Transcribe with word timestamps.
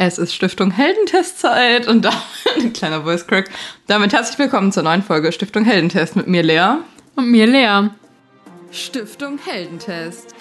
Es 0.00 0.16
ist 0.16 0.32
Stiftung 0.32 0.70
Heldentestzeit 0.70 1.88
und 1.88 2.04
da 2.04 2.12
ein 2.56 2.72
kleiner 2.72 3.02
Voice 3.02 3.26
Crack. 3.26 3.50
Damit 3.88 4.12
herzlich 4.12 4.38
willkommen 4.38 4.70
zur 4.70 4.84
neuen 4.84 5.02
Folge 5.02 5.32
Stiftung 5.32 5.64
Heldentest 5.64 6.14
mit 6.14 6.28
mir 6.28 6.44
Lea 6.44 6.76
und 7.16 7.32
mir 7.32 7.48
Lea. 7.48 7.90
Stiftung 8.70 9.40
Heldentest. 9.44 10.36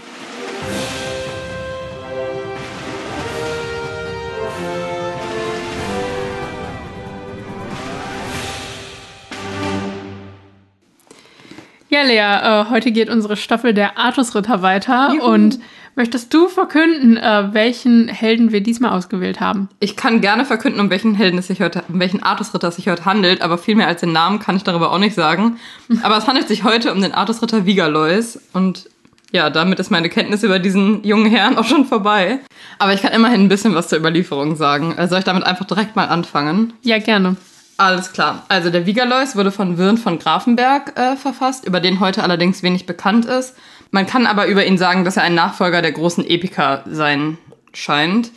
Lea, 12.07 12.19
äh, 12.19 12.65
heute 12.69 12.91
geht 12.91 13.09
unsere 13.09 13.35
Staffel 13.35 13.73
der 13.73 13.97
Artusritter 13.97 14.61
weiter 14.61 15.13
Juhu. 15.13 15.25
und 15.25 15.59
möchtest 15.95 16.33
du 16.33 16.47
verkünden, 16.47 17.17
äh, 17.17 17.53
welchen 17.53 18.07
Helden 18.07 18.51
wir 18.51 18.61
diesmal 18.61 18.91
ausgewählt 18.91 19.39
haben? 19.39 19.67
Ich 19.79 19.97
kann 19.97 20.21
gerne 20.21 20.45
verkünden, 20.45 20.79
um 20.79 20.89
welchen 20.89 21.15
Helden 21.15 21.37
es 21.37 21.47
sich 21.47 21.61
heute, 21.61 21.83
um 21.89 21.99
welchen 21.99 22.23
Artusritter 22.23 22.69
es 22.69 22.77
sich 22.77 22.87
heute 22.87 23.05
handelt, 23.05 23.41
aber 23.41 23.57
viel 23.57 23.75
mehr 23.75 23.87
als 23.87 24.01
den 24.01 24.13
Namen 24.13 24.39
kann 24.39 24.55
ich 24.55 24.63
darüber 24.63 24.91
auch 24.91 24.99
nicht 24.99 25.15
sagen. 25.15 25.59
aber 26.03 26.17
es 26.17 26.27
handelt 26.27 26.47
sich 26.47 26.63
heute 26.63 26.93
um 26.93 27.01
den 27.01 27.13
Artusritter 27.13 27.65
Vigalois 27.65 28.39
und 28.53 28.89
ja, 29.33 29.49
damit 29.49 29.77
ist 29.79 29.91
meine 29.91 30.07
Kenntnis 30.07 30.43
über 30.43 30.57
diesen 30.57 31.03
jungen 31.03 31.29
Herrn 31.29 31.57
auch 31.57 31.65
schon 31.65 31.83
vorbei. 31.85 32.39
Aber 32.79 32.93
ich 32.93 33.01
kann 33.01 33.11
immerhin 33.11 33.41
ein 33.41 33.49
bisschen 33.49 33.75
was 33.75 33.89
zur 33.89 33.99
Überlieferung 33.99 34.55
sagen. 34.55 34.93
Also 34.95 35.11
soll 35.11 35.19
ich 35.19 35.25
damit 35.25 35.43
einfach 35.43 35.65
direkt 35.65 35.97
mal 35.97 36.05
anfangen? 36.05 36.71
Ja, 36.83 36.97
gerne. 36.99 37.35
Alles 37.77 38.11
klar. 38.11 38.43
Also 38.49 38.71
der 38.71 38.87
Vigalois 38.87 39.35
wurde 39.35 39.51
von 39.51 39.77
Wirn 39.77 39.97
von 39.97 40.17
Grafenberg 40.17 40.97
äh, 40.97 41.15
verfasst, 41.15 41.65
über 41.65 41.79
den 41.79 41.99
heute 41.99 42.23
allerdings 42.23 42.63
wenig 42.63 42.87
bekannt 42.87 43.25
ist. 43.25 43.55
Man 43.91 44.07
kann 44.07 44.25
aber 44.25 44.47
über 44.47 44.65
ihn 44.65 44.79
sagen, 44.79 45.05
dass 45.05 45.17
er 45.17 45.23
ein 45.23 45.35
Nachfolger 45.35 45.83
der 45.83 45.91
großen 45.91 46.27
Epiker 46.27 46.83
sein 46.87 47.37
scheint. 47.73 48.31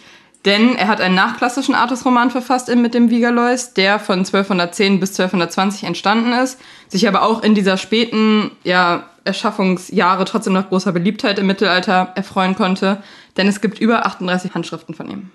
Denn 0.44 0.74
er 0.76 0.88
hat 0.88 1.00
einen 1.00 1.14
nachklassischen 1.14 1.74
Artusroman 1.74 2.30
verfasst 2.30 2.74
mit 2.74 2.94
dem 2.94 3.10
Vigalois, 3.10 3.74
der 3.76 3.98
von 3.98 4.20
1210 4.20 5.00
bis 5.00 5.10
1220 5.10 5.84
entstanden 5.84 6.32
ist, 6.32 6.58
sich 6.88 7.06
aber 7.08 7.22
auch 7.22 7.42
in 7.42 7.54
dieser 7.54 7.76
späten 7.76 8.50
ja, 8.64 9.04
Erschaffungsjahre 9.24 10.24
trotzdem 10.24 10.54
noch 10.54 10.68
großer 10.68 10.92
Beliebtheit 10.92 11.38
im 11.38 11.46
Mittelalter 11.46 12.12
erfreuen 12.14 12.54
konnte. 12.54 13.02
Denn 13.36 13.48
es 13.48 13.60
gibt 13.60 13.80
über 13.80 14.06
38 14.06 14.54
Handschriften 14.54 14.94
von 14.94 15.10
ihm. 15.10 15.30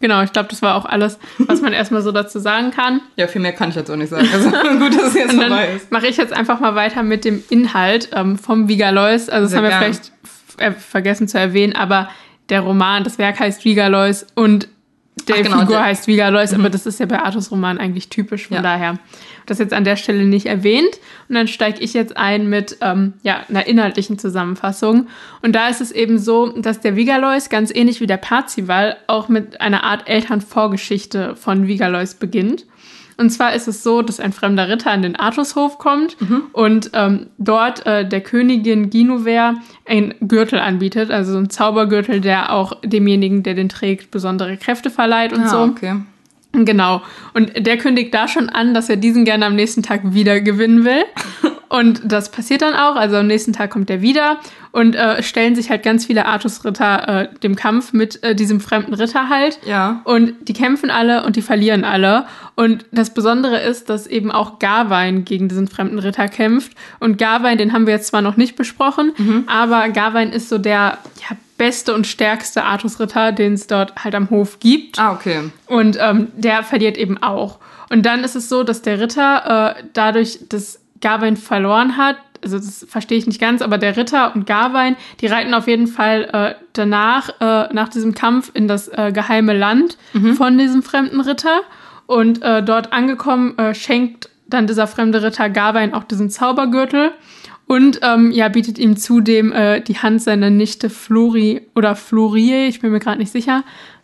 Genau, 0.00 0.22
ich 0.22 0.32
glaube, 0.32 0.48
das 0.48 0.62
war 0.62 0.76
auch 0.76 0.86
alles, 0.86 1.18
was 1.38 1.60
man 1.60 1.72
erstmal 1.74 2.00
so 2.00 2.10
dazu 2.10 2.38
sagen 2.38 2.70
kann. 2.70 3.02
Ja, 3.16 3.26
viel 3.26 3.42
mehr 3.42 3.52
kann 3.52 3.68
ich 3.68 3.76
jetzt 3.76 3.90
auch 3.90 3.96
nicht 3.96 4.08
sagen. 4.08 4.28
Also 4.32 4.50
gut, 4.78 4.94
dass 4.94 5.08
es 5.08 5.14
jetzt 5.14 5.34
vorbei 5.34 5.74
ist. 5.76 5.92
Mache 5.92 6.06
ich 6.06 6.16
jetzt 6.16 6.32
einfach 6.32 6.58
mal 6.58 6.74
weiter 6.74 7.02
mit 7.02 7.24
dem 7.24 7.42
Inhalt 7.50 8.08
ähm, 8.14 8.38
vom 8.38 8.68
Vigalois. 8.68 9.28
Also 9.28 9.42
das 9.42 9.50
Sehr 9.50 9.58
haben 9.58 9.64
wir 9.64 9.70
gern. 9.70 9.80
vielleicht 9.80 10.12
äh, 10.58 10.72
vergessen 10.72 11.28
zu 11.28 11.38
erwähnen, 11.38 11.74
aber 11.74 12.08
der 12.48 12.60
Roman, 12.62 13.04
das 13.04 13.18
Werk 13.18 13.38
heißt 13.40 13.64
Vigalois 13.64 14.26
und 14.34 14.68
der 15.28 15.36
Ach, 15.36 15.42
genau, 15.42 15.60
Figur 15.60 15.76
der, 15.76 15.84
heißt 15.84 16.06
Vigalois, 16.06 16.52
mhm. 16.52 16.60
aber 16.60 16.70
das 16.70 16.86
ist 16.86 17.00
ja 17.00 17.06
bei 17.06 17.20
Artus 17.20 17.50
Roman 17.50 17.78
eigentlich 17.78 18.08
typisch, 18.08 18.48
von 18.48 18.56
ja. 18.56 18.62
daher 18.62 18.98
das 19.46 19.58
jetzt 19.58 19.72
an 19.72 19.84
der 19.84 19.96
Stelle 19.96 20.24
nicht 20.24 20.46
erwähnt. 20.46 21.00
Und 21.28 21.34
dann 21.34 21.48
steige 21.48 21.80
ich 21.80 21.92
jetzt 21.92 22.16
ein 22.16 22.48
mit 22.48 22.78
ähm, 22.80 23.14
ja, 23.22 23.44
einer 23.48 23.66
inhaltlichen 23.66 24.18
Zusammenfassung. 24.18 25.08
Und 25.42 25.54
da 25.54 25.68
ist 25.68 25.80
es 25.80 25.90
eben 25.90 26.18
so, 26.18 26.48
dass 26.48 26.80
der 26.80 26.96
Vigalois 26.96 27.48
ganz 27.50 27.74
ähnlich 27.74 28.00
wie 28.00 28.06
der 28.06 28.16
Parzival 28.16 28.96
auch 29.06 29.28
mit 29.28 29.60
einer 29.60 29.84
Art 29.84 30.08
Elternvorgeschichte 30.08 31.36
von 31.36 31.66
Vigalois 31.66 32.14
beginnt. 32.18 32.64
Und 33.20 33.28
zwar 33.28 33.54
ist 33.54 33.68
es 33.68 33.82
so, 33.82 34.00
dass 34.00 34.18
ein 34.18 34.32
fremder 34.32 34.70
Ritter 34.70 34.90
an 34.90 35.02
den 35.02 35.14
Artushof 35.14 35.76
kommt 35.76 36.18
mhm. 36.22 36.44
und 36.54 36.90
ähm, 36.94 37.26
dort 37.36 37.84
äh, 37.84 38.08
der 38.08 38.22
Königin 38.22 38.88
Ginuver 38.88 39.56
ein 39.86 40.14
Gürtel 40.22 40.58
anbietet, 40.58 41.10
also 41.10 41.32
so 41.32 41.38
ein 41.38 41.50
Zaubergürtel, 41.50 42.22
der 42.22 42.50
auch 42.50 42.80
demjenigen, 42.82 43.42
der 43.42 43.52
den 43.52 43.68
trägt, 43.68 44.10
besondere 44.10 44.56
Kräfte 44.56 44.88
verleiht 44.88 45.34
und 45.34 45.42
ah, 45.42 45.48
so. 45.48 45.58
Okay. 45.58 45.96
Genau. 46.52 47.02
Und 47.34 47.66
der 47.66 47.76
kündigt 47.76 48.14
da 48.14 48.26
schon 48.26 48.48
an, 48.48 48.72
dass 48.72 48.88
er 48.88 48.96
diesen 48.96 49.26
gerne 49.26 49.44
am 49.44 49.54
nächsten 49.54 49.82
Tag 49.82 50.14
wieder 50.14 50.40
gewinnen 50.40 50.86
will. 50.86 51.04
Und 51.70 52.02
das 52.04 52.32
passiert 52.32 52.62
dann 52.62 52.74
auch. 52.74 52.96
Also 52.96 53.16
am 53.16 53.28
nächsten 53.28 53.52
Tag 53.52 53.70
kommt 53.70 53.90
er 53.90 54.02
wieder 54.02 54.38
und 54.72 54.96
äh, 54.96 55.22
stellen 55.22 55.54
sich 55.54 55.70
halt 55.70 55.84
ganz 55.84 56.04
viele 56.04 56.26
Artus-Ritter 56.26 57.08
äh, 57.08 57.28
dem 57.42 57.54
Kampf 57.54 57.92
mit 57.92 58.22
äh, 58.24 58.34
diesem 58.34 58.60
fremden 58.60 58.92
Ritter 58.92 59.28
halt. 59.28 59.60
Ja. 59.64 60.00
Und 60.02 60.34
die 60.48 60.52
kämpfen 60.52 60.90
alle 60.90 61.24
und 61.24 61.36
die 61.36 61.42
verlieren 61.42 61.84
alle. 61.84 62.26
Und 62.56 62.84
das 62.90 63.14
Besondere 63.14 63.60
ist, 63.60 63.88
dass 63.88 64.08
eben 64.08 64.32
auch 64.32 64.58
Garwein 64.58 65.24
gegen 65.24 65.48
diesen 65.48 65.68
fremden 65.68 66.00
Ritter 66.00 66.26
kämpft. 66.26 66.72
Und 66.98 67.18
Garwein, 67.18 67.56
den 67.56 67.72
haben 67.72 67.86
wir 67.86 67.94
jetzt 67.94 68.08
zwar 68.08 68.20
noch 68.20 68.36
nicht 68.36 68.56
besprochen, 68.56 69.12
mhm. 69.16 69.44
aber 69.46 69.90
Garwein 69.90 70.32
ist 70.32 70.48
so 70.48 70.58
der 70.58 70.98
ja, 71.20 71.36
beste 71.56 71.94
und 71.94 72.08
stärkste 72.08 72.64
Artus-Ritter, 72.64 73.30
den 73.30 73.52
es 73.52 73.68
dort 73.68 74.02
halt 74.02 74.16
am 74.16 74.30
Hof 74.30 74.58
gibt. 74.58 74.98
Ah, 74.98 75.12
okay. 75.12 75.50
Und 75.66 75.96
ähm, 76.00 76.28
der 76.36 76.64
verliert 76.64 76.96
eben 76.98 77.22
auch. 77.22 77.58
Und 77.90 78.04
dann 78.06 78.24
ist 78.24 78.34
es 78.34 78.48
so, 78.48 78.64
dass 78.64 78.82
der 78.82 79.00
Ritter 79.00 79.76
äh, 79.76 79.82
dadurch, 79.92 80.40
dass 80.48 80.80
Gawain 81.00 81.36
verloren 81.36 81.96
hat, 81.96 82.16
also 82.42 82.58
das 82.58 82.86
verstehe 82.88 83.18
ich 83.18 83.26
nicht 83.26 83.40
ganz, 83.40 83.62
aber 83.62 83.78
der 83.78 83.96
Ritter 83.96 84.34
und 84.34 84.46
Gawain, 84.46 84.96
die 85.20 85.26
reiten 85.26 85.54
auf 85.54 85.66
jeden 85.66 85.86
Fall 85.86 86.28
äh, 86.32 86.54
danach, 86.72 87.28
äh, 87.40 87.72
nach 87.72 87.88
diesem 87.88 88.14
Kampf, 88.14 88.50
in 88.54 88.68
das 88.68 88.88
äh, 88.88 89.12
geheime 89.12 89.56
Land 89.56 89.96
mhm. 90.12 90.34
von 90.34 90.56
diesem 90.56 90.82
fremden 90.82 91.20
Ritter. 91.20 91.60
Und 92.06 92.42
äh, 92.42 92.62
dort 92.62 92.92
angekommen, 92.92 93.56
äh, 93.58 93.74
schenkt 93.74 94.30
dann 94.48 94.66
dieser 94.66 94.86
fremde 94.86 95.22
Ritter 95.22 95.48
Gawain 95.48 95.94
auch 95.94 96.04
diesen 96.04 96.30
Zaubergürtel. 96.30 97.12
Und 97.66 98.00
ähm, 98.02 98.32
ja, 98.32 98.48
bietet 98.48 98.80
ihm 98.80 98.96
zudem 98.96 99.52
äh, 99.52 99.80
die 99.80 99.98
Hand 99.98 100.22
seiner 100.22 100.50
Nichte 100.50 100.90
Flori 100.90 101.60
oder 101.76 101.94
Florie, 101.94 102.66
ich 102.66 102.80
bin 102.80 102.90
mir 102.90 102.98
gerade 102.98 103.18
nicht 103.18 103.30
sicher. 103.30 103.62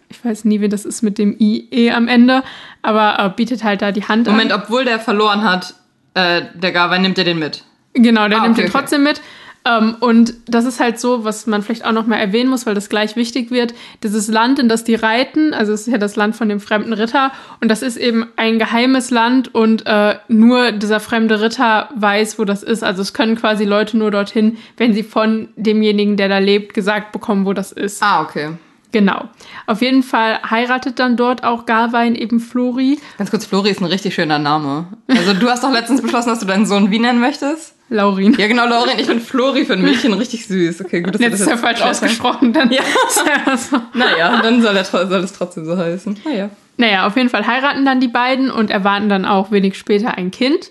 Ich 0.08 0.24
weiß 0.24 0.44
nie, 0.44 0.60
wie 0.60 0.68
das 0.68 0.84
ist 0.84 1.02
mit 1.02 1.18
dem 1.18 1.34
IE 1.36 1.90
am 1.90 2.06
Ende, 2.06 2.44
aber 2.82 3.18
äh, 3.18 3.28
bietet 3.34 3.64
halt 3.64 3.82
da 3.82 3.90
die 3.90 4.04
Hand 4.04 4.28
Moment, 4.28 4.52
an. 4.52 4.62
obwohl 4.62 4.84
der 4.84 5.00
verloren 5.00 5.42
hat, 5.42 5.74
äh, 6.16 6.42
der 6.54 6.72
Gawain 6.72 7.02
nimmt 7.02 7.18
er 7.18 7.24
den 7.24 7.38
mit. 7.38 7.62
Genau, 7.92 8.28
der 8.28 8.38
ah, 8.38 8.42
nimmt 8.42 8.58
okay, 8.58 8.66
den 8.66 8.72
trotzdem 8.72 9.02
okay. 9.02 9.12
mit. 9.12 9.20
Ähm, 9.66 9.96
und 10.00 10.34
das 10.46 10.64
ist 10.64 10.80
halt 10.80 10.98
so, 10.98 11.24
was 11.24 11.46
man 11.46 11.62
vielleicht 11.62 11.84
auch 11.84 11.92
noch 11.92 12.06
mal 12.06 12.16
erwähnen 12.16 12.48
muss, 12.48 12.66
weil 12.66 12.74
das 12.74 12.88
gleich 12.88 13.16
wichtig 13.16 13.50
wird. 13.50 13.74
Dieses 14.02 14.28
Land, 14.28 14.58
in 14.58 14.68
das 14.68 14.84
die 14.84 14.94
reiten, 14.94 15.52
also 15.52 15.72
es 15.72 15.82
ist 15.82 15.92
ja 15.92 15.98
das 15.98 16.16
Land 16.16 16.36
von 16.36 16.48
dem 16.48 16.60
fremden 16.60 16.92
Ritter 16.92 17.32
und 17.60 17.68
das 17.68 17.82
ist 17.82 17.96
eben 17.96 18.28
ein 18.36 18.58
geheimes 18.58 19.10
Land 19.10 19.54
und 19.54 19.84
äh, 19.86 20.16
nur 20.28 20.72
dieser 20.72 21.00
fremde 21.00 21.40
Ritter 21.40 21.88
weiß, 21.96 22.38
wo 22.38 22.44
das 22.44 22.62
ist. 22.62 22.84
Also 22.84 23.02
es 23.02 23.12
können 23.12 23.36
quasi 23.36 23.64
Leute 23.64 23.98
nur 23.98 24.10
dorthin, 24.10 24.56
wenn 24.76 24.94
sie 24.94 25.02
von 25.02 25.48
demjenigen, 25.56 26.16
der 26.16 26.28
da 26.28 26.38
lebt, 26.38 26.72
gesagt 26.72 27.12
bekommen, 27.12 27.44
wo 27.44 27.52
das 27.52 27.72
ist. 27.72 28.02
Ah, 28.02 28.22
okay. 28.22 28.50
Genau. 28.96 29.28
Auf 29.66 29.82
jeden 29.82 30.02
Fall 30.02 30.40
heiratet 30.50 30.98
dann 30.98 31.18
dort 31.18 31.44
auch 31.44 31.66
Garwein 31.66 32.14
eben 32.14 32.40
Flori. 32.40 32.98
Ganz 33.18 33.30
kurz, 33.30 33.44
Flori 33.44 33.68
ist 33.68 33.82
ein 33.82 33.84
richtig 33.84 34.14
schöner 34.14 34.38
Name. 34.38 34.86
Also 35.06 35.34
du 35.34 35.50
hast 35.50 35.62
doch 35.62 35.70
letztens 35.70 36.00
beschlossen, 36.00 36.30
dass 36.30 36.40
du 36.40 36.46
deinen 36.46 36.64
Sohn 36.64 36.90
wie 36.90 36.98
nennen 36.98 37.20
möchtest? 37.20 37.74
Laurin. 37.90 38.34
Ja, 38.38 38.46
genau, 38.46 38.66
Laurin. 38.66 38.98
Ich 38.98 39.06
bin 39.06 39.20
Flori 39.20 39.66
für 39.66 39.74
ein 39.74 39.82
Mädchen 39.82 40.14
richtig 40.14 40.46
süß. 40.46 40.80
Okay, 40.80 41.02
gut, 41.02 41.12
dass 41.12 41.20
Jetzt 41.20 41.40
ist 41.40 41.46
ja 41.46 41.58
falsch 41.58 41.82
ausgesprochen. 41.82 42.54
Dann 42.54 42.70
ja. 42.70 42.80
ja 43.46 43.54
so. 43.58 43.76
Naja, 43.92 44.40
dann 44.40 44.62
soll, 44.62 44.74
er, 44.74 44.84
soll 44.84 45.22
es 45.22 45.34
trotzdem 45.34 45.66
so 45.66 45.76
heißen. 45.76 46.16
Naja. 46.24 46.48
Naja, 46.78 47.06
auf 47.06 47.14
jeden 47.18 47.28
Fall 47.28 47.46
heiraten 47.46 47.84
dann 47.84 48.00
die 48.00 48.08
beiden 48.08 48.50
und 48.50 48.70
erwarten 48.70 49.10
dann 49.10 49.26
auch 49.26 49.50
wenig 49.50 49.76
später 49.76 50.16
ein 50.16 50.30
Kind. 50.30 50.70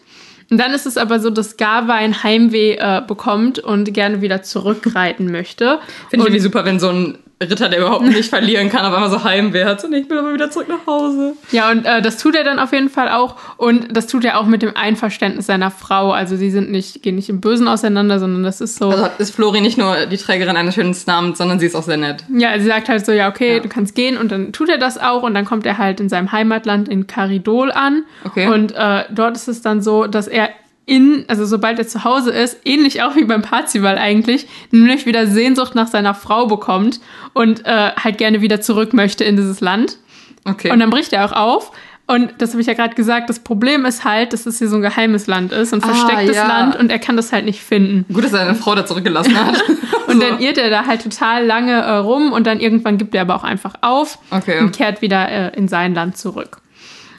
Und 0.49 0.57
dann 0.57 0.73
ist 0.73 0.87
es 0.87 0.97
aber 0.97 1.19
so, 1.19 1.29
dass 1.29 1.57
Garwein 1.57 2.23
Heimweh 2.23 2.73
äh, 2.73 3.03
bekommt 3.07 3.59
und 3.59 3.93
gerne 3.93 4.21
wieder 4.21 4.41
zurückreiten 4.41 5.31
möchte. 5.31 5.79
Finde 6.09 6.23
ich 6.23 6.29
irgendwie 6.29 6.39
super, 6.39 6.65
wenn 6.65 6.79
so 6.79 6.89
ein 6.89 7.19
Ritter, 7.41 7.67
der 7.67 7.79
überhaupt 7.79 8.05
nicht 8.05 8.29
verlieren 8.29 8.69
kann, 8.69 8.85
aber 8.85 8.97
immer 8.97 9.09
so 9.09 9.23
Heimweh 9.23 9.65
hat. 9.65 9.83
Und 9.83 9.93
ich 9.93 10.09
will 10.09 10.17
aber 10.19 10.33
wieder 10.33 10.49
zurück 10.49 10.69
nach 10.69 10.87
Hause. 10.87 11.33
Ja, 11.51 11.69
und 11.69 11.85
äh, 11.85 12.01
das 12.01 12.17
tut 12.17 12.33
er 12.33 12.45
dann 12.45 12.59
auf 12.59 12.71
jeden 12.71 12.89
Fall 12.89 13.09
auch. 13.09 13.35
Und 13.57 13.95
das 13.95 14.07
tut 14.07 14.23
er 14.23 14.39
auch 14.39 14.45
mit 14.45 14.61
dem 14.61 14.75
Einverständnis 14.75 15.45
seiner 15.45 15.69
Frau. 15.69 16.11
Also 16.11 16.37
sie 16.37 16.49
sind 16.49 16.71
nicht, 16.71 17.03
gehen 17.03 17.15
nicht 17.15 17.29
im 17.29 17.41
Bösen 17.41 17.67
auseinander, 17.67 18.19
sondern 18.19 18.43
das 18.43 18.61
ist 18.61 18.77
so. 18.77 18.89
Also 18.89 19.09
ist 19.17 19.35
Flori 19.35 19.59
nicht 19.59 19.77
nur 19.77 20.05
die 20.05 20.17
Trägerin 20.17 20.55
eines 20.55 20.75
schönen 20.75 20.95
Namens, 21.07 21.37
sondern 21.37 21.59
sie 21.59 21.65
ist 21.65 21.75
auch 21.75 21.83
sehr 21.83 21.97
nett. 21.97 22.23
Ja, 22.29 22.57
sie 22.57 22.65
sagt 22.65 22.87
halt 22.87 23.05
so, 23.05 23.11
ja, 23.11 23.27
okay, 23.27 23.57
ja. 23.57 23.59
du 23.59 23.67
kannst 23.67 23.95
gehen. 23.95 24.17
Und 24.17 24.31
dann 24.31 24.53
tut 24.53 24.69
er 24.69 24.77
das 24.77 24.97
auch. 24.97 25.23
Und 25.23 25.33
dann 25.33 25.43
kommt 25.43 25.65
er 25.65 25.77
halt 25.77 25.99
in 25.99 26.07
seinem 26.07 26.31
Heimatland 26.31 26.87
in 26.87 27.05
Caridol 27.05 27.69
an. 27.71 28.05
Okay. 28.23 28.47
Und 28.47 28.71
äh, 28.71 29.03
dort 29.11 29.35
ist 29.35 29.49
es 29.49 29.61
dann 29.61 29.81
so, 29.81 30.07
dass 30.07 30.27
er 30.27 30.49
in, 30.85 31.25
also 31.27 31.45
sobald 31.45 31.79
er 31.79 31.87
zu 31.87 32.03
Hause 32.03 32.31
ist, 32.31 32.57
ähnlich 32.63 33.01
auch 33.01 33.15
wie 33.15 33.23
beim 33.23 33.41
Parzival 33.41 33.97
eigentlich, 33.97 34.47
nämlich 34.71 35.05
wieder 35.05 35.27
Sehnsucht 35.27 35.75
nach 35.75 35.87
seiner 35.87 36.13
Frau 36.13 36.45
bekommt 36.45 36.99
und 37.33 37.65
äh, 37.65 37.91
halt 37.91 38.17
gerne 38.17 38.41
wieder 38.41 38.61
zurück 38.61 38.93
möchte 38.93 39.23
in 39.23 39.35
dieses 39.35 39.61
Land. 39.61 39.97
Okay. 40.45 40.71
Und 40.71 40.79
dann 40.79 40.91
bricht 40.91 41.11
er 41.13 41.25
auch 41.25 41.31
auf. 41.31 41.71
Und 42.07 42.33
das 42.37 42.51
habe 42.51 42.61
ich 42.61 42.67
ja 42.67 42.73
gerade 42.73 42.93
gesagt, 42.93 43.31
das 43.31 43.39
Problem 43.39 43.83
ist 43.83 44.03
halt, 44.03 44.31
dass 44.31 44.45
es 44.45 44.59
hier 44.59 44.69
so 44.69 44.75
ein 44.75 44.83
geheimes 44.83 45.25
Land 45.25 45.51
ist 45.51 45.73
und 45.73 45.83
ah, 45.83 45.87
verstecktes 45.87 46.35
ja. 46.35 46.47
Land 46.47 46.75
und 46.75 46.91
er 46.91 46.99
kann 46.99 47.17
das 47.17 47.33
halt 47.33 47.45
nicht 47.45 47.61
finden. 47.61 48.05
Gut, 48.13 48.23
dass 48.23 48.31
er 48.31 48.45
seine 48.45 48.53
Frau 48.53 48.75
da 48.75 48.85
zurückgelassen 48.85 49.35
hat. 49.35 49.63
und 50.07 50.21
so. 50.21 50.27
dann 50.27 50.39
irrt 50.39 50.59
er 50.59 50.69
da 50.69 50.85
halt 50.85 51.01
total 51.01 51.43
lange 51.43 51.73
äh, 51.73 51.95
rum 51.95 52.31
und 52.31 52.45
dann 52.45 52.59
irgendwann 52.59 52.99
gibt 52.99 53.15
er 53.15 53.21
aber 53.21 53.35
auch 53.35 53.43
einfach 53.43 53.73
auf 53.81 54.19
okay. 54.29 54.59
und 54.59 54.75
kehrt 54.75 55.01
wieder 55.01 55.27
äh, 55.27 55.57
in 55.57 55.67
sein 55.67 55.95
Land 55.95 56.15
zurück. 56.15 56.59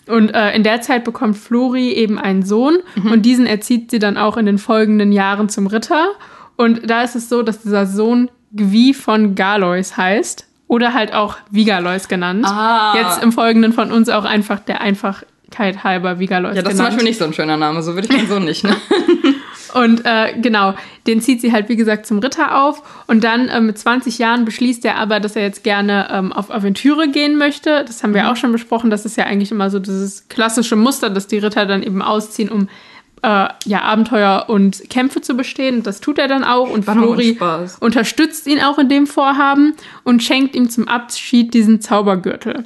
Und 0.09 0.35
äh, 0.35 0.55
in 0.55 0.63
der 0.63 0.81
Zeit 0.81 1.05
bekommt 1.05 1.37
Flori 1.37 1.93
eben 1.93 2.19
einen 2.19 2.45
Sohn 2.45 2.79
mhm. 2.95 3.13
und 3.13 3.23
diesen 3.23 3.47
erzieht 3.47 3.91
sie 3.91 3.99
dann 3.99 4.17
auch 4.17 4.37
in 4.37 4.47
den 4.47 4.59
folgenden 4.59 5.13
Jahren 5.13 5.49
zum 5.49 5.67
Ritter. 5.67 6.13
Und 6.57 6.89
da 6.89 7.03
ist 7.03 7.17
es 7.17 7.29
so, 7.29 7.43
dass 7.43 7.63
dieser 7.63 7.87
Sohn 7.87 8.31
Gwi 8.53 8.95
von 8.95 9.35
Galois 9.35 9.97
heißt. 9.97 10.47
oder 10.69 10.95
halt 10.95 11.13
auch 11.13 11.37
Vigalois 11.51 12.09
genannt. 12.09 12.45
Ah. 12.47 12.95
Jetzt 12.97 13.23
im 13.23 13.33
Folgenden 13.33 13.73
von 13.73 13.93
uns 13.93 14.09
auch 14.09 14.25
einfach 14.25 14.61
der 14.61 14.81
Einfachkeit 14.81 15.85
halber 15.85 16.19
Vigalois 16.19 16.51
genannt. 16.51 16.57
Ja, 16.57 16.63
das 16.63 16.73
ist 16.73 16.79
zum 16.79 16.87
Beispiel 16.87 17.05
nicht 17.05 17.19
so 17.19 17.25
ein 17.25 17.33
schöner 17.33 17.57
Name, 17.57 17.83
so 17.83 17.95
würde 17.95 18.09
ich 18.11 18.17
den 18.17 18.27
so 18.29 18.39
nicht, 18.39 18.65
ne? 18.65 18.77
Und 19.77 20.07
äh, 20.07 20.33
genau, 20.41 20.73
den 21.07 21.21
zieht 21.21 21.43
sie 21.43 21.53
halt, 21.53 21.69
wie 21.69 21.77
gesagt, 21.77 22.07
zum 22.07 22.19
Ritter 22.21 22.63
auf. 22.63 22.83
Und 23.07 23.23
dann 23.25 23.49
äh, 23.49 23.61
mit 23.61 23.77
20 23.77 24.17
Jahren 24.17 24.47
beschließt 24.47 24.83
er 24.87 24.97
aber, 24.97 25.21
dass 25.21 25.37
er 25.37 25.43
jetzt 25.43 25.65
gerne 25.65 26.09
ähm, 26.11 26.33
auf 26.33 26.51
Aventüre 26.51 27.09
gehen 27.09 27.37
möchte. 27.37 27.85
Das 27.87 28.03
haben 28.03 28.15
wir 28.15 28.23
mhm. 28.23 28.29
auch 28.29 28.37
schon 28.37 28.53
besprochen. 28.53 28.89
Das 28.89 29.05
ist 29.05 29.19
ja 29.19 29.25
eigentlich 29.25 29.53
immer 29.53 29.69
so 29.69 29.79
dieses 29.79 30.29
klassische 30.29 30.77
Muster, 30.77 31.11
dass 31.11 31.27
die 31.27 31.37
Ritter 31.37 31.67
dann 31.67 31.83
eben 31.83 32.01
ausziehen, 32.01 32.49
um 32.49 32.69
äh, 33.21 33.49
ja, 33.67 33.83
Abenteuer 33.83 34.47
und 34.49 34.89
Kämpfe 34.89 35.21
zu 35.21 35.37
bestehen. 35.37 35.83
Das 35.83 36.01
tut 36.01 36.19
er 36.19 36.29
dann 36.29 36.43
auch. 36.43 36.71
Und 36.71 36.87
Flori 36.87 37.39
unterstützt 37.81 38.47
ihn 38.47 38.63
auch 38.63 38.79
in 38.79 38.89
dem 38.89 39.07
Vorhaben 39.07 39.75
und 40.05 40.23
schenkt 40.23 40.57
ihm 40.57 40.71
zum 40.71 40.89
Abschied 40.89 41.53
diesen 41.53 41.83
Zaubergürtel. 41.83 42.65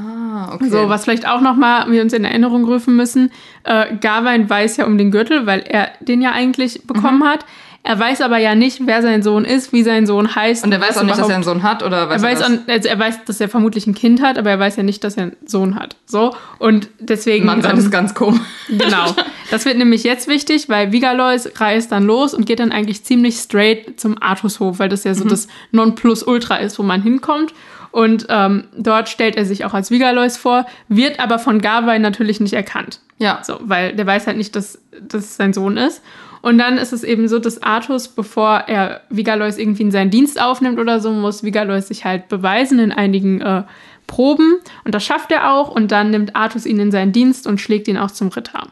Ah, 0.00 0.54
okay. 0.54 0.68
So, 0.68 0.88
was 0.88 1.04
vielleicht 1.04 1.28
auch 1.28 1.40
nochmal 1.40 1.90
wir 1.90 2.02
uns 2.02 2.12
in 2.12 2.24
Erinnerung 2.24 2.64
rufen 2.64 2.96
müssen. 2.96 3.30
Äh, 3.64 3.96
Gawain 4.00 4.48
weiß 4.48 4.78
ja 4.78 4.86
um 4.86 4.96
den 4.96 5.10
Gürtel, 5.10 5.46
weil 5.46 5.60
er 5.60 5.90
den 6.00 6.22
ja 6.22 6.32
eigentlich 6.32 6.86
bekommen 6.86 7.20
mhm. 7.20 7.24
hat. 7.24 7.44
Er 7.82 7.98
weiß 7.98 8.20
aber 8.20 8.36
ja 8.36 8.54
nicht, 8.54 8.86
wer 8.86 9.00
sein 9.00 9.22
Sohn 9.22 9.46
ist, 9.46 9.72
wie 9.72 9.82
sein 9.82 10.06
Sohn 10.06 10.34
heißt. 10.34 10.64
Und 10.64 10.72
er 10.72 10.82
weiß 10.82 10.98
auch 10.98 11.02
nicht, 11.02 11.18
dass 11.18 11.28
er 11.28 11.34
einen 11.34 11.44
Sohn 11.44 11.62
hat, 11.62 11.82
oder 11.82 12.10
weiß 12.10 12.22
er, 12.22 12.28
weiß 12.28 12.40
er, 12.40 12.58
also 12.68 12.88
er 12.88 12.98
weiß, 12.98 13.24
dass 13.24 13.40
er 13.40 13.48
vermutlich 13.48 13.86
ein 13.86 13.94
Kind 13.94 14.20
hat, 14.20 14.36
aber 14.36 14.50
er 14.50 14.58
weiß 14.58 14.76
ja 14.76 14.82
nicht, 14.82 15.02
dass 15.02 15.16
er 15.16 15.24
einen 15.24 15.36
Sohn 15.46 15.76
hat. 15.76 15.96
So. 16.04 16.36
Und 16.58 16.90
deswegen. 16.98 17.46
Man 17.46 17.62
sagt 17.62 17.74
ähm, 17.74 17.80
es 17.80 17.90
ganz 17.90 18.14
komisch. 18.14 18.40
Genau. 18.68 19.14
Das 19.50 19.64
wird 19.64 19.78
nämlich 19.78 20.04
jetzt 20.04 20.28
wichtig, 20.28 20.68
weil 20.68 20.92
Vigalois 20.92 21.48
reist 21.56 21.90
dann 21.90 22.04
los 22.04 22.34
und 22.34 22.46
geht 22.46 22.60
dann 22.60 22.70
eigentlich 22.70 23.02
ziemlich 23.02 23.36
straight 23.36 23.98
zum 23.98 24.20
Artushof, 24.22 24.78
weil 24.78 24.88
das 24.88 25.04
ja 25.04 25.14
so 25.14 25.24
mhm. 25.24 25.30
das 25.30 25.48
Nonplusultra 25.72 26.56
ist, 26.56 26.78
wo 26.78 26.82
man 26.82 27.02
hinkommt. 27.02 27.52
Und 27.92 28.26
ähm, 28.28 28.64
dort 28.76 29.08
stellt 29.08 29.36
er 29.36 29.44
sich 29.44 29.64
auch 29.64 29.74
als 29.74 29.90
Vigalois 29.90 30.36
vor, 30.38 30.66
wird 30.88 31.18
aber 31.18 31.38
von 31.38 31.60
Gawain 31.60 32.02
natürlich 32.02 32.40
nicht 32.40 32.52
erkannt. 32.52 33.00
Ja. 33.18 33.40
So, 33.42 33.58
weil 33.62 33.94
der 33.94 34.06
weiß 34.06 34.26
halt 34.26 34.36
nicht, 34.36 34.54
dass 34.54 34.80
das 35.00 35.36
sein 35.36 35.52
Sohn 35.52 35.76
ist. 35.76 36.02
Und 36.42 36.56
dann 36.58 36.78
ist 36.78 36.92
es 36.92 37.04
eben 37.04 37.28
so, 37.28 37.38
dass 37.38 37.62
Artus, 37.62 38.08
bevor 38.08 38.64
er 38.66 39.02
Vigalois 39.10 39.58
irgendwie 39.58 39.82
in 39.82 39.90
seinen 39.90 40.10
Dienst 40.10 40.40
aufnimmt 40.40 40.78
oder 40.78 41.00
so, 41.00 41.12
muss 41.12 41.42
Vigalois 41.42 41.82
sich 41.82 42.04
halt 42.04 42.28
beweisen 42.28 42.78
in 42.78 42.92
einigen 42.92 43.40
äh, 43.40 43.64
Proben. 44.06 44.58
Und 44.84 44.94
das 44.94 45.04
schafft 45.04 45.30
er 45.32 45.52
auch. 45.52 45.70
Und 45.70 45.92
dann 45.92 46.10
nimmt 46.10 46.36
Artus 46.36 46.64
ihn 46.64 46.78
in 46.78 46.90
seinen 46.90 47.12
Dienst 47.12 47.46
und 47.46 47.60
schlägt 47.60 47.88
ihn 47.88 47.98
auch 47.98 48.10
zum 48.10 48.28
Ritter. 48.28 48.68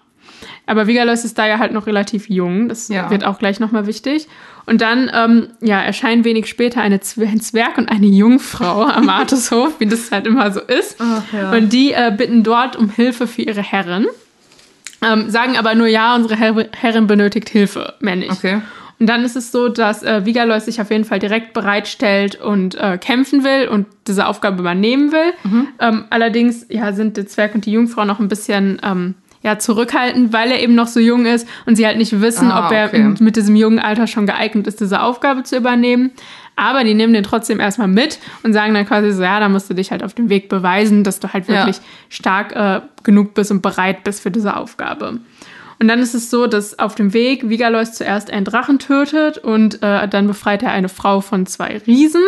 Aber 0.68 0.86
Vigalois 0.86 1.24
ist 1.24 1.38
da 1.38 1.46
ja 1.46 1.58
halt 1.58 1.72
noch 1.72 1.86
relativ 1.86 2.28
jung. 2.28 2.68
Das 2.68 2.88
ja. 2.88 3.10
wird 3.10 3.24
auch 3.24 3.38
gleich 3.38 3.58
nochmal 3.58 3.86
wichtig. 3.86 4.28
Und 4.66 4.82
dann 4.82 5.10
ähm, 5.14 5.48
ja, 5.62 5.80
erscheinen 5.80 6.24
wenig 6.24 6.46
später 6.46 6.82
eine 6.82 7.00
Zwer 7.00 7.28
ein 7.28 7.40
Zwerg 7.40 7.78
und 7.78 7.90
eine 7.90 8.06
Jungfrau 8.06 8.82
am 8.82 9.08
Artushof, 9.08 9.80
wie 9.80 9.86
das 9.86 10.12
halt 10.12 10.26
immer 10.26 10.52
so 10.52 10.60
ist. 10.60 10.96
Ach, 10.98 11.22
ja. 11.32 11.52
Und 11.52 11.72
die 11.72 11.92
äh, 11.92 12.12
bitten 12.14 12.42
dort 12.42 12.76
um 12.76 12.90
Hilfe 12.90 13.26
für 13.26 13.42
ihre 13.42 13.62
Herrin. 13.62 14.06
Ähm, 15.00 15.30
sagen 15.30 15.56
aber 15.56 15.74
nur, 15.74 15.86
ja, 15.86 16.14
unsere 16.14 16.36
Her 16.36 16.68
Herrin 16.72 17.06
benötigt 17.06 17.48
Hilfe, 17.48 17.94
männlich. 18.00 18.30
Okay. 18.30 18.60
Und 19.00 19.06
dann 19.06 19.24
ist 19.24 19.36
es 19.36 19.52
so, 19.52 19.68
dass 19.68 20.02
äh, 20.02 20.26
Vigalois 20.26 20.60
sich 20.60 20.80
auf 20.80 20.90
jeden 20.90 21.04
Fall 21.04 21.20
direkt 21.20 21.54
bereitstellt 21.54 22.40
und 22.40 22.74
äh, 22.74 22.98
kämpfen 22.98 23.44
will 23.44 23.68
und 23.68 23.86
diese 24.06 24.26
Aufgabe 24.26 24.58
übernehmen 24.58 25.12
will. 25.12 25.32
Mhm. 25.44 25.68
Ähm, 25.78 26.04
allerdings 26.10 26.66
ja, 26.68 26.92
sind 26.92 27.16
der 27.16 27.26
Zwerg 27.26 27.54
und 27.54 27.64
die 27.64 27.72
Jungfrau 27.72 28.04
noch 28.04 28.18
ein 28.18 28.28
bisschen 28.28 28.80
ähm, 28.82 29.14
ja, 29.42 29.58
zurückhaltend, 29.58 30.32
weil 30.32 30.50
er 30.50 30.60
eben 30.60 30.74
noch 30.74 30.88
so 30.88 31.00
jung 31.00 31.26
ist 31.26 31.48
und 31.66 31.76
sie 31.76 31.86
halt 31.86 31.98
nicht 31.98 32.20
wissen, 32.20 32.50
ah, 32.50 32.66
ob 32.66 32.72
er 32.72 32.86
okay. 32.86 33.14
mit 33.20 33.36
diesem 33.36 33.54
jungen 33.56 33.78
Alter 33.78 34.06
schon 34.06 34.26
geeignet 34.26 34.66
ist, 34.66 34.80
diese 34.80 35.00
Aufgabe 35.00 35.44
zu 35.44 35.56
übernehmen. 35.56 36.10
Aber 36.56 36.82
die 36.82 36.94
nehmen 36.94 37.12
den 37.12 37.22
trotzdem 37.22 37.60
erstmal 37.60 37.86
mit 37.86 38.18
und 38.42 38.52
sagen 38.52 38.74
dann 38.74 38.84
quasi 38.84 39.12
so, 39.12 39.22
ja, 39.22 39.38
da 39.38 39.48
musst 39.48 39.70
du 39.70 39.74
dich 39.74 39.92
halt 39.92 40.02
auf 40.02 40.14
dem 40.14 40.28
Weg 40.28 40.48
beweisen, 40.48 41.04
dass 41.04 41.20
du 41.20 41.32
halt 41.32 41.46
wirklich 41.46 41.76
ja. 41.76 41.82
stark 42.08 42.56
äh, 42.56 42.80
genug 43.04 43.34
bist 43.34 43.52
und 43.52 43.62
bereit 43.62 44.02
bist 44.02 44.20
für 44.20 44.32
diese 44.32 44.56
Aufgabe. 44.56 45.20
Und 45.80 45.86
dann 45.86 46.00
ist 46.00 46.14
es 46.14 46.30
so, 46.30 46.48
dass 46.48 46.80
auf 46.80 46.96
dem 46.96 47.12
Weg 47.12 47.48
Vigalois 47.48 47.92
zuerst 47.92 48.32
einen 48.32 48.44
Drachen 48.44 48.80
tötet 48.80 49.38
und 49.38 49.80
äh, 49.84 50.08
dann 50.08 50.26
befreit 50.26 50.64
er 50.64 50.72
eine 50.72 50.88
Frau 50.88 51.20
von 51.20 51.46
zwei 51.46 51.80
Riesen. 51.86 52.24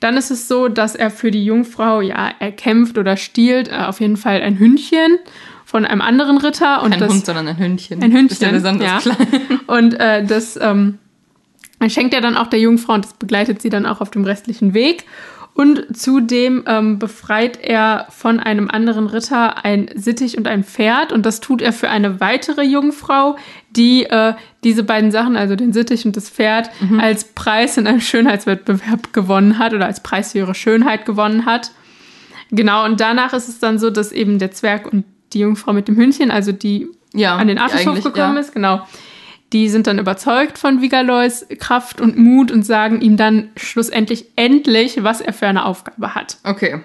Dann 0.00 0.18
ist 0.18 0.30
es 0.30 0.48
so, 0.48 0.68
dass 0.68 0.94
er 0.94 1.10
für 1.10 1.30
die 1.30 1.46
Jungfrau, 1.46 2.02
ja, 2.02 2.32
er 2.38 2.52
kämpft 2.52 2.98
oder 2.98 3.16
stiehlt, 3.16 3.68
äh, 3.68 3.76
auf 3.86 4.00
jeden 4.00 4.18
Fall 4.18 4.42
ein 4.42 4.58
Hündchen 4.58 5.18
von 5.74 5.84
einem 5.84 6.02
anderen 6.02 6.38
Ritter. 6.38 6.84
Und 6.84 6.92
Kein 6.92 7.00
das, 7.00 7.12
Hund, 7.12 7.26
sondern 7.26 7.48
ein 7.48 7.58
Hündchen. 7.58 8.00
Ein 8.00 8.12
Hündchen, 8.12 8.80
ja. 8.80 9.00
Klein. 9.00 9.16
Und 9.66 9.94
äh, 9.94 10.24
das 10.24 10.56
ähm, 10.56 11.00
schenkt 11.88 12.14
er 12.14 12.20
dann 12.20 12.36
auch 12.36 12.46
der 12.46 12.60
Jungfrau 12.60 12.92
und 12.92 13.04
das 13.04 13.14
begleitet 13.14 13.60
sie 13.60 13.70
dann 13.70 13.84
auch 13.84 14.00
auf 14.00 14.12
dem 14.12 14.22
restlichen 14.22 14.72
Weg. 14.72 15.02
Und 15.52 15.84
zudem 15.96 16.62
ähm, 16.68 17.00
befreit 17.00 17.58
er 17.60 18.06
von 18.10 18.38
einem 18.38 18.70
anderen 18.70 19.08
Ritter 19.08 19.64
ein 19.64 19.90
Sittich 19.96 20.38
und 20.38 20.46
ein 20.46 20.62
Pferd. 20.62 21.12
Und 21.12 21.26
das 21.26 21.40
tut 21.40 21.60
er 21.60 21.72
für 21.72 21.90
eine 21.90 22.20
weitere 22.20 22.62
Jungfrau, 22.62 23.36
die 23.70 24.04
äh, 24.04 24.34
diese 24.62 24.84
beiden 24.84 25.10
Sachen, 25.10 25.36
also 25.36 25.56
den 25.56 25.72
Sittich 25.72 26.06
und 26.06 26.16
das 26.16 26.30
Pferd, 26.30 26.70
mhm. 26.80 27.00
als 27.00 27.24
Preis 27.24 27.76
in 27.78 27.88
einem 27.88 28.00
Schönheitswettbewerb 28.00 29.12
gewonnen 29.12 29.58
hat 29.58 29.74
oder 29.74 29.86
als 29.86 30.04
Preis 30.04 30.30
für 30.30 30.38
ihre 30.38 30.54
Schönheit 30.54 31.04
gewonnen 31.04 31.46
hat. 31.46 31.72
Genau, 32.52 32.84
und 32.84 33.00
danach 33.00 33.32
ist 33.32 33.48
es 33.48 33.58
dann 33.58 33.80
so, 33.80 33.90
dass 33.90 34.12
eben 34.12 34.38
der 34.38 34.52
Zwerg 34.52 34.92
und 34.92 35.04
die 35.34 35.40
Jungfrau 35.40 35.72
mit 35.72 35.88
dem 35.88 35.96
Hündchen, 35.96 36.30
also 36.30 36.52
die 36.52 36.88
ja, 37.12 37.36
an 37.36 37.48
den 37.48 37.58
Artushof 37.58 38.02
gekommen 38.02 38.34
ja. 38.34 38.40
ist, 38.40 38.54
genau. 38.54 38.86
Die 39.52 39.68
sind 39.68 39.86
dann 39.86 39.98
überzeugt 39.98 40.58
von 40.58 40.80
Vigalois 40.82 41.46
Kraft 41.60 42.00
und 42.00 42.18
Mut 42.18 42.50
und 42.50 42.64
sagen 42.64 43.00
ihm 43.00 43.16
dann 43.16 43.50
schlussendlich 43.56 44.26
endlich, 44.36 45.04
was 45.04 45.20
er 45.20 45.32
für 45.32 45.46
eine 45.46 45.64
Aufgabe 45.64 46.14
hat. 46.14 46.38
Okay. 46.42 46.80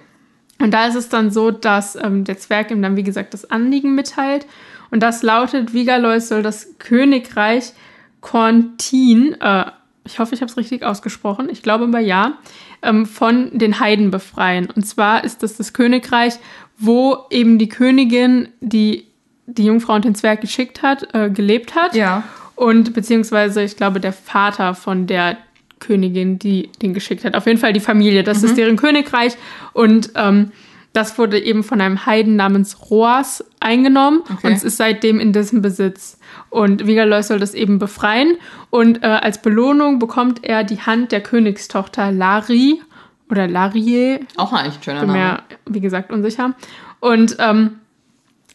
Und 0.61 0.73
da 0.73 0.87
ist 0.87 0.95
es 0.95 1.09
dann 1.09 1.31
so, 1.31 1.51
dass 1.51 1.95
ähm, 1.95 2.25
der 2.25 2.37
Zwerg 2.37 2.69
ihm 2.69 2.81
dann, 2.81 2.95
wie 2.95 3.03
gesagt, 3.03 3.33
das 3.33 3.49
Anliegen 3.49 3.95
mitteilt. 3.95 4.45
Und 4.91 5.01
das 5.01 5.23
lautet, 5.23 5.73
Vigalois 5.73 6.19
soll 6.19 6.43
das 6.43 6.75
Königreich 6.79 7.73
Cortin, 8.21 9.35
äh, 9.39 9.65
ich 10.03 10.19
hoffe, 10.19 10.33
ich 10.33 10.41
habe 10.41 10.49
es 10.49 10.57
richtig 10.57 10.83
ausgesprochen, 10.83 11.49
ich 11.49 11.61
glaube 11.61 11.85
aber 11.85 11.99
ja, 11.99 12.37
ähm, 12.81 13.05
von 13.05 13.57
den 13.57 13.79
Heiden 13.79 14.11
befreien. 14.11 14.69
Und 14.69 14.83
zwar 14.83 15.23
ist 15.23 15.43
das 15.43 15.57
das 15.57 15.73
Königreich, 15.73 16.39
wo 16.79 17.25
eben 17.29 17.59
die 17.59 17.69
Königin, 17.69 18.49
die 18.61 19.05
die 19.45 19.65
Jungfrau 19.65 19.93
und 19.95 20.05
den 20.05 20.15
Zwerg 20.15 20.41
geschickt 20.41 20.81
hat, 20.81 21.13
äh, 21.13 21.29
gelebt 21.29 21.75
hat. 21.75 21.95
Ja. 21.95 22.23
Und 22.55 22.93
beziehungsweise, 22.93 23.63
ich 23.63 23.77
glaube, 23.77 23.99
der 23.99 24.13
Vater 24.13 24.75
von 24.75 25.07
der 25.07 25.37
Königin, 25.79 26.39
die 26.39 26.69
den 26.81 26.93
geschickt 26.93 27.23
hat. 27.23 27.35
Auf 27.35 27.45
jeden 27.45 27.57
Fall 27.57 27.73
die 27.73 27.79
Familie. 27.79 28.23
Das 28.23 28.41
mhm. 28.41 28.45
ist 28.45 28.57
deren 28.57 28.75
Königreich. 28.75 29.33
Und 29.73 30.11
ähm, 30.15 30.51
das 30.93 31.17
wurde 31.17 31.39
eben 31.39 31.63
von 31.63 31.81
einem 31.81 32.05
Heiden 32.05 32.35
namens 32.35 32.89
Roas 32.89 33.45
eingenommen 33.59 34.21
okay. 34.23 34.47
und 34.47 34.53
es 34.53 34.63
ist 34.63 34.77
seitdem 34.77 35.19
in 35.19 35.33
dessen 35.33 35.61
Besitz. 35.61 36.17
Und 36.49 36.87
Vigalois 36.87 37.23
soll 37.23 37.39
das 37.39 37.53
eben 37.53 37.79
befreien. 37.79 38.37
Und 38.69 39.03
äh, 39.03 39.07
als 39.07 39.41
Belohnung 39.41 39.99
bekommt 39.99 40.43
er 40.43 40.63
die 40.63 40.81
Hand 40.81 41.11
der 41.11 41.21
Königstochter 41.21 42.11
Lari 42.11 42.81
oder 43.29 43.47
Larie. 43.47 44.19
Auch 44.37 44.53
eigentlich 44.53 44.77
ein 44.77 44.83
schöner 44.83 45.01
Name. 45.01 45.13
Mehr, 45.13 45.43
wie 45.67 45.79
gesagt, 45.79 46.11
unsicher. 46.11 46.53
Und 46.99 47.37
ähm, 47.39 47.79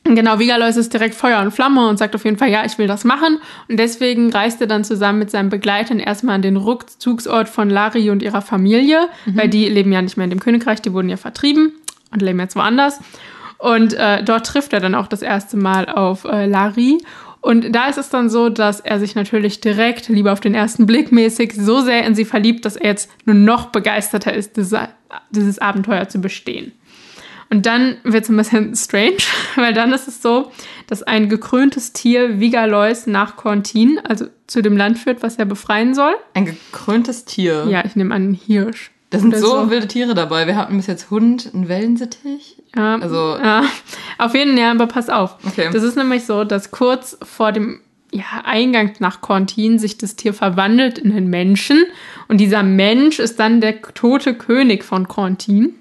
genau, 0.04 0.38
Vigalois 0.38 0.76
ist 0.76 0.92
direkt 0.92 1.14
Feuer 1.14 1.40
und 1.40 1.52
Flamme 1.52 1.88
und 1.88 1.98
sagt 1.98 2.14
auf 2.14 2.24
jeden 2.24 2.36
Fall, 2.36 2.50
ja, 2.50 2.64
ich 2.64 2.76
will 2.78 2.86
das 2.86 3.04
machen. 3.04 3.38
Und 3.68 3.78
deswegen 3.78 4.30
reist 4.30 4.60
er 4.60 4.66
dann 4.66 4.84
zusammen 4.84 5.18
mit 5.18 5.30
seinen 5.30 5.48
Begleitern 5.48 5.98
erstmal 5.98 6.36
an 6.36 6.42
den 6.42 6.56
Rückzugsort 6.56 7.48
von 7.48 7.70
Lari 7.70 8.10
und 8.10 8.22
ihrer 8.22 8.42
Familie, 8.42 9.08
mhm. 9.24 9.36
weil 9.36 9.48
die 9.48 9.68
leben 9.68 9.92
ja 9.92 10.02
nicht 10.02 10.16
mehr 10.16 10.24
in 10.24 10.30
dem 10.30 10.40
Königreich, 10.40 10.82
die 10.82 10.92
wurden 10.92 11.08
ja 11.08 11.16
vertrieben 11.16 11.72
und 12.12 12.22
leben 12.22 12.40
jetzt 12.40 12.56
woanders. 12.56 13.00
Und 13.58 13.94
äh, 13.94 14.22
dort 14.22 14.46
trifft 14.46 14.72
er 14.72 14.80
dann 14.80 14.94
auch 14.94 15.06
das 15.06 15.22
erste 15.22 15.56
Mal 15.56 15.88
auf 15.88 16.24
äh, 16.24 16.44
Lari 16.46 16.98
und 17.44 17.72
da 17.72 17.88
ist 17.88 17.98
es 17.98 18.08
dann 18.08 18.30
so, 18.30 18.48
dass 18.48 18.80
er 18.80 18.98
sich 18.98 19.14
natürlich 19.14 19.60
direkt, 19.60 20.08
lieber 20.08 20.32
auf 20.32 20.40
den 20.40 20.54
ersten 20.54 20.86
Blick 20.86 21.12
mäßig, 21.12 21.52
so 21.54 21.82
sehr 21.82 22.06
in 22.06 22.14
sie 22.14 22.24
verliebt, 22.24 22.64
dass 22.64 22.76
er 22.76 22.88
jetzt 22.88 23.10
nur 23.26 23.34
noch 23.34 23.66
begeisterter 23.66 24.32
ist, 24.32 24.56
diese, 24.56 24.88
dieses 25.30 25.58
Abenteuer 25.58 26.08
zu 26.08 26.22
bestehen. 26.22 26.72
Und 27.50 27.66
dann 27.66 27.98
wird 28.02 28.24
es 28.24 28.30
ein 28.30 28.38
bisschen 28.38 28.74
strange, 28.76 29.18
weil 29.56 29.74
dann 29.74 29.92
ist 29.92 30.08
es 30.08 30.22
so, 30.22 30.52
dass 30.86 31.02
ein 31.02 31.28
gekröntes 31.28 31.92
Tier 31.92 32.40
Vigalois 32.40 33.04
nach 33.04 33.36
Cortin, 33.36 34.00
also 34.02 34.24
zu 34.46 34.62
dem 34.62 34.78
Land 34.78 34.98
führt, 34.98 35.22
was 35.22 35.36
er 35.36 35.44
befreien 35.44 35.94
soll. 35.94 36.14
Ein 36.32 36.46
gekröntes 36.46 37.26
Tier? 37.26 37.66
Ja, 37.68 37.84
ich 37.84 37.94
nehme 37.94 38.14
an, 38.14 38.30
ein 38.30 38.34
Hirsch. 38.34 38.90
Da 39.10 39.18
sind 39.18 39.36
so, 39.36 39.64
so, 39.64 39.70
wilde 39.70 39.86
Tiere 39.86 40.14
dabei. 40.14 40.46
Wir 40.46 40.56
hatten 40.56 40.78
bis 40.78 40.86
jetzt 40.86 41.10
Hund, 41.10 41.50
einen 41.52 41.68
Wellensittich. 41.68 42.53
Ja, 42.76 42.96
also 42.96 43.36
ja. 43.36 43.64
auf 44.18 44.34
jeden 44.34 44.56
Fall, 44.56 44.70
aber 44.70 44.86
pass 44.86 45.08
auf. 45.08 45.36
Okay. 45.46 45.70
Das 45.72 45.82
ist 45.82 45.96
nämlich 45.96 46.24
so, 46.24 46.44
dass 46.44 46.70
kurz 46.70 47.16
vor 47.22 47.52
dem 47.52 47.80
ja, 48.10 48.24
Eingang 48.44 48.92
nach 48.98 49.20
Cortin 49.20 49.78
sich 49.78 49.98
das 49.98 50.16
Tier 50.16 50.34
verwandelt 50.34 50.98
in 50.98 51.12
einen 51.12 51.28
Menschen 51.28 51.84
und 52.28 52.38
dieser 52.38 52.62
Mensch 52.62 53.18
ist 53.18 53.40
dann 53.40 53.60
der 53.60 53.82
tote 53.82 54.34
König 54.34 54.84
von 54.84 55.08
Cortin. 55.08 55.74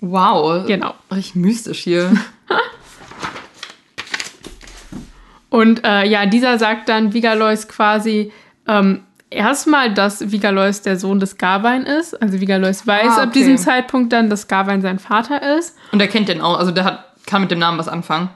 Wow. 0.00 0.66
Genau. 0.66 0.94
Richtig 1.12 1.36
mystisch 1.36 1.80
hier. 1.80 2.12
und 5.50 5.84
äh, 5.84 6.06
ja, 6.06 6.26
dieser 6.26 6.58
sagt 6.58 6.88
dann 6.88 7.12
Vigalois 7.12 7.66
quasi, 7.68 8.32
ähm, 8.66 9.02
erstmal, 9.30 9.92
dass 9.92 10.30
Vigalois 10.32 10.82
der 10.84 10.98
Sohn 10.98 11.20
des 11.20 11.38
Gawain 11.38 11.82
ist. 11.82 12.20
Also 12.20 12.40
Vigalois 12.40 12.86
weiß 12.86 13.08
ah, 13.08 13.12
okay. 13.12 13.20
ab 13.22 13.32
diesem 13.32 13.58
Zeitpunkt 13.58 14.12
dann, 14.12 14.30
dass 14.30 14.48
Gawain 14.48 14.82
sein 14.82 14.98
Vater 14.98 15.58
ist. 15.58 15.76
Und 15.92 16.00
er 16.00 16.08
kennt 16.08 16.28
den 16.28 16.40
auch, 16.40 16.58
also 16.58 16.70
der 16.70 16.84
hat, 16.84 17.04
kann 17.26 17.42
mit 17.42 17.50
dem 17.50 17.58
Namen 17.58 17.78
was 17.78 17.88
anfangen. 17.88 18.30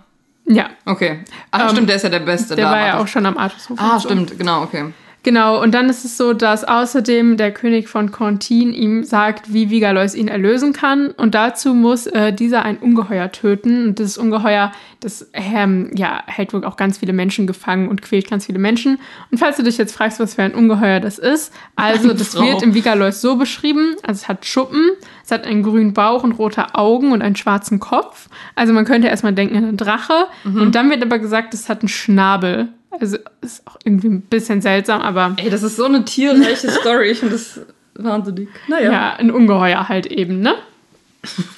Ja. 0.46 0.70
Okay. 0.84 1.24
Ach, 1.50 1.60
ähm, 1.60 1.68
stimmt, 1.70 1.88
der 1.88 1.96
ist 1.96 2.02
ja 2.02 2.08
der 2.08 2.20
Beste. 2.20 2.56
Der 2.56 2.66
da, 2.66 2.72
war 2.72 2.86
ja 2.86 2.98
auch 2.98 3.06
schon 3.06 3.24
am 3.24 3.36
Artushof. 3.36 3.78
Ah, 3.80 4.00
stimmt, 4.00 4.36
genau, 4.36 4.62
okay. 4.62 4.92
Genau, 5.22 5.62
und 5.62 5.74
dann 5.74 5.90
ist 5.90 6.04
es 6.04 6.16
so, 6.16 6.32
dass 6.32 6.64
außerdem 6.64 7.36
der 7.36 7.52
König 7.52 7.88
von 7.88 8.10
Contin 8.10 8.72
ihm 8.72 9.04
sagt, 9.04 9.52
wie 9.52 9.68
Vigalois 9.68 10.14
ihn 10.14 10.28
erlösen 10.28 10.72
kann. 10.72 11.10
Und 11.10 11.34
dazu 11.34 11.74
muss 11.74 12.06
äh, 12.06 12.32
dieser 12.32 12.64
ein 12.64 12.78
Ungeheuer 12.78 13.30
töten. 13.30 13.88
Und 13.88 13.98
dieses 13.98 14.16
Ungeheuer, 14.16 14.72
das 15.00 15.28
ähm, 15.34 15.90
ja, 15.94 16.22
hält 16.26 16.54
wohl 16.54 16.64
auch 16.64 16.76
ganz 16.76 16.98
viele 16.98 17.12
Menschen 17.12 17.46
gefangen 17.46 17.88
und 17.88 18.00
quält 18.00 18.30
ganz 18.30 18.46
viele 18.46 18.58
Menschen. 18.58 18.98
Und 19.30 19.38
falls 19.38 19.58
du 19.58 19.62
dich 19.62 19.76
jetzt 19.76 19.94
fragst, 19.94 20.20
was 20.20 20.34
für 20.34 20.42
ein 20.42 20.54
Ungeheuer 20.54 21.00
das 21.00 21.18
ist, 21.18 21.52
also 21.76 22.14
das 22.14 22.34
wird 22.40 22.62
im 22.62 22.72
Vigalois 22.72 23.12
so 23.12 23.36
beschrieben, 23.36 23.96
also 24.02 24.22
es 24.22 24.28
hat 24.28 24.46
Schuppen, 24.46 24.90
es 25.22 25.30
hat 25.30 25.46
einen 25.46 25.62
grünen 25.62 25.92
Bauch 25.92 26.24
und 26.24 26.32
rote 26.32 26.74
Augen 26.74 27.12
und 27.12 27.20
einen 27.20 27.36
schwarzen 27.36 27.78
Kopf. 27.78 28.30
Also 28.54 28.72
man 28.72 28.86
könnte 28.86 29.08
erstmal 29.08 29.34
denken, 29.34 29.56
ein 29.56 29.76
Drache. 29.76 30.28
Mhm. 30.44 30.62
Und 30.62 30.74
dann 30.74 30.88
wird 30.88 31.02
aber 31.02 31.18
gesagt, 31.18 31.52
es 31.52 31.68
hat 31.68 31.80
einen 31.80 31.88
Schnabel. 31.88 32.70
Also 32.98 33.18
ist 33.40 33.66
auch 33.66 33.76
irgendwie 33.84 34.08
ein 34.08 34.22
bisschen 34.22 34.60
seltsam, 34.60 35.00
aber. 35.00 35.34
Ey, 35.36 35.50
das 35.50 35.62
ist 35.62 35.76
so 35.76 35.84
eine 35.84 36.04
tierreiche 36.04 36.70
Story. 36.80 37.10
Ich 37.10 37.20
finde 37.20 37.34
das 37.34 37.60
wahnsinnig. 37.94 38.48
Naja. 38.68 38.92
Ja, 38.92 39.16
ein 39.16 39.30
Ungeheuer 39.30 39.88
halt 39.88 40.06
eben, 40.06 40.40
ne? 40.40 40.54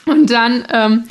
Und 0.07 0.31
dann 0.31 0.65
ähm, 0.73 1.05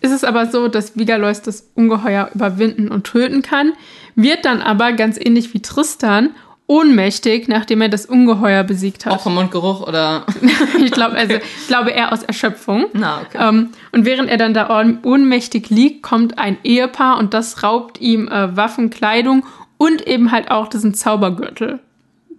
ist 0.00 0.12
es 0.12 0.24
aber 0.24 0.46
so, 0.46 0.68
dass 0.68 0.96
Vigalois 0.96 1.40
das 1.42 1.70
Ungeheuer 1.74 2.30
überwinden 2.34 2.88
und 2.88 3.04
töten 3.04 3.42
kann, 3.42 3.72
wird 4.14 4.44
dann 4.44 4.60
aber 4.60 4.92
ganz 4.92 5.18
ähnlich 5.18 5.54
wie 5.54 5.62
Tristan 5.62 6.34
ohnmächtig, 6.66 7.48
nachdem 7.48 7.82
er 7.82 7.88
das 7.90 8.06
Ungeheuer 8.06 8.64
besiegt 8.64 9.04
hat. 9.04 9.12
Auch 9.12 9.22
vom 9.22 9.34
Mundgeruch 9.34 9.86
oder? 9.86 10.24
ich 10.82 10.90
glaube, 10.90 11.16
also 11.16 11.34
ich 11.34 11.66
glaube 11.66 11.90
eher 11.90 12.12
aus 12.12 12.22
Erschöpfung. 12.22 12.86
Na, 12.94 13.20
okay. 13.20 13.38
Ähm, 13.40 13.70
und 13.92 14.04
während 14.04 14.30
er 14.30 14.38
dann 14.38 14.54
da 14.54 14.68
ohnmächtig 15.02 15.68
liegt, 15.68 16.02
kommt 16.02 16.38
ein 16.38 16.56
Ehepaar 16.64 17.18
und 17.18 17.34
das 17.34 17.62
raubt 17.62 18.00
ihm 18.00 18.28
äh, 18.28 18.56
Waffen, 18.56 18.90
Kleidung 18.90 19.44
und 19.78 20.06
eben 20.06 20.32
halt 20.32 20.50
auch 20.50 20.68
diesen 20.68 20.94
Zaubergürtel, 20.94 21.80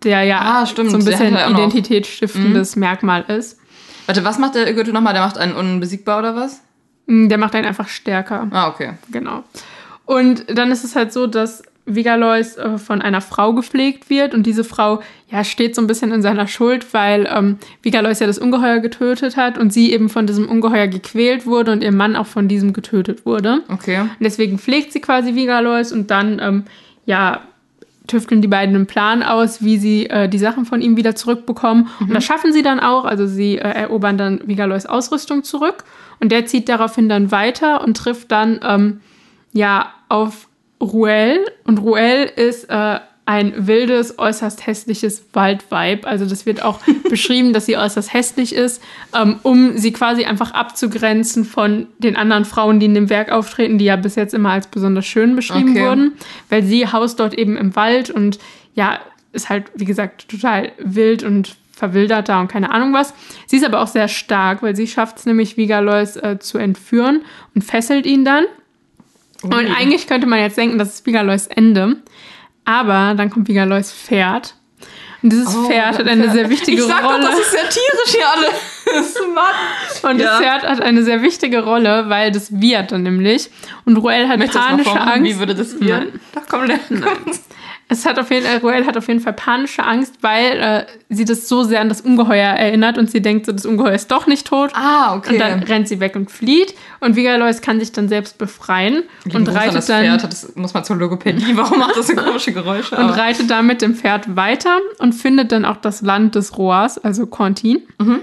der 0.04 0.24
ja 0.24 0.40
ah, 0.42 0.66
so 0.66 0.82
ein 0.82 1.06
bisschen 1.06 1.36
identitätsstiftendes 1.36 2.76
mhm. 2.76 2.80
Merkmal 2.80 3.24
ist. 3.28 3.60
Warte, 4.06 4.24
was 4.24 4.38
macht 4.38 4.56
der 4.56 4.72
Gürtel 4.74 4.94
nochmal? 4.94 5.14
Der 5.14 5.24
macht 5.24 5.38
einen 5.38 5.56
unbesiegbar 5.56 6.20
oder 6.20 6.36
was? 6.36 6.62
Mm, 7.08 7.28
der 7.28 7.38
macht 7.38 7.56
einen 7.56 7.66
einfach 7.66 7.88
stärker. 7.88 8.48
Ah, 8.52 8.68
okay. 8.68 8.94
Genau. 9.12 9.44
Und 10.06 10.46
dann 10.48 10.72
ist 10.72 10.84
es 10.84 10.96
halt 10.96 11.12
so, 11.12 11.26
dass 11.26 11.64
Vigalois 11.86 12.58
äh, 12.58 12.78
von 12.78 13.02
einer 13.02 13.22
Frau 13.22 13.54
gepflegt 13.54 14.10
wird 14.10 14.34
und 14.34 14.44
diese 14.44 14.64
Frau 14.64 15.02
ja 15.30 15.44
steht 15.44 15.76
so 15.76 15.82
ein 15.82 15.88
bisschen 15.88 16.12
in 16.12 16.22
seiner 16.22 16.48
Schuld, 16.48 16.94
weil 16.94 17.28
ähm, 17.32 17.58
Vigalois 17.84 18.20
ja 18.20 18.28
das 18.28 18.40
Ungeheuer 18.40 18.80
getötet 18.80 19.38
hat 19.38 19.58
und 19.58 19.72
sie 19.72 19.92
eben 19.92 20.10
von 20.10 20.26
diesem 20.26 20.50
Ungeheuer 20.50 20.88
gequält 20.88 21.46
wurde 21.46 21.72
und 21.72 21.84
ihr 21.84 21.92
Mann 21.92 22.16
auch 22.16 22.26
von 22.26 22.48
diesem 22.48 22.74
getötet 22.74 23.26
wurde. 23.26 23.62
Okay. 23.72 24.02
Und 24.02 24.10
deswegen 24.20 24.58
pflegt 24.58 24.94
sie 24.94 25.02
quasi 25.02 25.36
Vigalois 25.36 25.92
und 25.92 26.10
dann 26.10 26.40
ähm, 26.42 26.64
ja, 27.06 27.42
tüfteln 28.08 28.42
die 28.42 28.48
beiden 28.48 28.76
einen 28.76 28.86
Plan 28.86 29.24
aus, 29.24 29.64
wie 29.64 29.78
sie 29.78 30.10
äh, 30.10 30.30
die 30.30 30.38
Sachen 30.38 30.66
von 30.66 30.82
ihm 30.82 30.98
wieder 30.98 31.16
zurückbekommen. 31.16 31.88
Mhm. 32.00 32.08
Und 32.08 32.14
das 32.14 32.24
schaffen 32.24 32.54
sie 32.54 32.62
dann 32.62 32.80
auch. 32.80 33.06
Also 33.06 33.26
sie 33.26 33.58
äh, 33.58 33.62
erobern 33.62 34.18
dann 34.18 34.42
Vigalois 34.46 34.86
Ausrüstung 34.86 35.44
zurück. 35.44 35.84
Und 36.20 36.32
der 36.32 36.46
zieht 36.46 36.70
daraufhin 36.70 37.10
dann 37.10 37.32
weiter 37.32 37.84
und 37.84 37.98
trifft 37.98 38.32
dann 38.32 38.60
ähm, 38.64 39.02
ja 39.54 39.92
auf 40.10 40.48
Ruel. 40.82 41.46
Und 41.66 41.80
Ruel 41.80 42.32
ist 42.36 42.66
äh, 42.66 43.00
ein 43.26 43.68
wildes, 43.68 44.20
äußerst 44.20 44.68
hässliches 44.68 45.26
Waldweib. 45.34 46.06
Also 46.06 46.26
das 46.26 46.46
wird 46.46 46.62
auch 46.62 46.80
beschrieben, 47.10 47.54
dass 47.54 47.66
sie 47.66 47.78
äußerst 47.78 48.14
hässlich 48.14 48.54
ist, 48.54 48.84
ähm, 49.16 49.40
um 49.42 49.78
sie 49.78 49.92
quasi 49.92 50.26
einfach 50.26 50.52
abzugrenzen 50.52 51.44
von 51.44 51.88
den 51.98 52.16
anderen 52.16 52.46
Frauen, 52.46 52.80
die 52.80 52.86
in 52.86 52.94
dem 52.94 53.10
Werk 53.10 53.32
auftreten, 53.32 53.78
die 53.78 53.86
ja 53.86 53.96
bis 53.96 54.16
jetzt 54.16 54.34
immer 54.34 54.52
als 54.52 54.68
besonders 54.68 55.06
schön 55.06 55.36
beschrieben 55.36 55.72
okay. 55.72 55.84
wurden, 55.84 56.14
weil 56.50 56.64
sie 56.64 56.88
haust 56.92 57.20
dort 57.20 57.34
eben 57.34 57.58
im 57.58 57.76
Wald 57.76 58.12
und 58.12 58.38
ja, 58.76 59.00
ist 59.32 59.50
halt, 59.50 59.66
wie 59.76 59.86
gesagt, 59.86 60.30
total 60.30 60.72
wild 60.78 61.24
und 61.24 61.56
verwildert 61.72 62.30
da 62.30 62.40
und 62.40 62.48
keine 62.48 62.72
Ahnung 62.72 62.94
was. 62.94 63.14
Sie 63.48 63.58
ist 63.58 63.66
aber 63.66 63.82
auch 63.82 63.88
sehr 63.88 64.08
stark, 64.08 64.64
weil 64.64 64.76
sie 64.76 64.88
schafft 64.88 65.18
es 65.18 65.26
nämlich, 65.26 65.58
Vigalois 65.58 66.16
äh, 66.22 66.40
zu 66.40 66.58
entführen 66.58 67.24
und 67.54 67.64
fesselt 67.64 68.06
ihn 68.06 68.24
dann. 68.24 68.46
Und 69.42 69.54
eigentlich 69.54 70.08
könnte 70.08 70.26
man 70.26 70.40
jetzt 70.40 70.58
denken, 70.58 70.78
das 70.80 70.96
ist 70.96 71.06
Vigalois 71.06 71.48
Ende. 71.50 71.98
Aber 72.66 73.14
dann 73.16 73.30
kommt 73.30 73.48
Vigalois 73.48 73.92
Pferd. 73.92 74.56
Und 75.22 75.32
dieses 75.32 75.56
oh, 75.56 75.68
Pferd 75.68 75.98
hat 75.98 76.08
eine 76.08 76.30
sehr 76.30 76.50
wichtige 76.50 76.82
ich 76.82 76.88
sag 76.88 77.04
Rolle. 77.04 77.22
Doch, 77.22 77.30
das 77.30 77.40
ist 77.40 77.52
sehr 77.52 77.70
tierisch 77.70 78.12
hier 78.12 78.30
alles. 78.30 79.16
Mann. 79.34 80.12
Und 80.12 80.20
ja. 80.20 80.26
das 80.26 80.40
Pferd 80.40 80.64
hat 80.64 80.82
eine 80.82 81.04
sehr 81.04 81.22
wichtige 81.22 81.64
Rolle, 81.64 82.10
weil 82.10 82.32
das 82.32 82.60
wird 82.60 82.92
dann 82.92 83.04
nämlich. 83.04 83.50
Und 83.86 83.98
Ruel 83.98 84.28
hat 84.28 84.38
Möchtest 84.38 84.60
panische 84.60 85.00
Angst. 85.00 85.24
Wie 85.24 85.40
würde 85.40 85.56
das 85.56 85.80
werden? 85.80 86.20
Doch, 86.34 86.44
komm, 86.48 86.66
lernen. 86.66 87.06
Es 87.88 88.06
hat 88.06 88.18
auf 88.18 88.32
jeden 88.32 88.46
Fall, 88.46 88.58
Ruel 88.58 88.86
hat 88.88 88.98
auf 88.98 89.08
jeden 89.08 89.20
Fall 89.20 89.34
panische 89.34 89.84
Angst, 89.86 90.16
weil 90.22 90.60
äh, 90.60 90.86
sie 91.10 91.24
das 91.24 91.48
so 91.48 91.64
sehr 91.64 91.82
an 91.82 91.90
das 91.90 92.02
Ungeheuer 92.02 92.50
erinnert 92.50 92.98
und 92.98 93.12
sie 93.12 93.22
denkt, 93.22 93.46
so, 93.46 93.52
das 93.52 93.66
Ungeheuer 93.66 93.94
ist 93.94 94.10
doch 94.10 94.26
nicht 94.26 94.48
tot. 94.48 94.72
Ah, 94.74 95.16
okay. 95.16 95.34
Und 95.34 95.40
dann 95.40 95.62
rennt 95.62 95.88
sie 95.88 96.00
weg 96.00 96.16
und 96.16 96.32
flieht. 96.32 96.74
Und 97.00 97.16
Vigalois 97.16 97.62
kann 97.62 97.80
sich 97.80 97.92
dann 97.92 98.10
selbst 98.10 98.40
befreien 98.40 99.04
Wie 99.24 99.36
und 99.36 99.48
reitet 99.50 99.76
das 99.76 99.86
dann. 99.86 100.04
Pferd 100.04 100.24
das 100.24 100.56
muss 100.56 100.74
man 100.74 100.84
zur 100.84 100.96
Logopädie. 100.96 101.46
Warum 101.56 101.80
macht 101.80 101.96
das 101.96 102.08
so 102.08 102.16
komische 102.16 102.54
Geräusche? 102.54 102.96
und 102.96 103.10
reitet 103.12 103.52
dann 103.52 103.68
mit 103.68 103.84
dem 103.84 103.94
Pferd 103.94 104.36
weiter 104.36 104.80
und 104.98 105.14
findet 105.14 105.52
dann 105.52 105.64
auch 105.64 105.78
das 105.78 106.02
Land 106.02 106.34
des 106.34 106.58
Roas, 106.58 106.98
also 106.98 107.28
Contin. 107.28 107.84
Mhm. 108.00 108.22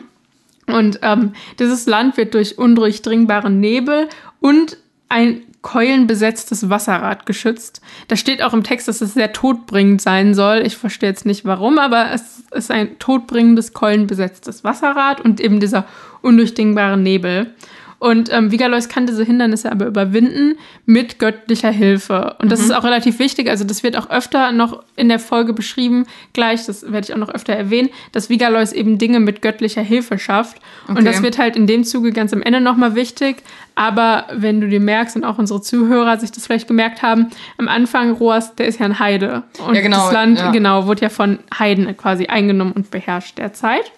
Und 0.67 1.01
ähm, 1.03 1.35
dieses 1.59 1.87
Land 1.87 2.17
wird 2.17 2.35
durch 2.35 2.59
undurchdringbaren 2.59 3.61
Nebel 3.61 4.09
und 4.41 4.77
ein 5.09 5.43
keulenbesetztes 5.63 6.69
Wasserrad 6.69 7.25
geschützt. 7.25 7.81
Da 8.09 8.17
steht 8.17 8.43
auch 8.43 8.53
im 8.53 8.65
Text, 8.65 8.89
dass 8.89 9.01
es 9.01 9.15
sehr 9.15 9.33
todbringend 9.33 10.03
sein 10.03 10.35
soll. 10.35 10.63
Ich 10.67 10.77
verstehe 10.77 11.09
jetzt 11.09 11.25
nicht 11.25 11.45
warum, 11.45 11.79
aber 11.79 12.11
es 12.13 12.43
ist 12.51 12.71
ein 12.71 12.99
todbringendes, 12.99 13.73
keulenbesetztes 13.73 14.65
Wasserrad 14.65 15.21
und 15.21 15.41
eben 15.41 15.61
dieser 15.61 15.87
undurchdringbare 16.21 16.99
Nebel. 16.99 17.55
Und 18.03 18.33
ähm, 18.33 18.51
Vigalois 18.51 18.89
kann 18.89 19.07
diese 19.07 19.23
Hindernisse 19.23 19.71
aber 19.71 19.87
überwinden 19.87 20.59
mit 20.87 21.21
göttlicher 21.21 21.71
Hilfe. 21.71 22.35
Und 22.41 22.51
das 22.51 22.59
mhm. 22.59 22.65
ist 22.65 22.71
auch 22.73 22.83
relativ 22.83 23.21
wichtig. 23.21 23.49
Also 23.49 23.63
das 23.63 23.85
wird 23.85 23.97
auch 23.97 24.11
öfter 24.11 24.51
noch 24.51 24.83
in 24.97 25.09
der 25.09 25.21
Folge 25.21 25.53
beschrieben, 25.53 26.07
gleich, 26.33 26.67
das 26.67 26.91
werde 26.91 27.07
ich 27.07 27.15
auch 27.15 27.19
noch 27.19 27.29
öfter 27.29 27.53
erwähnen, 27.53 27.91
dass 28.11 28.29
Vigalois 28.29 28.73
eben 28.73 28.99
Dinge 28.99 29.21
mit 29.21 29.41
göttlicher 29.41 29.83
Hilfe 29.83 30.19
schafft. 30.19 30.57
Okay. 30.89 30.99
Und 30.99 31.05
das 31.05 31.23
wird 31.23 31.39
halt 31.39 31.55
in 31.55 31.69
dem 31.69 31.85
Zuge 31.85 32.11
ganz 32.11 32.33
am 32.33 32.43
Ende 32.43 32.61
nochmal 32.61 32.97
wichtig. 32.97 33.37
Aber 33.77 34.27
wenn 34.33 34.61
du 34.61 34.69
dir 34.69 34.81
merkst 34.81 35.15
und 35.15 35.25
auch 35.25 35.39
unsere 35.39 35.63
Zuhörer 35.63 36.19
sich 36.19 36.33
das 36.33 36.45
vielleicht 36.45 36.67
gemerkt 36.67 37.03
haben, 37.03 37.29
am 37.57 37.69
Anfang 37.69 38.11
Roas, 38.11 38.57
der 38.57 38.67
ist 38.67 38.81
ja 38.81 38.87
ein 38.87 38.99
Heide. 38.99 39.45
Und 39.65 39.77
ja, 39.77 39.81
genau, 39.81 40.07
das 40.07 40.13
Land, 40.13 40.39
ja. 40.41 40.51
genau, 40.51 40.89
wurde 40.89 41.03
ja 41.03 41.09
von 41.09 41.39
Heiden 41.57 41.97
quasi 41.97 42.27
eingenommen 42.27 42.73
und 42.73 42.91
beherrscht 42.91 43.39
derzeit. 43.39 43.93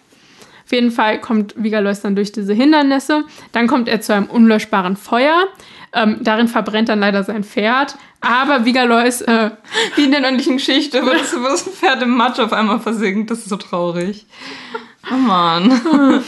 Auf 0.64 0.72
jeden 0.72 0.90
Fall 0.90 1.20
kommt 1.20 1.54
Vigalois 1.56 2.00
dann 2.02 2.16
durch 2.16 2.32
diese 2.32 2.54
Hindernisse. 2.54 3.24
Dann 3.52 3.66
kommt 3.66 3.88
er 3.88 4.00
zu 4.00 4.14
einem 4.14 4.26
unlöschbaren 4.26 4.96
Feuer. 4.96 5.44
Ähm, 5.92 6.18
darin 6.22 6.48
verbrennt 6.48 6.88
dann 6.88 7.00
leider 7.00 7.22
sein 7.22 7.44
Pferd. 7.44 7.96
Aber 8.20 8.64
Vigalois, 8.64 9.20
äh, 9.26 9.50
wie 9.96 10.04
in 10.04 10.10
der 10.10 10.20
nördlichen 10.20 10.56
Geschichte, 10.56 11.02
wo 11.04 11.10
das, 11.10 11.34
wo 11.34 11.44
das 11.44 11.62
Pferd 11.62 12.02
im 12.02 12.16
Matsch 12.16 12.38
auf 12.38 12.52
einmal 12.52 12.80
versinkt. 12.80 13.30
Das 13.30 13.40
ist 13.40 13.50
so 13.50 13.56
traurig. 13.56 14.26
Oh 15.12 15.16
Mann. 15.16 15.80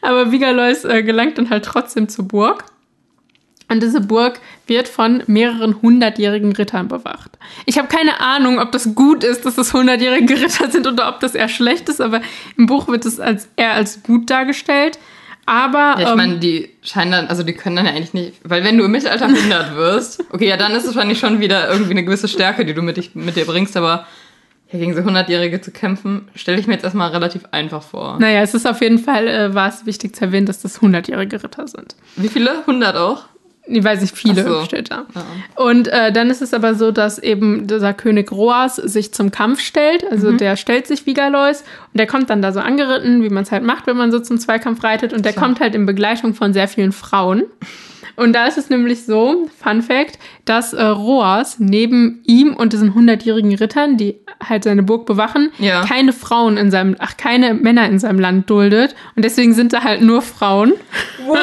Aber 0.00 0.32
Vigalois 0.32 0.84
äh, 0.84 1.02
gelangt 1.02 1.38
dann 1.38 1.50
halt 1.50 1.64
trotzdem 1.64 2.08
zur 2.08 2.26
Burg. 2.26 2.64
Und 3.70 3.82
diese 3.82 4.00
Burg 4.00 4.40
wird 4.66 4.88
von 4.88 5.22
mehreren 5.28 5.80
hundertjährigen 5.80 6.52
Rittern 6.52 6.88
bewacht. 6.88 7.30
Ich 7.66 7.78
habe 7.78 7.86
keine 7.86 8.20
Ahnung, 8.20 8.58
ob 8.58 8.72
das 8.72 8.96
gut 8.96 9.22
ist, 9.22 9.46
dass 9.46 9.54
das 9.54 9.72
hundertjährige 9.72 10.34
Ritter 10.42 10.70
sind 10.70 10.88
oder 10.88 11.08
ob 11.08 11.20
das 11.20 11.36
eher 11.36 11.48
schlecht 11.48 11.88
ist, 11.88 12.00
aber 12.00 12.20
im 12.58 12.66
Buch 12.66 12.88
wird 12.88 13.06
es 13.06 13.20
als, 13.20 13.48
eher 13.56 13.74
als 13.74 14.02
gut 14.02 14.28
dargestellt. 14.28 14.98
Aber. 15.46 15.94
Ja, 15.98 16.00
ich 16.00 16.08
ähm, 16.08 16.16
meine, 16.16 16.38
die 16.38 16.70
scheinen 16.82 17.12
dann, 17.12 17.26
also 17.28 17.44
die 17.44 17.52
können 17.52 17.76
dann 17.76 17.86
ja 17.86 17.92
eigentlich 17.92 18.12
nicht, 18.12 18.34
weil 18.42 18.64
wenn 18.64 18.76
du 18.76 18.84
im 18.84 18.90
Mittelalter 18.90 19.26
100 19.26 19.76
wirst, 19.76 20.24
okay, 20.32 20.48
ja, 20.48 20.56
dann 20.56 20.72
ist 20.72 20.84
es 20.84 20.94
wahrscheinlich 20.96 21.20
schon 21.20 21.38
wieder 21.38 21.70
irgendwie 21.70 21.92
eine 21.92 22.04
gewisse 22.04 22.26
Stärke, 22.26 22.64
die 22.64 22.74
du 22.74 22.82
mit, 22.82 22.96
dich, 22.96 23.14
mit 23.14 23.36
dir 23.36 23.46
bringst, 23.46 23.76
aber 23.76 24.04
ja, 24.72 24.78
gegen 24.80 24.94
so 24.94 25.00
100-Jährige 25.00 25.60
zu 25.60 25.70
kämpfen, 25.70 26.28
stelle 26.34 26.58
ich 26.58 26.66
mir 26.66 26.74
jetzt 26.74 26.84
erstmal 26.84 27.10
relativ 27.10 27.42
einfach 27.52 27.82
vor. 27.82 28.18
Naja, 28.18 28.42
es 28.42 28.54
ist 28.54 28.66
auf 28.66 28.80
jeden 28.80 28.98
Fall, 28.98 29.28
äh, 29.28 29.54
war 29.54 29.68
es 29.68 29.86
wichtig 29.86 30.14
zu 30.16 30.24
erwähnen, 30.24 30.46
dass 30.46 30.60
das 30.60 30.80
100-jährige 30.80 31.42
Ritter 31.42 31.68
sind. 31.68 31.94
Wie 32.16 32.28
viele? 32.28 32.60
100 32.60 32.96
auch? 32.96 33.24
Ich 33.66 33.84
weiß 33.84 34.00
nicht, 34.00 34.16
viele 34.16 34.42
so. 34.42 34.64
steht 34.64 34.90
da. 34.90 35.06
Ja. 35.14 35.24
Und 35.62 35.88
äh, 35.88 36.12
dann 36.12 36.30
ist 36.30 36.42
es 36.42 36.54
aber 36.54 36.74
so, 36.74 36.90
dass 36.90 37.18
eben 37.18 37.66
dieser 37.66 37.94
König 37.94 38.32
Roas 38.32 38.76
sich 38.76 39.12
zum 39.12 39.30
Kampf 39.30 39.60
stellt. 39.60 40.04
Also 40.10 40.32
mhm. 40.32 40.38
der 40.38 40.56
stellt 40.56 40.86
sich 40.86 41.06
Vigalois 41.06 41.62
und 41.92 41.98
der 41.98 42.06
kommt 42.06 42.30
dann 42.30 42.42
da 42.42 42.52
so 42.52 42.60
angeritten, 42.60 43.22
wie 43.22 43.28
man 43.28 43.44
es 43.44 43.52
halt 43.52 43.62
macht, 43.62 43.86
wenn 43.86 43.96
man 43.96 44.10
so 44.10 44.18
zum 44.18 44.38
Zweikampf 44.38 44.82
reitet. 44.82 45.12
Und 45.12 45.24
der 45.24 45.32
Klar. 45.32 45.44
kommt 45.44 45.60
halt 45.60 45.74
in 45.74 45.86
Begleitung 45.86 46.34
von 46.34 46.52
sehr 46.52 46.68
vielen 46.68 46.92
Frauen. 46.92 47.44
Und 48.16 48.34
da 48.34 48.46
ist 48.46 48.58
es 48.58 48.68
nämlich 48.68 49.04
so, 49.06 49.48
Fun 49.62 49.80
Fact, 49.80 50.18
dass 50.44 50.74
äh, 50.74 50.82
Roas 50.82 51.58
neben 51.58 52.20
ihm 52.26 52.54
und 52.54 52.72
diesen 52.72 52.94
hundertjährigen 52.94 53.54
Rittern, 53.54 53.96
die 53.96 54.16
halt 54.46 54.64
seine 54.64 54.82
Burg 54.82 55.06
bewachen, 55.06 55.50
ja. 55.58 55.84
keine 55.86 56.12
Frauen 56.12 56.58
in 56.58 56.70
seinem, 56.70 56.96
ach, 56.98 57.16
keine 57.16 57.54
Männer 57.54 57.86
in 57.86 57.98
seinem 57.98 58.18
Land 58.18 58.50
duldet. 58.50 58.94
Und 59.16 59.24
deswegen 59.24 59.54
sind 59.54 59.72
da 59.72 59.84
halt 59.84 60.02
nur 60.02 60.20
Frauen. 60.22 60.72
What? 61.24 61.38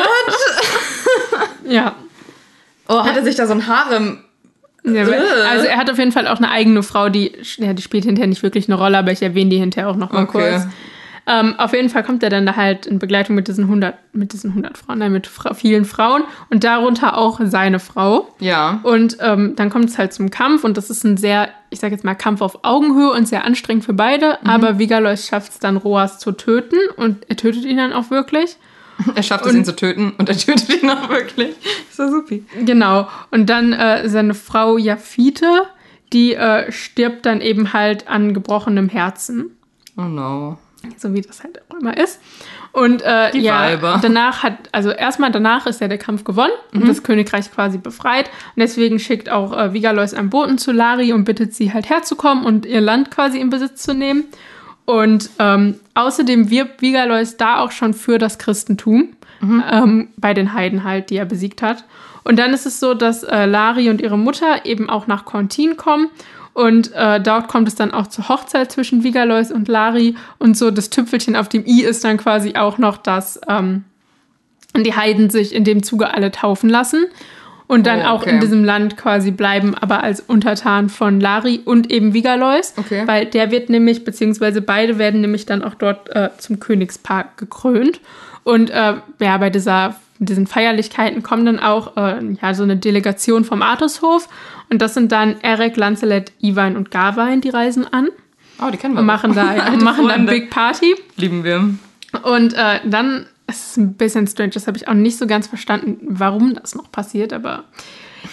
ja. 1.68 1.96
Oh, 2.88 3.04
hat 3.04 3.18
er 3.18 3.24
sich 3.24 3.36
da 3.36 3.48
so 3.48 3.54
ein 3.54 3.68
Harem 3.68 4.20
ja, 4.84 5.02
also 5.02 5.66
er 5.66 5.78
hat 5.78 5.92
auf 5.92 5.98
jeden 5.98 6.12
Fall 6.12 6.28
auch 6.28 6.38
eine 6.38 6.50
eigene 6.50 6.84
Frau, 6.84 7.10
die, 7.10 7.34
ja, 7.58 7.74
die 7.74 7.82
spielt 7.82 8.06
hinterher 8.06 8.28
nicht 8.28 8.44
wirklich 8.44 8.70
eine 8.70 8.78
Rolle, 8.78 8.98
aber 8.98 9.12
ich 9.12 9.22
erwähne 9.22 9.50
die 9.50 9.58
hinterher 9.58 9.90
auch 9.90 9.98
noch 9.98 10.12
mal 10.12 10.24
okay. 10.24 10.52
kurz. 10.52 10.68
Ähm, 11.30 11.56
auf 11.58 11.74
jeden 11.74 11.90
Fall 11.90 12.04
kommt 12.04 12.24
er 12.24 12.30
dann 12.30 12.46
da 12.46 12.56
halt 12.56 12.86
in 12.86 13.00
Begleitung 13.00 13.36
mit 13.36 13.50
diesen 13.50 13.66
100, 13.66 13.96
mit 14.14 14.32
diesen 14.32 14.52
100 14.52 14.78
Frauen, 14.78 15.00
nein, 15.00 15.12
mit 15.12 15.28
fra 15.28 15.54
vielen 15.54 15.84
Frauen 15.84 16.24
und 16.50 16.64
darunter 16.64 17.18
auch 17.18 17.42
seine 17.44 17.80
Frau. 17.80 18.30
Ja. 18.40 18.80
Und 18.84 19.18
ähm, 19.20 19.54
dann 19.58 19.70
kommt 19.70 19.90
es 19.90 19.98
halt 19.98 20.14
zum 20.14 20.32
Kampf 20.32 20.64
und 20.64 20.78
das 20.78 20.90
ist 20.90 21.04
ein 21.04 21.18
sehr, 21.18 21.50
ich 21.70 21.82
sag 21.82 21.92
jetzt 21.92 22.06
mal, 22.06 22.16
Kampf 22.16 22.40
auf 22.40 22.64
Augenhöhe 22.64 23.12
und 23.12 23.28
sehr 23.28 23.44
anstrengend 23.44 23.84
für 23.84 23.92
beide. 23.92 24.38
Mhm. 24.42 24.50
Aber 24.50 24.80
Vigalois 24.80 25.18
schafft 25.18 25.52
es 25.52 25.60
dann, 25.60 25.76
Roas 25.76 26.18
zu 26.18 26.32
töten 26.32 26.78
und 26.96 27.30
er 27.30 27.36
tötet 27.36 27.66
ihn 27.66 27.76
dann 27.76 27.92
auch 27.92 28.10
wirklich. 28.10 28.56
Er 29.16 29.24
schafft 29.24 29.46
es, 29.46 29.54
ihn 29.54 29.66
zu 29.66 29.76
töten 29.76 30.14
und 30.18 30.30
er 30.30 30.38
tötet 30.38 30.82
ihn 30.82 30.90
auch 30.90 31.10
wirklich. 31.10 31.56
War 31.98 32.10
supi. 32.10 32.44
Genau. 32.66 33.08
Und 33.32 33.50
dann 33.50 33.74
äh, 33.74 34.08
seine 34.10 34.34
Frau 34.34 34.78
Jafite, 34.78 35.64
die 36.14 36.34
äh, 36.34 36.72
stirbt 36.72 37.26
dann 37.26 37.42
eben 37.42 37.74
halt 37.74 38.08
an 38.08 38.34
gebrochenem 38.34 38.90
Herzen. 38.90 39.58
Oh 39.98 40.04
no. 40.04 40.58
So 40.98 41.14
wie 41.14 41.22
das 41.22 41.44
halt 41.44 41.62
auch 41.70 41.80
immer 41.80 41.98
ist. 41.98 42.20
Und 42.72 43.02
äh, 43.02 43.32
die 43.32 43.40
ja, 43.40 43.62
Weiber. 43.62 44.00
danach 44.02 44.44
hat, 44.44 44.70
also 44.72 44.92
erstmal 44.92 45.32
danach 45.32 45.66
ist 45.66 45.82
ja 45.82 45.88
der 45.88 45.98
Kampf 45.98 46.24
gewonnen 46.24 46.54
mhm. 46.72 46.82
und 46.82 46.88
das 46.88 47.02
Königreich 47.04 47.52
quasi 47.52 47.78
befreit. 47.78 48.30
Und 48.56 48.62
deswegen 48.62 49.00
schickt 49.00 49.30
auch 49.30 49.58
äh, 49.58 49.74
Vigalois 49.74 50.14
einen 50.14 50.30
Boten 50.30 50.58
zu 50.58 50.72
Lari 50.72 51.14
und 51.14 51.24
bittet 51.24 51.56
sie 51.56 51.74
halt 51.74 51.90
herzukommen 51.90 52.46
und 52.46 52.66
ihr 52.66 52.82
Land 52.82 53.10
quasi 53.12 53.40
in 53.40 53.50
Besitz 53.50 53.82
zu 53.82 53.94
nehmen. 53.94 54.26
Und 54.88 55.32
ähm, 55.38 55.76
außerdem 55.96 56.50
wirbt 56.50 56.82
Vigalois 56.82 57.36
da 57.38 57.60
auch 57.60 57.72
schon 57.72 57.94
für 57.94 58.18
das 58.18 58.38
Christentum, 58.38 59.10
mhm. 59.42 59.64
ähm, 59.70 60.08
bei 60.16 60.34
den 60.34 60.54
Heiden 60.54 60.86
halt, 60.86 61.10
die 61.10 61.18
er 61.18 61.26
besiegt 61.26 61.62
hat. 61.62 61.84
Und 62.24 62.40
dann 62.40 62.54
ist 62.54 62.66
es 62.66 62.80
so, 62.80 62.94
dass 62.94 63.24
äh, 63.24 63.46
Lari 63.46 63.90
und 63.90 64.00
ihre 64.00 64.18
Mutter 64.18 64.66
eben 64.66 64.90
auch 64.90 65.06
nach 65.06 65.26
Contin 65.26 65.76
kommen. 65.76 66.08
Und 66.54 66.94
äh, 66.94 67.20
dort 67.20 67.50
kommt 67.50 67.68
es 67.68 67.76
dann 67.76 67.92
auch 67.92 68.08
zur 68.08 68.30
Hochzeit 68.30 68.72
zwischen 68.72 69.04
Vigalois 69.04 69.52
und 69.54 69.68
Lari. 69.68 70.16
Und 70.40 70.58
so 70.58 70.72
das 70.72 70.90
Tüpfelchen 70.90 71.36
auf 71.36 71.50
dem 71.50 71.66
i 71.66 71.84
ist 71.84 72.06
dann 72.06 72.16
quasi 72.16 72.56
auch 72.56 72.78
noch, 72.78 72.96
dass 72.96 73.42
ähm, 73.50 73.84
die 74.74 74.96
Heiden 74.96 75.30
sich 75.30 75.54
in 75.54 75.66
dem 75.66 75.84
Zuge 75.84 76.14
alle 76.14 76.32
taufen 76.32 76.70
lassen 76.70 77.08
und 77.68 77.86
dann 77.86 78.00
oh, 78.00 78.02
okay. 78.02 78.10
auch 78.10 78.24
in 78.24 78.40
diesem 78.40 78.64
Land 78.64 78.96
quasi 78.96 79.32
bleiben, 79.32 79.76
aber 79.76 80.02
als 80.02 80.22
Untertan 80.22 80.90
von 80.90 81.20
Lari 81.20 81.62
und 81.66 81.92
eben 81.92 82.14
Vigalois. 82.14 82.74
Okay. 82.78 83.04
Weil 83.06 83.26
der 83.26 83.52
wird 83.52 83.70
nämlich, 83.70 84.06
beziehungsweise 84.06 84.62
beide 84.62 84.98
werden 84.98 85.22
nämlich 85.22 85.46
dann 85.46 85.64
auch 85.64 85.76
dort 85.76 86.10
äh, 86.16 86.30
zum 86.38 86.60
Königspark 86.60 87.38
gekrönt. 87.38 88.00
Und 88.44 88.70
äh, 88.70 88.94
ja, 89.20 89.38
bei 89.38 89.50
dieser, 89.50 89.96
diesen 90.20 90.48
Feierlichkeiten 90.48 91.24
kommen 91.24 91.46
dann 91.46 91.60
auch 91.60 91.98
äh, 91.98 92.24
ja, 92.42 92.54
so 92.54 92.64
eine 92.64 92.78
Delegation 92.78 93.44
vom 93.44 93.62
Artushof. 93.62 94.30
Und 94.70 94.82
das 94.82 94.94
sind 94.94 95.12
dann 95.12 95.36
Eric, 95.42 95.76
Lancelot, 95.76 96.32
Ivan 96.40 96.78
und 96.78 96.90
Garwein, 96.90 97.42
die 97.42 97.50
reisen 97.50 97.86
an. 97.92 98.08
Oh, 98.62 98.72
die 98.72 98.78
kennen 98.78 98.94
wir. 98.94 99.02
Und 99.02 99.06
machen 99.06 99.36
da, 99.36 99.56
ja, 99.56 99.72
machen 99.84 100.08
da 100.08 100.14
ein 100.14 100.26
Big 100.26 100.50
Party. 100.50 100.96
Lieben 101.18 101.44
wir. 101.44 101.70
Und 102.24 102.54
äh, 102.54 102.80
dann 102.86 103.26
es 103.48 103.72
ist 103.72 103.78
ein 103.78 103.94
bisschen 103.94 104.28
strange, 104.28 104.52
das 104.52 104.68
habe 104.68 104.78
ich 104.78 104.88
auch 104.88 104.94
nicht 104.94 105.18
so 105.18 105.26
ganz 105.26 105.48
verstanden, 105.48 105.98
warum 106.02 106.54
das 106.54 106.76
noch 106.76 106.92
passiert, 106.92 107.34
aber 107.34 107.64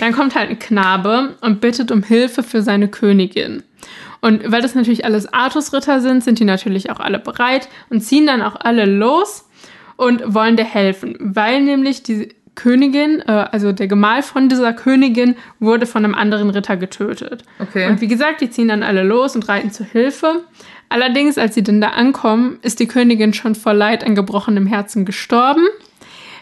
dann 0.00 0.12
kommt 0.12 0.34
halt 0.34 0.50
ein 0.50 0.58
Knabe 0.58 1.36
und 1.40 1.60
bittet 1.60 1.92
um 1.92 2.02
Hilfe 2.02 2.42
für 2.42 2.62
seine 2.62 2.88
Königin. 2.88 3.62
Und 4.20 4.50
weil 4.50 4.62
das 4.62 4.74
natürlich 4.74 5.04
alles 5.04 5.32
Artusritter 5.32 6.00
sind, 6.00 6.24
sind 6.24 6.40
die 6.40 6.44
natürlich 6.44 6.90
auch 6.90 6.98
alle 6.98 7.18
bereit 7.18 7.68
und 7.90 8.00
ziehen 8.00 8.26
dann 8.26 8.42
auch 8.42 8.56
alle 8.58 8.86
los 8.86 9.48
und 9.96 10.34
wollen 10.34 10.56
dir 10.56 10.64
helfen, 10.64 11.16
weil 11.20 11.62
nämlich 11.62 12.02
die 12.02 12.34
Königin, 12.54 13.20
äh, 13.26 13.32
also 13.50 13.72
der 13.72 13.88
Gemahl 13.88 14.22
von 14.22 14.48
dieser 14.48 14.72
Königin, 14.72 15.36
wurde 15.58 15.86
von 15.86 16.04
einem 16.04 16.14
anderen 16.14 16.50
Ritter 16.50 16.76
getötet. 16.76 17.44
Okay. 17.58 17.88
Und 17.88 18.00
wie 18.00 18.08
gesagt, 18.08 18.40
die 18.40 18.50
ziehen 18.50 18.68
dann 18.68 18.82
alle 18.82 19.02
los 19.02 19.34
und 19.34 19.48
reiten 19.48 19.70
zur 19.70 19.86
Hilfe. 19.86 20.44
Allerdings, 20.88 21.38
als 21.38 21.54
sie 21.54 21.62
dann 21.62 21.80
da 21.80 21.88
ankommen, 21.90 22.58
ist 22.62 22.80
die 22.80 22.86
Königin 22.86 23.34
schon 23.34 23.54
vor 23.54 23.74
Leid 23.74 24.04
an 24.04 24.14
gebrochenem 24.14 24.66
Herzen 24.66 25.04
gestorben. 25.04 25.66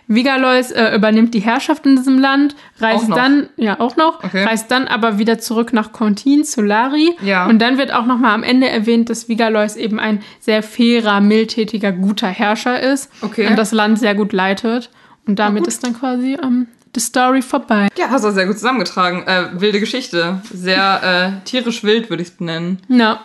Vigalois 0.09 0.73
äh, 0.73 0.95
übernimmt 0.95 1.33
die 1.33 1.41
Herrschaft 1.41 1.87
in 1.87 1.97
diesem 1.97 2.19
Land, 2.19 2.55
reist 2.81 3.09
dann, 3.11 3.49
ja 3.57 3.81
auch 3.81 3.97
noch, 3.97 4.23
okay. 4.23 4.45
reist 4.45 4.71
dann 4.71 4.89
aber 4.89 5.19
wieder 5.19 5.39
zurück 5.39 5.73
nach 5.73 5.93
Contin 5.93 6.45
zu 6.45 6.61
Lari. 6.61 7.17
Ja. 7.23 7.47
Und 7.47 7.61
dann 7.61 7.79
wird 7.79 7.93
auch 7.95 8.05
noch 8.05 8.19
mal 8.19 8.35
am 8.35 8.43
Ende 8.43 8.69
erwähnt, 8.69 9.11
dass 9.11 9.29
Vigalois 9.29 9.77
eben 9.77 9.99
ein 9.99 10.23
sehr 10.41 10.63
fairer, 10.63 11.21
mildtätiger, 11.21 11.93
guter 11.93 12.29
Herrscher 12.29 12.81
ist 12.81 13.11
okay. 13.23 13.47
und 13.47 13.57
das 13.57 13.73
Land 13.73 13.99
sehr 13.99 14.15
gut 14.15 14.33
leitet. 14.33 14.91
Und 15.27 15.39
damit 15.39 15.69
ist 15.69 15.85
dann 15.85 15.95
quasi 15.95 16.37
ähm, 16.43 16.67
die 16.97 17.01
Story 17.01 17.43
vorbei. 17.43 17.89
Ja, 17.97 18.11
hast 18.11 18.25
du 18.25 18.33
sehr 18.33 18.47
gut 18.47 18.57
zusammengetragen. 18.57 19.23
Äh, 19.27 19.61
wilde 19.61 19.79
Geschichte. 19.79 20.43
Sehr 20.53 21.39
äh, 21.43 21.45
tierisch 21.49 21.85
wild, 21.85 22.11
würde 22.11 22.23
ich 22.23 22.31
es 22.31 22.35
benennen. 22.35 22.81
Ja. 22.89 23.21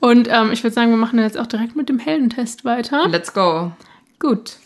Und 0.00 0.28
ähm, 0.30 0.50
ich 0.52 0.62
würde 0.62 0.74
sagen, 0.74 0.90
wir 0.90 0.96
machen 0.96 1.18
jetzt 1.18 1.38
auch 1.38 1.46
direkt 1.46 1.76
mit 1.76 1.88
dem 1.88 1.98
Heldentest 1.98 2.64
weiter. 2.64 3.06
Let's 3.08 3.32
go. 3.32 3.72
Gut. 4.18 4.56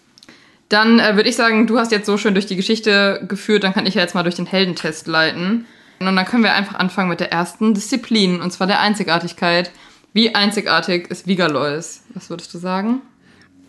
Dann 0.68 0.98
äh, 0.98 1.16
würde 1.16 1.28
ich 1.28 1.36
sagen, 1.36 1.66
du 1.66 1.78
hast 1.78 1.92
jetzt 1.92 2.06
so 2.06 2.16
schön 2.16 2.34
durch 2.34 2.46
die 2.46 2.56
Geschichte 2.56 3.24
geführt, 3.28 3.64
dann 3.64 3.74
kann 3.74 3.86
ich 3.86 3.94
ja 3.94 4.02
jetzt 4.02 4.14
mal 4.14 4.22
durch 4.22 4.36
den 4.36 4.46
Heldentest 4.46 5.06
leiten. 5.06 5.66
Und 6.00 6.16
dann 6.16 6.24
können 6.24 6.42
wir 6.42 6.54
einfach 6.54 6.76
anfangen 6.76 7.08
mit 7.08 7.20
der 7.20 7.32
ersten 7.32 7.74
Disziplin, 7.74 8.40
und 8.40 8.52
zwar 8.52 8.66
der 8.66 8.80
Einzigartigkeit. 8.80 9.70
Wie 10.12 10.34
einzigartig 10.34 11.10
ist 11.10 11.26
Vigalois? 11.26 12.02
Was 12.14 12.30
würdest 12.30 12.52
du 12.54 12.58
sagen? 12.58 13.02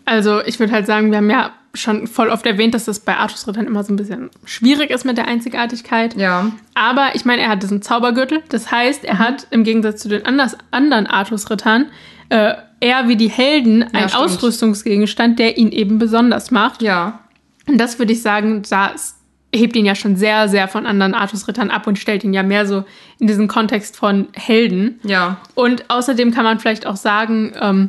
Also 0.04 0.42
ich 0.44 0.58
würde 0.60 0.72
halt 0.72 0.86
sagen, 0.86 1.10
wir 1.10 1.18
haben 1.18 1.30
ja 1.30 1.52
schon 1.76 2.06
voll 2.06 2.30
oft 2.30 2.46
erwähnt, 2.46 2.74
dass 2.74 2.84
das 2.84 3.00
bei 3.00 3.16
Artusrittern 3.16 3.66
immer 3.66 3.84
so 3.84 3.92
ein 3.92 3.96
bisschen 3.96 4.30
schwierig 4.44 4.90
ist 4.90 5.04
mit 5.04 5.16
der 5.16 5.28
Einzigartigkeit. 5.28 6.16
Ja. 6.16 6.52
Aber 6.74 7.14
ich 7.14 7.24
meine, 7.24 7.42
er 7.42 7.50
hat 7.50 7.62
diesen 7.62 7.82
Zaubergürtel. 7.82 8.42
Das 8.48 8.70
heißt, 8.70 9.04
er 9.04 9.14
mhm. 9.14 9.18
hat 9.18 9.46
im 9.50 9.64
Gegensatz 9.64 10.02
zu 10.02 10.08
den 10.08 10.26
anders, 10.26 10.56
anderen 10.70 11.06
Artusrittern 11.06 11.86
äh, 12.28 12.54
eher 12.80 13.08
wie 13.08 13.16
die 13.16 13.30
Helden 13.30 13.80
ja, 13.80 13.86
einen 13.92 14.08
stimmt. 14.08 14.24
Ausrüstungsgegenstand, 14.24 15.38
der 15.38 15.58
ihn 15.58 15.70
eben 15.72 15.98
besonders 15.98 16.50
macht. 16.50 16.82
Ja. 16.82 17.20
Und 17.66 17.78
das 17.78 17.98
würde 17.98 18.12
ich 18.12 18.22
sagen, 18.22 18.62
das 18.68 19.16
hebt 19.54 19.76
ihn 19.76 19.86
ja 19.86 19.94
schon 19.94 20.16
sehr, 20.16 20.48
sehr 20.48 20.68
von 20.68 20.86
anderen 20.86 21.14
Artusrittern 21.14 21.70
ab 21.70 21.86
und 21.86 21.98
stellt 21.98 22.24
ihn 22.24 22.34
ja 22.34 22.42
mehr 22.42 22.66
so 22.66 22.84
in 23.18 23.26
diesen 23.26 23.48
Kontext 23.48 23.96
von 23.96 24.28
Helden. 24.32 25.00
Ja. 25.04 25.38
Und 25.54 25.88
außerdem 25.88 26.32
kann 26.32 26.44
man 26.44 26.58
vielleicht 26.58 26.86
auch 26.86 26.96
sagen, 26.96 27.54
ähm, 27.60 27.88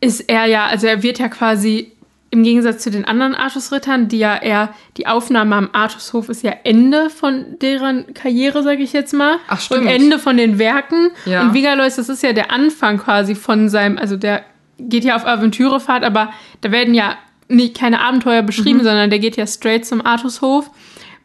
ist 0.00 0.20
er 0.28 0.46
ja, 0.46 0.66
also 0.66 0.86
er 0.86 1.02
wird 1.02 1.18
ja 1.18 1.28
quasi 1.28 1.92
im 2.30 2.42
Gegensatz 2.42 2.82
zu 2.82 2.90
den 2.90 3.04
anderen 3.04 3.34
Artusrittern, 3.34 4.08
die 4.08 4.18
ja 4.18 4.36
eher, 4.36 4.74
die 4.96 5.06
Aufnahme 5.06 5.54
am 5.56 5.70
Artushof 5.72 6.28
ist 6.28 6.42
ja 6.42 6.52
Ende 6.64 7.08
von 7.08 7.58
deren 7.62 8.14
Karriere, 8.14 8.62
sage 8.62 8.82
ich 8.82 8.92
jetzt 8.92 9.14
mal. 9.14 9.36
Ach, 9.48 9.60
stimmt. 9.60 9.82
Und 9.82 9.86
Ende 9.88 10.18
von 10.18 10.36
den 10.36 10.58
Werken. 10.58 11.10
Ja. 11.24 11.42
Und 11.42 11.54
Vigalois, 11.54 11.96
das 11.96 12.08
ist 12.08 12.22
ja 12.22 12.32
der 12.32 12.50
Anfang 12.50 12.98
quasi 12.98 13.34
von 13.34 13.68
seinem, 13.68 13.96
also 13.96 14.16
der 14.16 14.44
geht 14.78 15.04
ja 15.04 15.16
auf 15.16 15.24
Aventürefahrt, 15.24 16.04
aber 16.04 16.30
da 16.60 16.72
werden 16.72 16.94
ja 16.94 17.16
nicht 17.48 17.78
keine 17.78 18.00
Abenteuer 18.00 18.42
beschrieben, 18.42 18.80
mhm. 18.80 18.84
sondern 18.84 19.10
der 19.10 19.20
geht 19.20 19.36
ja 19.36 19.46
straight 19.46 19.86
zum 19.86 20.04
Artushof 20.04 20.70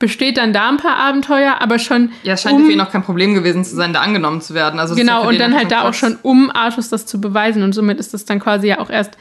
besteht 0.01 0.37
dann 0.37 0.51
da 0.51 0.67
ein 0.67 0.77
paar 0.77 0.97
Abenteuer, 0.97 1.57
aber 1.59 1.79
schon. 1.79 2.11
Ja, 2.23 2.35
scheint 2.35 2.57
um, 2.57 2.65
für 2.65 2.71
ihn 2.71 2.81
auch 2.81 2.91
kein 2.91 3.03
Problem 3.03 3.35
gewesen 3.35 3.63
zu 3.63 3.75
sein, 3.75 3.93
da 3.93 4.01
angenommen 4.01 4.41
zu 4.41 4.53
werden. 4.53 4.79
Also 4.79 4.95
genau, 4.95 5.27
und 5.27 5.39
dann 5.39 5.55
halt 5.55 5.71
da 5.71 5.87
auch 5.87 5.93
schon, 5.93 6.17
um 6.23 6.49
Artus 6.49 6.89
das 6.89 7.05
zu 7.05 7.21
beweisen. 7.21 7.63
Und 7.63 7.73
somit 7.73 7.99
ist 7.99 8.13
das 8.13 8.25
dann 8.25 8.39
quasi 8.39 8.67
ja 8.67 8.79
auch 8.79 8.89
erst 8.89 9.11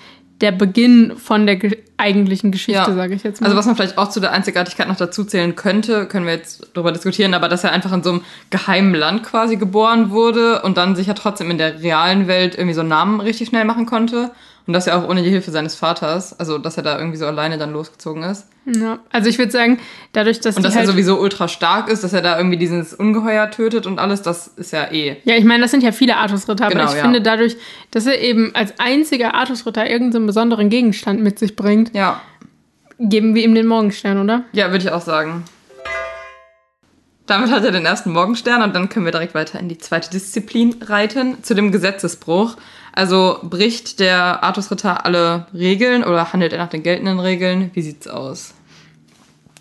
der 0.41 0.53
Beginn 0.53 1.17
von 1.17 1.47
der 1.47 1.57
ge 1.57 1.79
eigentlichen 1.97 2.51
Geschichte, 2.51 2.81
ja. 2.81 2.95
sage 2.95 3.15
ich 3.15 3.23
jetzt 3.25 3.43
mal. 3.43 3.49
Also 3.49 3.59
was 3.59 3.67
man 3.67 3.77
vielleicht 3.77 3.99
auch 3.99 4.09
zu 4.09 4.21
der 4.21 4.33
Einzigartigkeit 4.33 4.89
noch 4.89 4.97
dazu 4.97 5.23
zählen 5.25 5.55
könnte, 5.55 6.07
können 6.07 6.25
wir 6.25 6.33
jetzt 6.33 6.67
darüber 6.73 6.93
diskutieren, 6.93 7.35
aber 7.35 7.51
dass 7.51 7.63
er 7.63 7.73
einfach 7.73 7.93
in 7.93 8.03
so 8.03 8.09
einem 8.09 8.23
geheimen 8.49 8.95
Land 8.95 9.23
quasi 9.23 9.57
geboren 9.57 10.11
wurde 10.11 10.63
und 10.63 10.79
dann 10.79 10.97
sich 10.97 11.09
ja 11.09 11.13
trotzdem 11.13 11.51
in 11.51 11.59
der 11.59 11.83
realen 11.83 12.27
Welt 12.27 12.55
irgendwie 12.55 12.73
so 12.73 12.81
einen 12.81 12.89
Namen 12.89 13.21
richtig 13.21 13.49
schnell 13.49 13.67
machen 13.67 13.85
konnte. 13.85 14.31
Und 14.71 14.75
das 14.75 14.87
ja 14.87 14.97
auch 14.97 15.09
ohne 15.09 15.25
die 15.25 15.31
Hilfe 15.31 15.51
seines 15.51 15.75
Vaters, 15.75 16.39
also 16.39 16.57
dass 16.57 16.77
er 16.77 16.85
da 16.85 16.97
irgendwie 16.97 17.17
so 17.17 17.27
alleine 17.27 17.59
dann 17.59 17.73
losgezogen 17.73 18.23
ist. 18.23 18.47
Ja, 18.67 19.01
also 19.11 19.29
ich 19.29 19.37
würde 19.37 19.51
sagen, 19.51 19.81
dadurch, 20.13 20.39
dass. 20.39 20.57
Und 20.57 20.63
dass 20.63 20.77
halt 20.77 20.87
er 20.87 20.93
sowieso 20.93 21.19
ultra 21.19 21.49
stark 21.49 21.89
ist, 21.89 22.05
dass 22.05 22.13
er 22.13 22.23
da 22.23 22.39
irgendwie 22.39 22.57
dieses 22.57 22.95
Ungeheuer 22.95 23.51
tötet 23.51 23.89
und 23.89 23.99
alles, 23.99 24.23
das 24.23 24.47
ist 24.47 24.71
ja 24.73 24.85
eh. 24.93 25.17
Ja, 25.25 25.35
ich 25.35 25.45
meine, 25.45 25.63
das 25.63 25.73
sind 25.73 25.83
ja 25.83 25.91
viele 25.91 26.19
Artusritter, 26.19 26.69
genau, 26.69 26.83
aber 26.83 26.91
ich 26.93 26.99
ja. 26.99 27.03
finde 27.03 27.21
dadurch, 27.21 27.57
dass 27.91 28.07
er 28.07 28.21
eben 28.21 28.55
als 28.55 28.75
einziger 28.79 29.35
Artusritter 29.35 29.91
irgendeinen 29.91 30.27
besonderen 30.27 30.69
Gegenstand 30.69 31.21
mit 31.21 31.41
sich 31.41 31.57
bringt, 31.57 31.93
ja. 31.93 32.21
geben 33.01 33.35
wir 33.35 33.43
ihm 33.43 33.57
den 33.57 33.67
Morgenstern, 33.67 34.23
oder? 34.23 34.45
Ja, 34.53 34.71
würde 34.71 34.85
ich 34.85 34.93
auch 34.93 35.03
sagen. 35.03 35.43
Damit 37.27 37.51
hat 37.51 37.65
er 37.65 37.73
den 37.73 37.87
ersten 37.87 38.13
Morgenstern 38.13 38.63
und 38.63 38.73
dann 38.73 38.89
können 38.89 39.05
wir 39.05 39.13
direkt 39.13 39.35
weiter 39.35 39.59
in 39.59 39.69
die 39.69 39.79
zweite 39.79 40.11
Disziplin 40.11 40.77
reiten, 40.81 41.43
zu 41.43 41.57
dem 41.57 41.73
Gesetzesbruch. 41.73 42.57
Also 42.93 43.39
bricht 43.43 44.01
der 44.01 44.43
Artusritter 44.43 45.05
alle 45.05 45.47
Regeln 45.55 46.03
oder 46.05 46.33
handelt 46.33 46.53
er 46.53 46.59
nach 46.59 46.69
den 46.69 46.83
geltenden 46.83 47.21
Regeln? 47.21 47.71
Wie 47.75 47.83
sieht's 47.83 48.09
aus? 48.09 48.55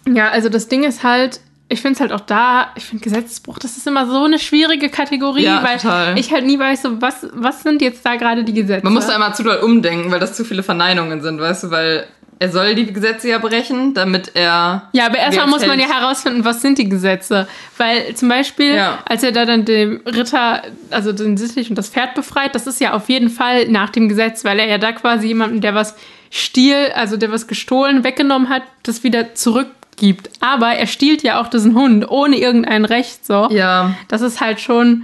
Ja, 0.08 0.30
also 0.30 0.50
das 0.50 0.68
Ding 0.68 0.84
ist 0.84 1.04
halt, 1.04 1.40
ich 1.68 1.82
finde 1.82 1.96
es 1.96 2.00
halt 2.02 2.12
auch 2.12 2.26
da, 2.26 2.72
ich 2.76 2.86
finde 2.86 3.04
Gesetzesbruch, 3.04 3.60
das 3.60 3.78
ist 3.78 3.86
immer 3.86 4.08
so 4.08 4.24
eine 4.24 4.40
schwierige 4.40 4.90
Kategorie, 4.90 5.44
ja, 5.44 5.64
weil 5.64 5.78
total. 5.78 6.18
ich 6.18 6.32
halt 6.32 6.46
nie 6.46 6.58
weiß, 6.58 6.82
so, 6.82 7.02
was, 7.02 7.28
was 7.34 7.62
sind 7.62 7.82
jetzt 7.82 8.04
da 8.06 8.16
gerade 8.16 8.44
die 8.44 8.54
Gesetze. 8.54 8.84
Man 8.84 8.94
muss 8.94 9.06
da 9.06 9.16
immer 9.16 9.34
zu 9.34 9.44
doll 9.44 9.58
umdenken, 9.58 10.12
weil 10.12 10.20
das 10.20 10.36
zu 10.36 10.44
viele 10.44 10.64
Verneinungen 10.64 11.22
sind, 11.22 11.40
weißt 11.40 11.66
du, 11.66 11.72
weil 11.72 12.08
er 12.42 12.50
soll 12.50 12.74
die 12.74 12.92
Gesetze 12.92 13.28
ja 13.30 13.38
brechen, 13.38 13.94
damit 13.94 14.32
er. 14.34 14.90
Ja, 14.94 15.06
aber 15.08 15.18
erstmal 15.18 15.48
muss 15.48 15.68
man 15.68 15.78
ja 15.78 15.88
herausfinden, 15.88 16.46
was 16.46 16.62
sind 16.62 16.78
die 16.78 16.88
Gesetze. 16.88 17.50
Weil 17.78 18.16
zum 18.16 18.30
Beispiel, 18.30 18.76
ja. 18.76 19.00
als 19.06 19.24
er 19.24 19.34
da 19.34 19.46
dann 19.46 19.66
dem 19.66 20.02
Ritter, 20.06 20.62
also 20.90 21.12
den 21.12 21.36
Sittlich 21.36 21.70
und 21.70 21.76
das 21.76 21.90
Pferd 21.90 22.16
befreit, 22.16 22.56
das 22.56 22.66
ist 22.66 22.80
ja 22.80 22.94
auf 22.94 23.10
jeden 23.10 23.30
Fall 23.30 23.68
nach 23.68 23.90
dem 23.90 24.08
Gesetz, 24.08 24.46
weil 24.46 24.58
er 24.60 24.68
ja 24.68 24.78
da 24.78 24.94
quasi 24.94 25.28
jemanden, 25.28 25.60
der 25.60 25.76
was 25.76 25.96
stiel, 26.32 26.92
also 26.96 27.18
der 27.18 27.30
was 27.30 27.48
gestohlen, 27.48 28.06
weggenommen 28.06 28.48
hat, 28.48 28.64
das 28.84 29.04
wieder 29.04 29.36
zurückgibt. 29.36 30.30
Aber 30.40 30.70
er 30.70 30.88
stiehlt 30.88 31.24
ja 31.24 31.42
auch 31.42 31.48
diesen 31.50 31.76
Hund 31.76 32.10
ohne 32.10 32.38
irgendein 32.38 32.86
Recht, 32.86 33.26
so. 33.26 33.50
Ja. 33.52 33.96
Das 34.08 34.22
ist 34.22 34.40
halt 34.40 34.62
schon 34.62 35.04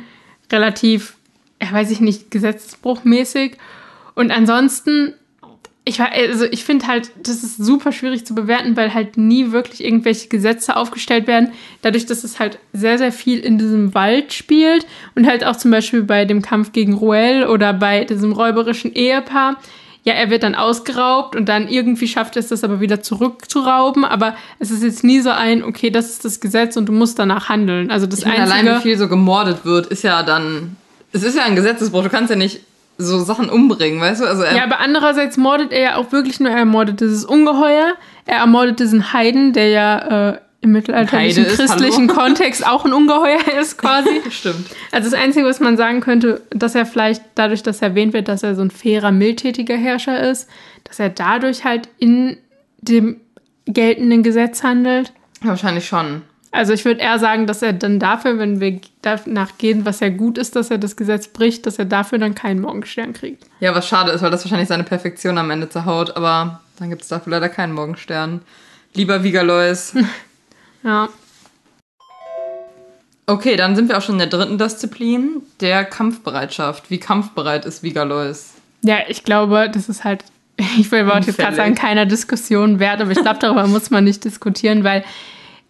relativ, 0.50 1.16
ja, 1.62 1.70
weiß 1.70 1.92
ich 1.92 2.00
nicht, 2.00 2.32
gesetzesbruchmäßig. 2.32 3.58
Und 4.14 4.32
ansonsten 4.32 5.14
ich, 5.88 6.02
also 6.02 6.46
ich 6.46 6.64
finde 6.64 6.88
halt, 6.88 7.12
das 7.22 7.44
ist 7.44 7.58
super 7.58 7.92
schwierig 7.92 8.26
zu 8.26 8.34
bewerten, 8.34 8.76
weil 8.76 8.96
halt 8.96 9.18
nie 9.18 9.52
wirklich 9.52 9.84
irgendwelche 9.84 10.28
Gesetze 10.30 10.76
aufgestellt 10.76 11.28
werden. 11.28 11.52
Dadurch, 11.84 12.08
dass 12.08 12.24
es 12.24 12.40
halt 12.40 12.58
sehr, 12.74 12.98
sehr 12.98 13.12
viel 13.12 13.40
in 13.40 13.60
diesem 13.60 13.94
Wald 13.94 14.34
spielt 14.34 14.88
und 15.14 15.28
halt 15.28 15.46
auch 15.46 15.56
zum 15.56 15.70
Beispiel 15.70 16.02
bei 16.02 16.26
dem 16.26 16.42
Kampf 16.42 16.72
gegen 16.72 16.94
Ruel 16.94 17.46
oder 17.46 17.72
bei 17.72 18.04
diesem 18.04 18.34
räuberischen 18.34 18.94
Ehepaar. 18.94 19.58
Ja, 20.04 20.14
er 20.14 20.32
wird 20.32 20.42
dann 20.42 20.56
ausgeraubt 20.56 21.36
und 21.36 21.48
dann 21.50 21.68
irgendwie 21.68 22.08
schafft 22.08 22.36
es 22.36 22.48
das 22.48 22.64
aber 22.64 22.80
wieder 22.80 23.02
zurückzurauben. 23.02 24.06
Aber 24.06 24.36
es 24.58 24.72
ist 24.72 24.82
jetzt 24.82 25.04
nie 25.04 25.20
so 25.20 25.30
ein, 25.30 25.64
okay, 25.64 25.92
das 25.92 26.10
ist 26.10 26.26
das 26.26 26.40
Gesetz 26.40 26.78
und 26.78 26.88
du 26.88 26.94
musst 26.94 27.20
danach 27.20 27.50
handeln. 27.50 27.92
Also 27.92 28.08
das 28.08 28.20
ich 28.20 28.26
meine, 28.26 28.40
Einzige, 28.40 28.60
allein 28.60 28.80
wie 28.80 28.82
viel 28.82 28.98
so 28.98 29.08
gemordet 29.08 29.66
wird, 29.66 29.88
ist 29.88 30.04
ja 30.04 30.24
dann, 30.24 30.78
es 31.12 31.22
ist 31.22 31.36
ja 31.36 31.44
ein 31.44 31.56
Gesetzesbruch. 31.56 32.04
Du 32.04 32.10
kannst 32.10 32.32
ja 32.32 32.36
nicht 32.36 32.62
so 32.98 33.20
Sachen 33.24 33.50
umbringen, 33.50 34.00
weißt 34.00 34.22
du? 34.22 34.26
Also 34.26 34.44
ja, 34.44 34.64
aber 34.64 34.80
andererseits 34.80 35.38
mordet 35.38 35.72
er 35.72 35.82
ja 35.82 35.96
auch 35.98 36.12
wirklich 36.12 36.40
nur, 36.40 36.50
er 36.50 36.60
ermordet 36.60 37.02
dieses 37.02 37.26
Ungeheuer, 37.26 37.96
er 38.26 38.38
ermordet 38.38 38.80
diesen 38.80 39.14
Heiden, 39.14 39.54
der 39.54 39.70
ja 39.70 40.30
äh, 40.30 40.38
im 40.62 40.72
mittelalterlichen 40.72 41.46
ist, 41.46 41.58
christlichen 41.58 42.10
hallo? 42.10 42.22
Kontext 42.22 42.66
auch 42.68 42.86
ein 42.86 42.94
Ungeheuer 42.94 43.40
ist 43.62 43.78
quasi. 43.78 44.22
Stimmt. 44.30 44.68
Also 44.92 45.10
das 45.10 45.20
Einzige, 45.20 45.46
was 45.46 45.60
man 45.60 45.78
sagen 45.78 46.02
könnte, 46.02 46.42
dass 46.50 46.76
er 46.76 46.86
vielleicht 46.86 47.24
dadurch, 47.36 47.64
dass 47.64 47.82
erwähnt 47.82 48.14
wird, 48.14 48.28
dass 48.28 48.44
er 48.44 48.56
so 48.56 48.62
ein 48.62 48.72
fairer, 48.72 49.12
mildtätiger 49.12 49.78
Herrscher 49.78 50.20
ist, 50.30 50.50
dass 50.84 51.00
er 51.00 51.10
dadurch 51.10 51.64
halt 51.64 51.90
in 51.98 52.38
dem 52.82 53.22
geltenden 53.66 54.24
Gesetz 54.24 54.64
handelt. 54.64 55.14
wahrscheinlich 55.42 55.88
schon. 55.88 56.24
Also 56.56 56.72
ich 56.72 56.86
würde 56.86 57.02
eher 57.02 57.20
sagen, 57.20 57.48
dass 57.48 57.62
er 57.62 57.74
dann 57.74 58.00
dafür, 58.00 58.40
wenn 58.40 58.62
wir 58.62 58.80
danach 59.02 59.58
gehen, 59.58 59.84
was 59.84 60.00
ja 60.00 60.08
gut 60.08 60.38
ist, 60.38 60.56
dass 60.56 60.72
er 60.72 60.78
das 60.78 60.96
Gesetz 60.96 61.28
bricht, 61.28 61.66
dass 61.66 61.78
er 61.80 61.84
dafür 61.84 62.18
dann 62.18 62.34
keinen 62.34 62.62
Morgenstern 62.62 63.12
kriegt. 63.12 63.44
Ja, 63.60 63.76
was 63.76 63.86
schade 63.90 64.12
ist, 64.12 64.22
weil 64.22 64.32
das 64.32 64.46
wahrscheinlich 64.46 64.70
seine 64.70 64.86
Perfektion 64.86 65.38
am 65.38 65.52
Ende 65.52 65.68
zerhaut, 65.68 66.16
aber 66.16 66.62
dann 66.80 66.90
gibt 66.90 67.02
es 67.02 67.10
dafür 67.10 67.32
leider 67.32 67.50
keinen 67.50 67.74
Morgenstern. 67.74 68.42
Lieber 68.94 69.22
Vigalois. 69.22 69.94
ja. 70.84 71.10
Okay, 73.26 73.58
dann 73.58 73.76
sind 73.76 73.90
wir 73.90 73.98
auch 73.98 74.02
schon 74.02 74.16
in 74.16 74.20
der 74.20 74.28
dritten 74.30 74.58
Disziplin, 74.58 75.42
der 75.60 75.84
Kampfbereitschaft. 75.84 76.90
Wie 76.90 77.00
kampfbereit 77.00 77.66
ist 77.66 77.84
Vigalois? 77.84 78.54
Ja, 78.82 79.00
ich 79.10 79.26
glaube, 79.26 79.70
das 79.70 79.90
ist 79.90 80.06
halt, 80.06 80.24
ich 80.80 80.90
will 80.90 81.06
jetzt 81.06 81.38
gerade 81.38 81.58
sagen, 81.58 81.76
keiner 81.76 82.06
Diskussion 82.06 82.80
wert, 82.80 83.02
aber 83.02 83.12
ich 83.12 83.20
glaube, 83.20 83.40
darüber 83.42 83.68
muss 83.68 83.90
man 83.90 84.06
nicht 84.06 84.24
diskutieren, 84.24 84.86
weil 84.86 85.04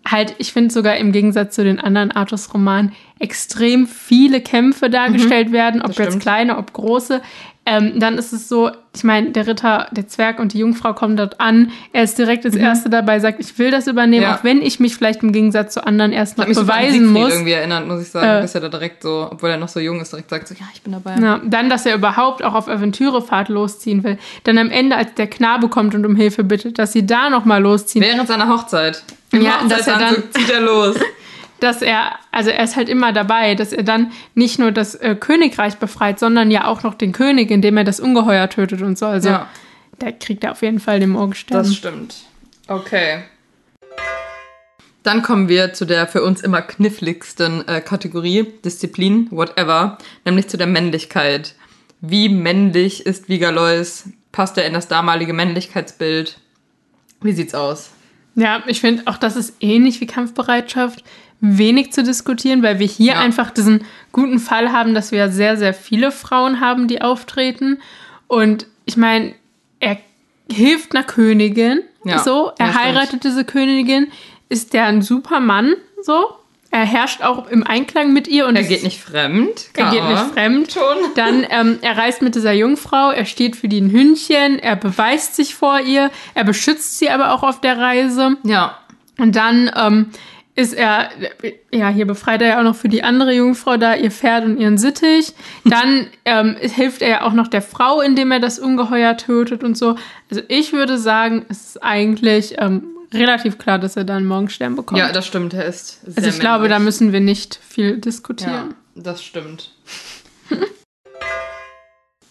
halt, 0.09 0.35
ich 0.37 0.53
finde 0.53 0.73
sogar 0.73 0.97
im 0.97 1.11
Gegensatz 1.11 1.55
zu 1.55 1.63
den 1.63 1.79
anderen 1.79 2.11
Artus-Romanen 2.11 2.93
extrem 3.19 3.87
viele 3.87 4.41
Kämpfe 4.41 4.89
dargestellt 4.89 5.49
mhm, 5.49 5.53
werden, 5.53 5.81
ob 5.81 5.97
jetzt 5.97 6.19
kleine, 6.19 6.57
ob 6.57 6.73
große. 6.73 7.21
Ähm, 7.67 7.99
dann 7.99 8.19
ist 8.19 8.31
es 8.31 8.47
so, 8.47 8.69
ich 8.93 9.03
meine, 9.03 9.31
der 9.31 9.47
Ritter, 9.47 9.87
der 9.89 10.07
Zwerg 10.07 10.37
und 10.39 10.53
die 10.53 10.59
Jungfrau 10.59 10.93
kommen 10.93 11.17
dort 11.17 11.39
an. 11.39 11.71
Er 11.93 12.03
ist 12.03 12.15
direkt 12.15 12.45
das 12.45 12.53
mhm. 12.53 12.59
Erste 12.59 12.91
dabei, 12.91 13.19
sagt, 13.19 13.39
ich 13.39 13.57
will 13.57 13.71
das 13.71 13.87
übernehmen, 13.87 14.21
ja. 14.21 14.35
auch 14.35 14.43
wenn 14.43 14.61
ich 14.61 14.79
mich 14.79 14.95
vielleicht 14.95 15.23
im 15.23 15.31
Gegensatz 15.31 15.73
zu 15.73 15.83
anderen 15.83 16.11
erst 16.11 16.37
noch 16.37 16.45
beweisen 16.45 17.11
muss. 17.11 17.31
irgendwie 17.33 17.53
erinnert, 17.53 17.87
muss 17.87 18.03
ich 18.03 18.09
sagen, 18.09 18.27
äh, 18.27 18.41
dass 18.41 18.53
er 18.53 18.61
da 18.61 18.69
direkt 18.69 19.01
so, 19.01 19.27
obwohl 19.31 19.49
er 19.49 19.57
noch 19.57 19.67
so 19.67 19.79
jung 19.79 19.99
ist, 19.99 20.11
direkt 20.11 20.29
sagt 20.29 20.47
so, 20.47 20.53
ja, 20.53 20.67
ich 20.75 20.83
bin 20.83 20.93
dabei. 20.93 21.15
Ja, 21.19 21.41
dann, 21.43 21.67
dass 21.67 21.87
er 21.87 21.95
überhaupt 21.95 22.43
auch 22.43 22.53
auf 22.53 22.67
Aventürefahrt 22.67 23.49
losziehen 23.49 24.03
will. 24.03 24.19
Dann 24.43 24.59
am 24.59 24.69
Ende, 24.69 24.95
als 24.95 25.15
der 25.15 25.27
Knabe 25.27 25.67
kommt 25.67 25.95
und 25.95 26.05
um 26.05 26.15
Hilfe 26.15 26.43
bittet, 26.43 26.77
dass 26.77 26.93
sie 26.93 27.07
da 27.07 27.31
noch 27.31 27.45
mal 27.45 27.63
losziehen. 27.63 28.05
Während 28.05 28.27
seiner 28.27 28.47
Hochzeit. 28.47 29.01
Ja, 29.41 29.61
dass 29.67 29.87
er 29.87 29.97
dann 29.97 30.23
zieht 30.31 30.49
er 30.49 30.61
los. 30.61 30.95
dass 31.59 31.81
er, 31.81 32.19
also 32.31 32.49
er 32.49 32.63
ist 32.63 32.75
halt 32.75 32.89
immer 32.89 33.13
dabei, 33.13 33.55
dass 33.55 33.73
er 33.73 33.83
dann 33.83 34.11
nicht 34.33 34.59
nur 34.59 34.71
das 34.71 34.95
äh, 34.95 35.15
Königreich 35.15 35.77
befreit, 35.77 36.19
sondern 36.19 36.51
ja 36.51 36.67
auch 36.67 36.83
noch 36.83 36.93
den 36.93 37.11
König, 37.11 37.51
indem 37.51 37.77
er 37.77 37.83
das 37.83 37.99
Ungeheuer 37.99 38.49
tötet 38.49 38.81
und 38.81 38.97
so. 38.97 39.05
Also 39.05 39.29
ja. 39.29 39.49
da 39.99 40.11
kriegt 40.11 40.43
er 40.43 40.51
auf 40.51 40.61
jeden 40.61 40.79
Fall 40.79 40.99
den 40.99 41.09
Morgenstern. 41.09 41.57
Das 41.57 41.75
stimmt. 41.75 42.15
Okay. 42.67 43.23
Dann 45.03 45.21
kommen 45.21 45.49
wir 45.49 45.73
zu 45.73 45.85
der 45.85 46.07
für 46.07 46.23
uns 46.23 46.41
immer 46.41 46.61
kniffligsten 46.61 47.67
äh, 47.67 47.79
Kategorie, 47.79 48.51
Disziplin, 48.63 49.27
whatever, 49.29 49.99
nämlich 50.25 50.47
zu 50.47 50.57
der 50.57 50.67
Männlichkeit. 50.67 51.53
Wie 52.01 52.27
männlich 52.27 53.05
ist 53.05 53.29
Vigalois? 53.29 54.09
Passt 54.31 54.57
er 54.57 54.65
in 54.65 54.73
das 54.73 54.87
damalige 54.87 55.33
Männlichkeitsbild? 55.33 56.39
Wie 57.21 57.31
sieht's 57.31 57.55
aus? 57.55 57.91
Ja, 58.35 58.63
ich 58.67 58.81
finde 58.81 59.03
auch, 59.05 59.17
das 59.17 59.35
ist 59.35 59.55
ähnlich 59.61 60.01
wie 60.01 60.07
Kampfbereitschaft 60.07 61.03
wenig 61.39 61.93
zu 61.93 62.03
diskutieren, 62.03 62.63
weil 62.63 62.79
wir 62.79 62.87
hier 62.87 63.13
ja. 63.13 63.19
einfach 63.19 63.51
diesen 63.51 63.85
guten 64.11 64.39
Fall 64.39 64.71
haben, 64.71 64.93
dass 64.93 65.11
wir 65.11 65.29
sehr, 65.29 65.57
sehr 65.57 65.73
viele 65.73 66.11
Frauen 66.11 66.59
haben, 66.59 66.87
die 66.87 67.01
auftreten. 67.01 67.79
Und 68.27 68.67
ich 68.85 68.97
meine, 68.97 69.35
er 69.79 69.97
hilft 70.51 70.95
einer 70.95 71.05
Königin, 71.05 71.81
ja, 72.03 72.19
so, 72.19 72.51
er 72.57 72.75
heiratet 72.75 73.23
diese 73.23 73.45
Königin, 73.45 74.07
ist 74.47 74.73
der 74.73 74.85
ein 74.85 75.01
super 75.01 75.39
Mann, 75.39 75.73
so. 76.03 76.25
Er 76.75 76.83
herrscht 76.83 77.21
auch 77.21 77.47
im 77.47 77.65
Einklang 77.65 78.11
mit 78.11 78.27
ihr 78.27 78.47
und 78.47 78.57
er 78.57 78.63
geht 78.63 78.83
nicht 78.83 78.99
fremd. 78.99 79.69
Er 79.77 79.91
geht 79.91 80.03
nicht 80.03 80.33
fremd. 80.33 80.73
Schon. 80.73 80.97
Dann 81.15 81.47
ähm, 81.49 81.79
er 81.81 81.97
reist 81.97 82.21
mit 82.21 82.35
dieser 82.35 82.51
Jungfrau. 82.51 83.11
Er 83.11 83.23
steht 83.23 83.55
für 83.55 83.69
die 83.69 83.79
ein 83.79 83.91
Hündchen. 83.91 84.59
Er 84.59 84.75
beweist 84.75 85.37
sich 85.37 85.55
vor 85.55 85.79
ihr. 85.79 86.11
Er 86.33 86.43
beschützt 86.43 86.99
sie 86.99 87.09
aber 87.09 87.31
auch 87.31 87.43
auf 87.43 87.61
der 87.61 87.77
Reise. 87.77 88.35
Ja. 88.43 88.77
Und 89.17 89.37
dann 89.37 89.71
ähm, 89.73 90.07
ist 90.55 90.73
er, 90.73 91.11
ja, 91.71 91.87
hier 91.87 92.05
befreit 92.05 92.41
er 92.41 92.47
ja 92.49 92.59
auch 92.59 92.63
noch 92.63 92.75
für 92.75 92.89
die 92.89 93.03
andere 93.03 93.31
Jungfrau 93.31 93.77
da 93.77 93.95
ihr 93.95 94.11
Pferd 94.11 94.43
und 94.43 94.59
ihren 94.59 94.77
Sittich. 94.77 95.31
Dann 95.63 96.07
ähm, 96.25 96.57
hilft 96.59 97.01
er 97.01 97.09
ja 97.09 97.21
auch 97.21 97.31
noch 97.31 97.47
der 97.47 97.61
Frau, 97.61 98.01
indem 98.01 98.33
er 98.33 98.41
das 98.41 98.59
Ungeheuer 98.59 99.15
tötet 99.15 99.63
und 99.63 99.77
so. 99.77 99.95
Also 100.29 100.43
ich 100.49 100.73
würde 100.73 100.97
sagen, 100.97 101.45
es 101.47 101.67
ist 101.67 101.83
eigentlich 101.83 102.55
ähm, 102.57 102.94
relativ 103.13 103.57
klar, 103.57 103.79
dass 103.79 103.95
er 103.95 104.03
da 104.03 104.15
einen 104.15 104.27
Morgenstern 104.27 104.75
bekommt. 104.75 104.99
Ja, 104.99 105.11
das 105.11 105.25
stimmt, 105.25 105.53
er 105.53 105.65
ist. 105.65 106.01
Sehr 106.01 106.07
also 106.07 106.11
ich 106.11 106.15
männlich. 106.15 106.39
glaube, 106.39 106.67
da 106.67 106.79
müssen 106.79 107.11
wir 107.11 107.19
nicht 107.19 107.59
viel 107.67 107.97
diskutieren. 107.99 108.75
Ja, 108.95 109.01
das 109.01 109.23
stimmt. 109.23 109.71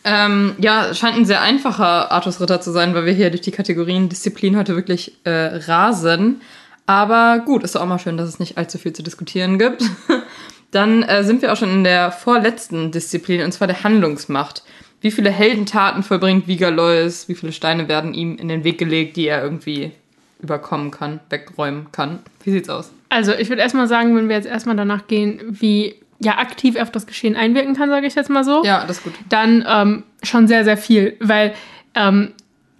ähm, 0.05 0.55
ja, 0.59 0.95
scheint 0.95 1.17
ein 1.17 1.25
sehr 1.25 1.41
einfacher 1.41 2.11
Artus-Ritter 2.13 2.61
zu 2.61 2.73
sein, 2.73 2.95
weil 2.95 3.07
wir 3.07 3.13
hier 3.13 3.31
durch 3.31 3.43
die 3.43 3.51
Kategorien 3.51 4.09
Disziplin 4.09 4.57
heute 4.57 4.77
wirklich 4.77 5.19
äh, 5.25 5.31
rasen. 5.31 6.41
Aber 6.87 7.43
gut, 7.45 7.63
ist 7.63 7.75
doch 7.75 7.81
auch 7.81 7.87
mal 7.87 7.99
schön, 7.99 8.17
dass 8.17 8.29
es 8.29 8.39
nicht 8.39 8.59
allzu 8.59 8.79
viel 8.79 8.93
zu 8.93 9.03
diskutieren 9.03 9.59
gibt. 9.59 9.83
Dann 10.71 11.03
äh, 11.03 11.25
sind 11.25 11.41
wir 11.41 11.53
auch 11.53 11.57
schon 11.57 11.73
in 11.73 11.85
der 11.85 12.11
vorletzten 12.11 12.91
Disziplin, 12.91 13.43
und 13.43 13.53
zwar 13.53 13.69
der 13.69 13.85
Handlungsmacht. 13.85 14.65
Wie 15.01 15.11
viele 15.11 15.31
Heldentaten 15.31 16.03
vollbringt 16.03 16.49
Vigalois? 16.49 17.29
Wie 17.29 17.35
viele 17.35 17.53
Steine 17.53 17.89
werden 17.89 18.15
ihm 18.15 18.37
in 18.37 18.49
den 18.49 18.65
Weg 18.65 18.79
gelegt, 18.79 19.17
die 19.17 19.27
er 19.27 19.43
irgendwie 19.43 19.93
überkommen 20.41 20.91
kann, 20.91 21.21
wegräumen 21.31 21.93
kann? 21.93 22.21
Wie 22.43 22.51
sieht's 22.51 22.69
aus? 22.69 22.93
Also, 23.09 23.33
ich 23.33 23.49
würde 23.49 23.63
erstmal 23.63 23.89
sagen, 23.89 24.17
wenn 24.17 24.29
wir 24.29 24.37
jetzt 24.37 24.49
erstmal 24.49 24.77
danach 24.77 25.07
gehen, 25.07 25.41
wie 25.49 25.95
ja 26.19 26.39
aktiv 26.39 26.77
auf 26.77 26.91
das 26.91 27.07
Geschehen 27.07 27.37
einwirken 27.37 27.75
kann, 27.75 27.89
sage 27.89 28.07
ich 28.07 28.15
jetzt 28.15 28.31
mal 28.31 28.45
so. 28.45 28.65
Ja, 28.65 28.85
das 28.87 28.99
ist 28.99 29.05
gut. 29.05 29.15
Dann 29.29 29.65
ähm, 29.69 30.05
schon 30.23 30.49
sehr, 30.49 30.65
sehr 30.65 30.77
viel, 30.77 31.17
weil 31.21 31.55
ähm, 31.95 32.33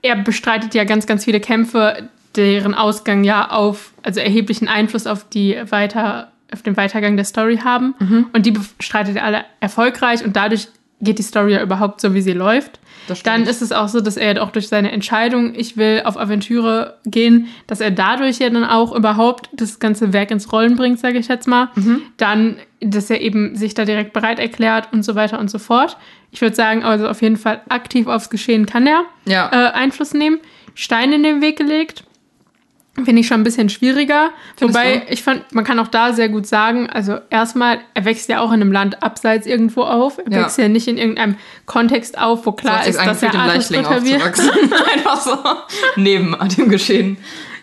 er 0.03 0.17
bestreitet 0.17 0.75
ja 0.75 0.85
ganz, 0.85 1.07
ganz 1.07 1.25
viele 1.25 1.41
Kämpfe, 1.41 2.09
deren 2.37 2.75
Ausgang 2.75 3.25
ja 3.25 3.51
auf, 3.51 3.93
also 4.03 4.21
erheblichen 4.21 4.69
Einfluss 4.69 5.07
auf 5.07 5.29
die 5.29 5.57
weiter, 5.71 6.33
auf 6.53 6.63
den 6.63 6.77
Weitergang 6.77 7.17
der 7.17 7.25
Story 7.25 7.59
haben. 7.59 7.95
Mhm. 7.99 8.27
Und 8.33 8.47
die 8.47 8.51
bestreitet 8.51 9.17
er 9.17 9.25
alle 9.25 9.45
erfolgreich 9.61 10.25
und 10.25 10.37
dadurch 10.37 10.69
geht 11.01 11.19
die 11.19 11.23
Story 11.23 11.53
ja 11.53 11.63
überhaupt 11.63 12.01
so, 12.01 12.15
wie 12.15 12.23
sie 12.23 12.33
läuft. 12.33 12.79
Dann 13.25 13.45
ist 13.45 13.63
es 13.63 13.73
auch 13.73 13.89
so, 13.89 14.01
dass 14.01 14.17
er 14.17 14.43
auch 14.43 14.51
durch 14.51 14.69
seine 14.69 14.93
Entscheidung, 14.93 15.55
ich 15.55 15.77
will 15.77 16.03
auf 16.05 16.19
Aventüre 16.19 16.99
gehen, 17.05 17.49
dass 17.67 17.81
er 17.81 17.91
dadurch 17.91 18.39
ja 18.39 18.51
dann 18.51 18.65
auch 18.65 18.95
überhaupt 18.95 19.49
das 19.53 19.79
ganze 19.79 20.13
Werk 20.13 20.31
ins 20.31 20.53
Rollen 20.53 20.77
bringt, 20.77 20.99
sage 21.01 21.19
ich 21.19 21.29
jetzt 21.29 21.49
mal. 21.49 21.69
Mhm. 21.75 22.03
Dann, 22.17 22.57
dass 22.81 23.11
er 23.11 23.21
eben 23.21 23.57
sich 23.57 23.75
da 23.75 23.85
direkt 23.85 24.13
bereit 24.13 24.39
erklärt 24.39 24.93
und 24.93 25.03
so 25.03 25.15
weiter 25.15 25.39
und 25.39 25.51
so 25.51 25.59
fort. 25.59 25.97
Ich 26.31 26.41
würde 26.41 26.57
sagen, 26.57 26.83
also 26.83 27.09
auf 27.09 27.23
jeden 27.23 27.37
Fall 27.37 27.61
aktiv 27.69 28.07
aufs 28.07 28.31
Geschehen 28.31 28.67
kann 28.67 28.87
er 28.87 29.05
ja. 29.27 29.51
äh, 29.53 29.73
Einfluss 29.73 30.15
nehmen. 30.15 30.41
Stein 30.75 31.13
in 31.13 31.23
den 31.23 31.41
Weg 31.41 31.57
gelegt 31.57 32.05
finde 33.03 33.21
ich 33.21 33.27
schon 33.27 33.41
ein 33.41 33.45
bisschen 33.45 33.69
schwieriger. 33.69 34.31
Findest 34.57 34.79
Wobei 34.79 34.99
du? 34.99 35.13
ich 35.13 35.23
fand, 35.23 35.53
man 35.53 35.65
kann 35.65 35.79
auch 35.81 35.89
da 35.89 36.13
sehr 36.13 36.29
gut 36.29 36.47
sagen, 36.47 36.89
also 36.89 37.19
erstmal, 37.29 37.81
er 37.95 38.05
wächst 38.05 38.29
ja 38.29 38.41
auch 38.41 38.53
in 38.53 38.61
einem 38.61 38.71
Land 38.71 39.03
abseits 39.03 39.47
irgendwo 39.47 39.83
auf. 39.83 40.19
Er 40.19 40.31
wächst 40.31 40.59
ja, 40.59 40.65
ja 40.65 40.69
nicht 40.69 40.87
in 40.87 40.97
irgendeinem 40.97 41.37
Kontext 41.67 42.17
auf, 42.19 42.47
wo 42.47 42.53
klar 42.53 42.87
ist, 42.87 42.99
dass 42.99 43.23
er 43.23 43.35
Artusritter 43.35 44.05
wird. 44.05 44.23
Einfach 44.95 45.21
so 45.21 45.39
neben 45.97 46.37
dem 46.57 46.69
Geschehen. 46.69 47.17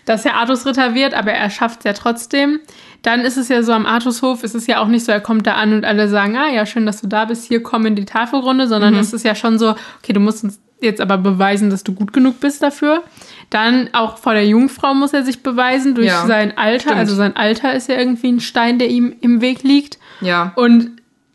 Dass 0.05 0.25
er 0.25 0.35
Artusritter 0.35 0.95
wird, 0.95 1.13
aber 1.13 1.31
er 1.31 1.49
schafft 1.49 1.79
es 1.79 1.85
ja 1.85 1.93
trotzdem. 1.93 2.59
Dann 3.01 3.21
ist 3.21 3.37
es 3.37 3.47
ja 3.47 3.63
so 3.63 3.71
am 3.71 3.85
Artushof, 3.85 4.43
ist 4.43 4.55
es 4.55 4.67
ja 4.67 4.79
auch 4.79 4.87
nicht 4.87 5.05
so, 5.05 5.11
er 5.11 5.21
kommt 5.21 5.47
da 5.47 5.53
an 5.53 5.73
und 5.73 5.85
alle 5.85 6.07
sagen, 6.07 6.35
ah 6.35 6.49
ja, 6.49 6.65
schön, 6.65 6.85
dass 6.85 7.01
du 7.01 7.07
da 7.07 7.25
bist, 7.25 7.45
hier 7.45 7.63
komm 7.63 7.85
in 7.85 7.95
die 7.95 8.05
Tafelrunde, 8.05 8.67
sondern 8.67 8.95
mhm. 8.95 8.99
es 8.99 9.13
ist 9.13 9.23
ja 9.23 9.33
schon 9.33 9.57
so, 9.57 9.75
okay, 10.01 10.13
du 10.13 10.19
musst 10.19 10.43
uns 10.43 10.59
jetzt 10.81 11.01
aber 11.01 11.17
beweisen, 11.17 11.69
dass 11.69 11.83
du 11.83 11.93
gut 11.93 12.13
genug 12.13 12.39
bist 12.39 12.61
dafür. 12.61 13.03
Dann 13.49 13.89
auch 13.93 14.17
vor 14.17 14.33
der 14.33 14.45
Jungfrau 14.47 14.93
muss 14.93 15.13
er 15.13 15.23
sich 15.23 15.43
beweisen 15.43 15.95
durch 15.95 16.07
ja, 16.07 16.25
sein 16.25 16.57
Alter. 16.57 16.81
Stimmt. 16.81 16.97
Also 16.97 17.15
sein 17.15 17.35
Alter 17.35 17.73
ist 17.73 17.89
ja 17.89 17.97
irgendwie 17.97 18.31
ein 18.31 18.39
Stein, 18.39 18.79
der 18.79 18.89
ihm 18.89 19.15
im 19.21 19.41
Weg 19.41 19.63
liegt. 19.63 19.99
Ja. 20.21 20.53
Und 20.55 20.91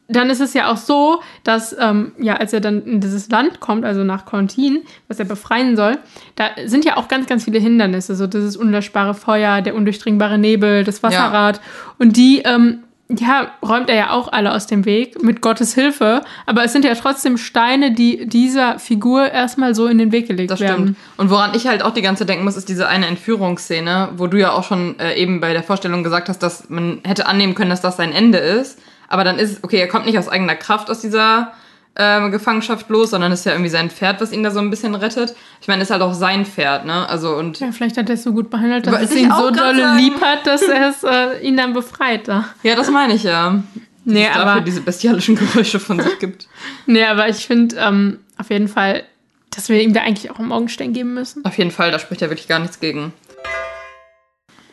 dann 0.09 0.30
ist 0.30 0.40
es 0.40 0.54
ja 0.54 0.70
auch 0.70 0.76
so, 0.76 1.20
dass, 1.42 1.74
ähm, 1.78 2.12
ja, 2.18 2.35
als 2.35 2.52
er 2.52 2.61
dann 2.61 2.85
in 2.85 3.00
dieses 3.00 3.28
Land 3.28 3.59
kommt, 3.61 3.85
also 3.85 4.04
nach 4.04 4.24
Contin, 4.24 4.82
was 5.09 5.18
er 5.18 5.24
befreien 5.24 5.76
soll, 5.76 5.98
da 6.37 6.50
sind 6.64 6.85
ja 6.85 6.96
auch 6.96 7.09
ganz, 7.09 7.26
ganz 7.26 7.44
viele 7.44 7.59
Hindernisse. 7.59 8.14
So 8.14 8.26
dieses 8.26 8.56
unlöschbare 8.56 9.14
Feuer, 9.14 9.62
der 9.62 9.74
undurchdringbare 9.74 10.38
Nebel, 10.38 10.85
das 10.85 11.02
Wasserrad. 11.02 11.56
Ja. 11.56 11.62
Und 11.98 12.16
die 12.16 12.42
ähm, 12.44 12.85
ja, 13.09 13.53
räumt 13.62 13.88
er 13.88 13.97
ja 13.97 14.11
auch 14.11 14.33
alle 14.33 14.53
aus 14.53 14.66
dem 14.66 14.85
Weg 14.85 15.23
mit 15.23 15.40
Gottes 15.40 15.75
Hilfe. 15.75 16.23
Aber 16.45 16.64
es 16.64 16.73
sind 16.73 16.85
ja 16.85 16.95
trotzdem 16.95 17.38
Steine, 17.38 17.92
die 17.92 18.27
dieser 18.27 18.79
Figur 18.79 19.31
erstmal 19.31 19.75
so 19.75 19.87
in 19.87 19.99
den 19.99 20.11
Weg 20.11 20.27
gelegt 20.27 20.51
das 20.51 20.61
werden. 20.61 20.83
Stimmt. 20.83 20.99
Und 21.16 21.31
woran 21.31 21.55
ich 21.55 21.69
halt 21.69 21.83
auch 21.83 21.92
die 21.92 22.03
ganze 22.03 22.21
Zeit 22.21 22.31
denken 22.31 22.45
muss, 22.45 22.57
ist 22.57 22.69
diese 22.69 22.88
eine 22.88 23.07
Entführungsszene, 23.07 24.11
wo 24.16 24.27
du 24.27 24.38
ja 24.38 24.53
auch 24.53 24.64
schon 24.64 24.99
äh, 24.99 25.14
eben 25.14 25.40
bei 25.40 25.53
der 25.53 25.62
Vorstellung 25.62 26.03
gesagt 26.03 26.29
hast, 26.29 26.40
dass 26.40 26.69
man 26.69 27.01
hätte 27.05 27.27
annehmen 27.27 27.55
können, 27.55 27.71
dass 27.71 27.81
das 27.81 27.97
sein 27.97 28.12
Ende 28.12 28.38
ist. 28.38 28.81
Aber 29.09 29.23
dann 29.23 29.38
ist, 29.38 29.62
okay, 29.62 29.79
er 29.79 29.88
kommt 29.88 30.07
nicht 30.07 30.19
aus 30.19 30.29
eigener 30.29 30.57
Kraft 30.57 30.90
aus 30.90 31.01
dieser 31.01 31.53
äh, 31.96 32.30
Gefangenschaft 32.30 32.88
los, 32.90 33.11
sondern 33.11 33.32
es 33.32 33.40
ist 33.40 33.46
ja 33.46 33.52
irgendwie 33.52 33.70
sein 33.70 33.90
Pferd, 33.90 34.20
was 34.20 34.32
ihn 34.32 34.42
da 34.42 34.50
so 34.50 34.61
ein 34.61 34.70
bisschen 34.70 34.94
rettet. 34.94 35.35
Ich 35.61 35.68
meine, 35.68 35.82
ist 35.82 35.90
halt 35.90 36.02
auch 36.02 36.14
sein 36.14 36.44
Pferd, 36.44 36.85
ne? 36.85 37.09
Also 37.09 37.35
und 37.37 37.59
ja, 37.59 37.72
vielleicht 37.72 37.96
hat 37.96 38.09
er 38.09 38.14
es 38.14 38.22
so 38.22 38.32
gut 38.32 38.50
behandelt, 38.50 38.87
dass 38.87 39.02
es 39.02 39.16
ihn 39.16 39.32
so 39.32 39.50
dolle 39.50 39.82
sagen. 39.82 39.98
lieb 39.98 40.20
hat, 40.20 40.46
dass 40.46 40.62
er 40.62 40.90
es 40.90 41.02
äh, 41.02 41.40
ihn 41.40 41.56
dann 41.56 41.72
befreit. 41.72 42.28
Da. 42.28 42.44
Ja, 42.62 42.76
das 42.76 42.90
meine 42.90 43.14
ich 43.14 43.22
ja. 43.22 43.62
Dass 44.04 44.14
nee, 44.14 44.26
es 44.26 44.37
aber 44.37 44.44
dafür 44.44 44.61
diese 44.61 44.80
bestialischen 44.82 45.37
Geräusche 45.37 45.80
von 45.80 46.00
sich 46.00 46.18
gibt. 46.18 46.48
Nee, 46.87 47.04
aber 47.04 47.28
ich 47.28 47.46
finde 47.46 47.76
ähm, 47.76 48.20
auf 48.38 48.50
jeden 48.50 48.68
Fall, 48.68 49.02
dass 49.50 49.68
wir 49.68 49.82
ihm 49.82 49.94
da 49.94 50.02
eigentlich 50.02 50.30
auch 50.30 50.38
einen 50.38 50.48
Morgenstern 50.48 50.92
geben 50.92 51.14
müssen. 51.14 51.44
Auf 51.44 51.59
jeden 51.59 51.72
Fall, 51.72 51.90
da 51.90 51.98
spricht 51.98 52.20
ja 52.20 52.28
wirklich 52.28 52.46
gar 52.46 52.61
nichts 52.61 52.78
gegen. 52.78 53.12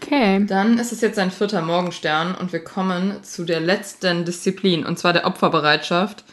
Okay. 0.03 0.45
Dann 0.45 0.77
ist 0.77 0.91
es 0.91 1.01
jetzt 1.01 1.17
ein 1.17 1.31
vierter 1.31 1.61
Morgenstern 1.61 2.35
und 2.35 2.51
wir 2.51 2.63
kommen 2.63 3.23
zu 3.23 3.45
der 3.45 3.61
letzten 3.61 4.25
Disziplin, 4.25 4.85
und 4.85 4.99
zwar 4.99 5.13
der 5.13 5.25
Opferbereitschaft. 5.25 6.25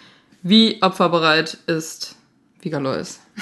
Wie 0.43 0.79
opferbereit 0.83 1.59
ist 1.67 2.17
Vigalois? 2.63 3.19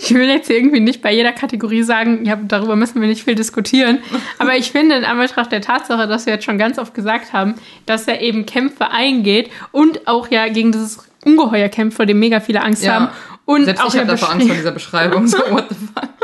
Ich 0.00 0.12
will 0.12 0.28
jetzt 0.28 0.50
irgendwie 0.50 0.80
nicht 0.80 1.02
bei 1.02 1.12
jeder 1.12 1.32
Kategorie 1.32 1.82
sagen, 1.82 2.24
ja, 2.24 2.36
darüber 2.36 2.76
müssen 2.76 3.00
wir 3.00 3.08
nicht 3.08 3.24
viel 3.24 3.34
diskutieren. 3.34 4.00
Aber 4.38 4.56
ich 4.56 4.72
finde 4.72 4.96
in 4.96 5.04
Anbetracht 5.04 5.52
der 5.52 5.60
Tatsache, 5.60 6.06
dass 6.06 6.26
wir 6.26 6.34
jetzt 6.34 6.44
schon 6.44 6.58
ganz 6.58 6.78
oft 6.78 6.94
gesagt 6.94 7.32
haben, 7.32 7.54
dass 7.86 8.06
er 8.08 8.20
eben 8.20 8.44
Kämpfe 8.44 8.90
eingeht 8.90 9.50
und 9.72 10.06
auch 10.06 10.28
ja 10.30 10.48
gegen 10.48 10.72
dieses 10.72 11.08
Ungeheuer 11.24 11.68
kämpft, 11.68 11.96
vor 11.96 12.06
dem 12.06 12.18
mega 12.18 12.40
viele 12.40 12.62
Angst 12.62 12.82
ja. 12.82 12.94
haben. 12.94 13.08
Und 13.44 13.64
Selbst 13.64 13.82
auch 13.82 13.94
ich 13.94 13.98
habe 13.98 14.08
davor 14.08 14.30
Angst 14.30 14.46
vor 14.46 14.56
dieser 14.56 14.72
Beschreibung. 14.72 15.26
So, 15.26 15.38
what 15.50 15.66
the 15.68 15.74
fuck? 15.74 16.08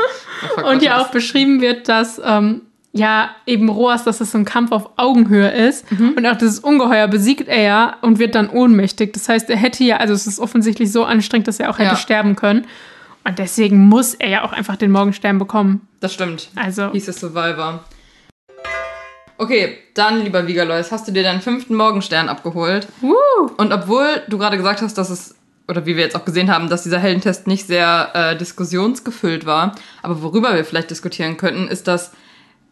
Oh, 0.57 0.69
und 0.69 0.83
ja 0.83 1.01
auch 1.01 1.07
beschrieben 1.07 1.59
wird, 1.59 1.89
dass 1.89 2.21
ähm, 2.23 2.61
ja 2.95 3.29
eben 3.45 3.67
Roas, 3.67 4.05
dass 4.05 4.21
es 4.21 4.31
so 4.31 4.37
ein 4.37 4.45
Kampf 4.45 4.71
auf 4.71 4.91
Augenhöhe 4.95 5.49
ist. 5.49 5.91
Mhm. 5.91 6.13
Und 6.15 6.25
auch 6.25 6.37
dieses 6.37 6.59
Ungeheuer 6.59 7.07
besiegt 7.07 7.47
er 7.47 7.61
ja 7.61 7.97
und 8.01 8.19
wird 8.19 8.35
dann 8.35 8.49
ohnmächtig. 8.49 9.11
Das 9.13 9.27
heißt, 9.27 9.49
er 9.49 9.57
hätte 9.57 9.83
ja, 9.83 9.97
also 9.97 10.13
es 10.13 10.25
ist 10.25 10.39
offensichtlich 10.39 10.91
so 10.91 11.03
anstrengend, 11.03 11.47
dass 11.47 11.59
er 11.59 11.69
auch 11.69 11.77
hätte 11.77 11.91
ja. 11.91 11.95
sterben 11.97 12.37
können. 12.37 12.65
Und 13.25 13.37
deswegen 13.37 13.89
muss 13.89 14.13
er 14.13 14.29
ja 14.29 14.43
auch 14.43 14.53
einfach 14.53 14.77
den 14.77 14.91
Morgenstern 14.91 15.37
bekommen. 15.39 15.87
Das 15.99 16.13
stimmt. 16.13 16.49
Also. 16.55 16.91
Hieß 16.91 17.09
es 17.09 17.19
Survivor. 17.19 17.83
Okay, 19.37 19.77
dann, 19.93 20.23
lieber 20.23 20.47
Vigalois, 20.47 20.89
hast 20.91 21.07
du 21.07 21.11
dir 21.11 21.23
deinen 21.23 21.41
fünften 21.41 21.75
Morgenstern 21.75 22.29
abgeholt. 22.29 22.87
Woo. 23.01 23.15
Und 23.57 23.73
obwohl 23.73 24.23
du 24.29 24.37
gerade 24.37 24.55
gesagt 24.55 24.81
hast, 24.81 24.97
dass 24.97 25.09
es, 25.09 25.35
oder 25.67 25.85
wie 25.85 25.97
wir 25.97 26.03
jetzt 26.03 26.15
auch 26.15 26.23
gesehen 26.23 26.49
haben, 26.49 26.69
dass 26.69 26.83
dieser 26.83 26.99
Heldentest 26.99 27.45
nicht 27.45 27.67
sehr 27.67 28.11
äh, 28.13 28.37
diskussionsgefüllt 28.37 29.45
war, 29.45 29.75
aber 30.01 30.21
worüber 30.21 30.55
wir 30.55 30.63
vielleicht 30.63 30.91
diskutieren 30.91 31.35
könnten, 31.35 31.67
ist, 31.67 31.89
dass 31.89 32.13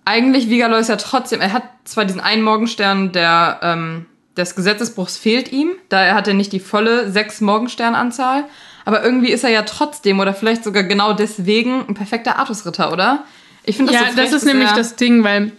eigentlich 0.06 0.50
Vigalois 0.50 0.88
ja 0.88 0.96
trotzdem, 0.98 1.42
er 1.42 1.54
hat 1.54 1.64
zwar 1.86 2.06
diesen 2.06 2.22
einen 2.22 2.42
Morgenstern 2.42 3.12
der, 3.12 3.60
ähm, 3.62 4.06
des 4.38 4.56
Gesetzesbruchs 4.56 5.18
fehlt 5.18 5.52
ihm, 5.52 5.72
da 5.90 6.02
er 6.02 6.16
hat 6.16 6.28
er 6.28 6.34
nicht 6.34 6.52
die 6.52 6.60
volle 6.60 7.12
sechs 7.12 7.42
Morgensternanzahl, 7.42 8.46
aber 8.86 9.04
irgendwie 9.04 9.32
ist 9.32 9.44
er 9.44 9.50
ja 9.50 9.62
trotzdem 9.64 10.20
oder 10.20 10.34
vielleicht 10.34 10.64
sogar 10.64 10.84
genau 10.84 11.14
deswegen 11.14 11.86
ein 11.88 11.94
perfekter 11.94 12.38
Artusritter, 12.38 12.92
oder? 12.92 13.24
Ich 13.64 13.78
finde 13.78 13.94
das 13.94 14.02
Ja, 14.02 14.10
so 14.10 14.18
das 14.18 14.34
ist 14.34 14.46
nämlich 14.46 14.72
das 14.72 14.96
Ding, 14.96 15.24
weil 15.24 15.54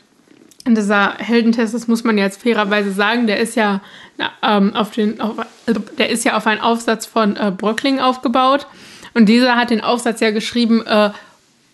dieser 0.66 1.14
Heldentest, 1.18 1.74
das 1.74 1.88
muss 1.88 2.04
man 2.04 2.16
jetzt 2.18 2.42
fairerweise 2.42 2.92
sagen, 2.92 3.26
der 3.26 3.38
ist 3.38 3.54
ja 3.54 3.80
ähm, 4.42 4.74
auf 4.74 4.92
den, 4.92 5.20
auf, 5.20 5.34
der 5.98 6.08
ist 6.08 6.24
ja 6.24 6.36
auf 6.36 6.46
einen 6.46 6.60
Aufsatz 6.60 7.06
von 7.06 7.36
äh, 7.36 7.50
Bröckling 7.50 8.00
aufgebaut. 8.00 8.66
Und 9.12 9.26
dieser 9.26 9.56
hat 9.56 9.70
den 9.70 9.82
Aufsatz 9.82 10.20
ja 10.20 10.30
geschrieben, 10.30 10.84
äh, 10.86 11.10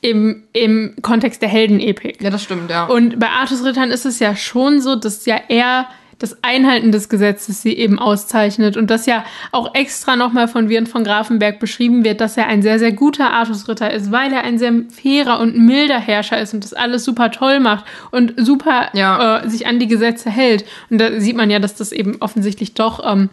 im, 0.00 0.44
im 0.52 0.94
Kontext 1.02 1.42
der 1.42 1.48
Heldenepik. 1.48 2.22
Ja, 2.22 2.30
das 2.30 2.42
stimmt, 2.42 2.70
ja. 2.70 2.86
Und 2.86 3.18
bei 3.18 3.28
Artus 3.28 3.64
Rittern 3.64 3.90
ist 3.90 4.06
es 4.06 4.18
ja 4.18 4.34
schon 4.34 4.80
so, 4.80 4.96
dass 4.96 5.26
ja 5.26 5.40
eher 5.48 5.86
das 6.20 6.44
Einhalten 6.44 6.92
des 6.92 7.08
Gesetzes 7.08 7.62
sie 7.62 7.72
eben 7.72 7.98
auszeichnet 7.98 8.76
und 8.76 8.90
das 8.90 9.06
ja 9.06 9.24
auch 9.52 9.74
extra 9.74 10.16
nochmal 10.16 10.48
von 10.48 10.68
Wirt 10.68 10.88
von 10.88 11.02
Grafenberg 11.02 11.58
beschrieben 11.58 12.04
wird, 12.04 12.20
dass 12.20 12.36
er 12.36 12.46
ein 12.46 12.62
sehr, 12.62 12.78
sehr 12.78 12.92
guter 12.92 13.32
Artusritter 13.32 13.90
ist, 13.90 14.12
weil 14.12 14.32
er 14.32 14.42
ein 14.42 14.58
sehr 14.58 14.72
fairer 14.90 15.40
und 15.40 15.56
milder 15.56 15.98
Herrscher 15.98 16.38
ist 16.38 16.52
und 16.52 16.62
das 16.62 16.74
alles 16.74 17.04
super 17.04 17.30
toll 17.30 17.58
macht 17.58 17.86
und 18.10 18.34
super 18.36 18.90
ja. 18.92 19.38
äh, 19.38 19.48
sich 19.48 19.66
an 19.66 19.78
die 19.78 19.88
Gesetze 19.88 20.30
hält. 20.30 20.66
Und 20.90 20.98
da 20.98 21.18
sieht 21.18 21.36
man 21.36 21.50
ja, 21.50 21.58
dass 21.58 21.74
das 21.74 21.90
eben 21.90 22.16
offensichtlich 22.20 22.74
doch 22.74 23.00
ähm, 23.10 23.30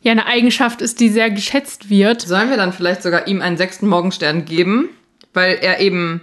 ja 0.00 0.12
eine 0.12 0.26
Eigenschaft 0.26 0.82
ist, 0.82 1.00
die 1.00 1.08
sehr 1.08 1.30
geschätzt 1.30 1.90
wird. 1.90 2.22
Sollen 2.22 2.50
wir 2.50 2.56
dann 2.56 2.72
vielleicht 2.72 3.02
sogar 3.02 3.26
ihm 3.26 3.42
einen 3.42 3.56
sechsten 3.56 3.88
Morgenstern 3.88 4.44
geben? 4.44 4.90
Weil 5.36 5.58
er 5.60 5.80
eben 5.80 6.22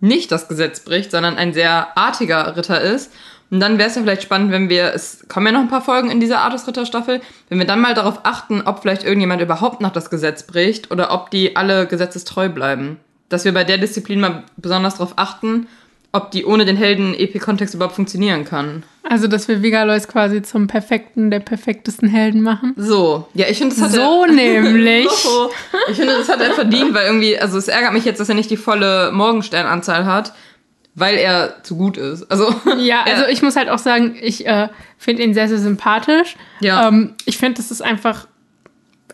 nicht 0.00 0.30
das 0.30 0.48
Gesetz 0.48 0.80
bricht, 0.80 1.10
sondern 1.10 1.36
ein 1.36 1.52
sehr 1.52 1.96
artiger 1.96 2.56
Ritter 2.56 2.80
ist. 2.80 3.12
Und 3.50 3.58
dann 3.58 3.78
wäre 3.78 3.88
es 3.88 3.96
ja 3.96 4.02
vielleicht 4.02 4.22
spannend, 4.22 4.52
wenn 4.52 4.68
wir, 4.68 4.94
es 4.94 5.26
kommen 5.28 5.46
ja 5.46 5.52
noch 5.52 5.60
ein 5.60 5.68
paar 5.68 5.82
Folgen 5.82 6.10
in 6.10 6.20
dieser 6.20 6.38
Artus-Ritter-Staffel, 6.38 7.20
wenn 7.48 7.58
wir 7.58 7.66
dann 7.66 7.80
mal 7.80 7.94
darauf 7.94 8.20
achten, 8.22 8.62
ob 8.62 8.80
vielleicht 8.80 9.02
irgendjemand 9.02 9.42
überhaupt 9.42 9.80
noch 9.80 9.92
das 9.92 10.08
Gesetz 10.08 10.44
bricht 10.44 10.90
oder 10.92 11.12
ob 11.12 11.30
die 11.30 11.56
alle 11.56 11.86
gesetzestreu 11.86 12.48
bleiben. 12.48 13.00
Dass 13.28 13.44
wir 13.44 13.52
bei 13.52 13.64
der 13.64 13.78
Disziplin 13.78 14.20
mal 14.20 14.44
besonders 14.56 14.94
darauf 14.94 15.14
achten, 15.16 15.66
ob 16.12 16.30
die 16.32 16.44
ohne 16.44 16.64
den 16.64 16.76
Helden-EP-Kontext 16.76 17.74
überhaupt 17.74 17.94
funktionieren 17.94 18.44
kann. 18.44 18.82
Also, 19.08 19.28
dass 19.28 19.48
wir 19.48 19.62
Vigalois 19.62 20.06
quasi 20.08 20.42
zum 20.42 20.66
perfekten, 20.66 21.30
der 21.30 21.40
perfektesten 21.40 22.08
Helden 22.08 22.42
machen. 22.42 22.74
So, 22.76 23.28
ja, 23.34 23.46
ich 23.48 23.58
finde, 23.58 23.74
das 23.74 23.84
hat 23.84 23.92
So 23.92 24.24
er, 24.24 24.32
nämlich. 24.32 25.08
so. 25.08 25.50
Ich 25.88 25.96
finde, 25.96 26.14
das 26.18 26.28
hat 26.28 26.40
er 26.40 26.52
verdient, 26.52 26.94
weil 26.94 27.06
irgendwie, 27.06 27.38
also 27.38 27.58
es 27.58 27.68
ärgert 27.68 27.92
mich 27.92 28.04
jetzt, 28.04 28.18
dass 28.20 28.28
er 28.28 28.34
nicht 28.34 28.50
die 28.50 28.56
volle 28.56 29.12
Morgensternanzahl 29.12 30.04
hat, 30.04 30.32
weil 30.94 31.16
er 31.16 31.62
zu 31.62 31.76
gut 31.76 31.96
ist. 31.96 32.30
Also, 32.30 32.52
ja, 32.78 33.04
also 33.04 33.26
ich 33.28 33.42
muss 33.42 33.54
halt 33.54 33.68
auch 33.68 33.78
sagen, 33.78 34.16
ich 34.20 34.46
äh, 34.46 34.68
finde 34.98 35.22
ihn 35.22 35.32
sehr, 35.32 35.48
sehr 35.48 35.58
sympathisch. 35.58 36.36
Ja. 36.60 36.88
Ähm, 36.88 37.14
ich 37.24 37.38
finde, 37.38 37.54
das 37.58 37.70
ist 37.70 37.82
einfach 37.82 38.26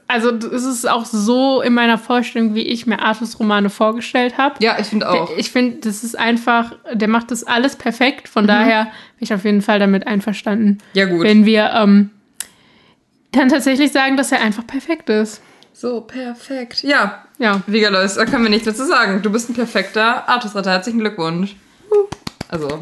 also 0.09 0.31
es 0.31 0.65
ist 0.65 0.89
auch 0.89 1.05
so 1.05 1.61
in 1.61 1.75
meiner 1.75 1.99
Vorstellung, 1.99 2.55
wie 2.55 2.63
ich 2.63 2.87
mir 2.87 3.01
Artus-Romane 3.01 3.71
vorgestellt 3.71 4.39
habe. 4.39 4.55
Ja, 4.63 4.79
ich 4.79 4.87
finde 4.87 5.11
auch. 5.11 5.31
Ich 5.37 5.51
finde, 5.51 5.79
das 5.79 6.05
ist 6.05 6.17
einfach, 6.17 6.73
der 6.93 7.09
macht 7.09 7.31
das 7.31 7.45
alles 7.45 7.77
perfekt. 7.77 8.29
Von 8.29 8.45
mhm. 8.45 8.49
daher 8.49 8.85
bin 8.85 8.93
ich 9.21 9.35
auf 9.35 9.45
jeden 9.45 9.63
Fall 9.63 9.79
damit 9.79 10.07
einverstanden. 10.07 10.79
Ja, 10.93 11.07
gut. 11.07 11.23
Wenn 11.23 11.45
wir 11.45 11.73
ähm, 11.75 12.11
dann 13.33 13.49
tatsächlich 13.49 13.91
sagen, 13.91 14.17
dass 14.17 14.31
er 14.31 14.41
einfach 14.41 14.67
perfekt 14.67 15.11
ist. 15.11 15.43
So, 15.73 16.01
perfekt. 16.01 16.83
Ja. 16.85 17.25
Ja. 17.39 17.63
Vigalois, 17.67 18.15
da 18.15 18.25
können 18.25 18.45
wir 18.45 18.51
nichts 18.51 18.67
dazu 18.67 18.85
sagen. 18.85 19.21
Du 19.23 19.31
bist 19.31 19.51
ein 19.51 19.55
perfekter 19.55 20.29
Artus-Ritter. 20.29 20.71
Herzlichen 20.71 21.01
Glückwunsch. 21.01 21.57
Also, 22.49 22.81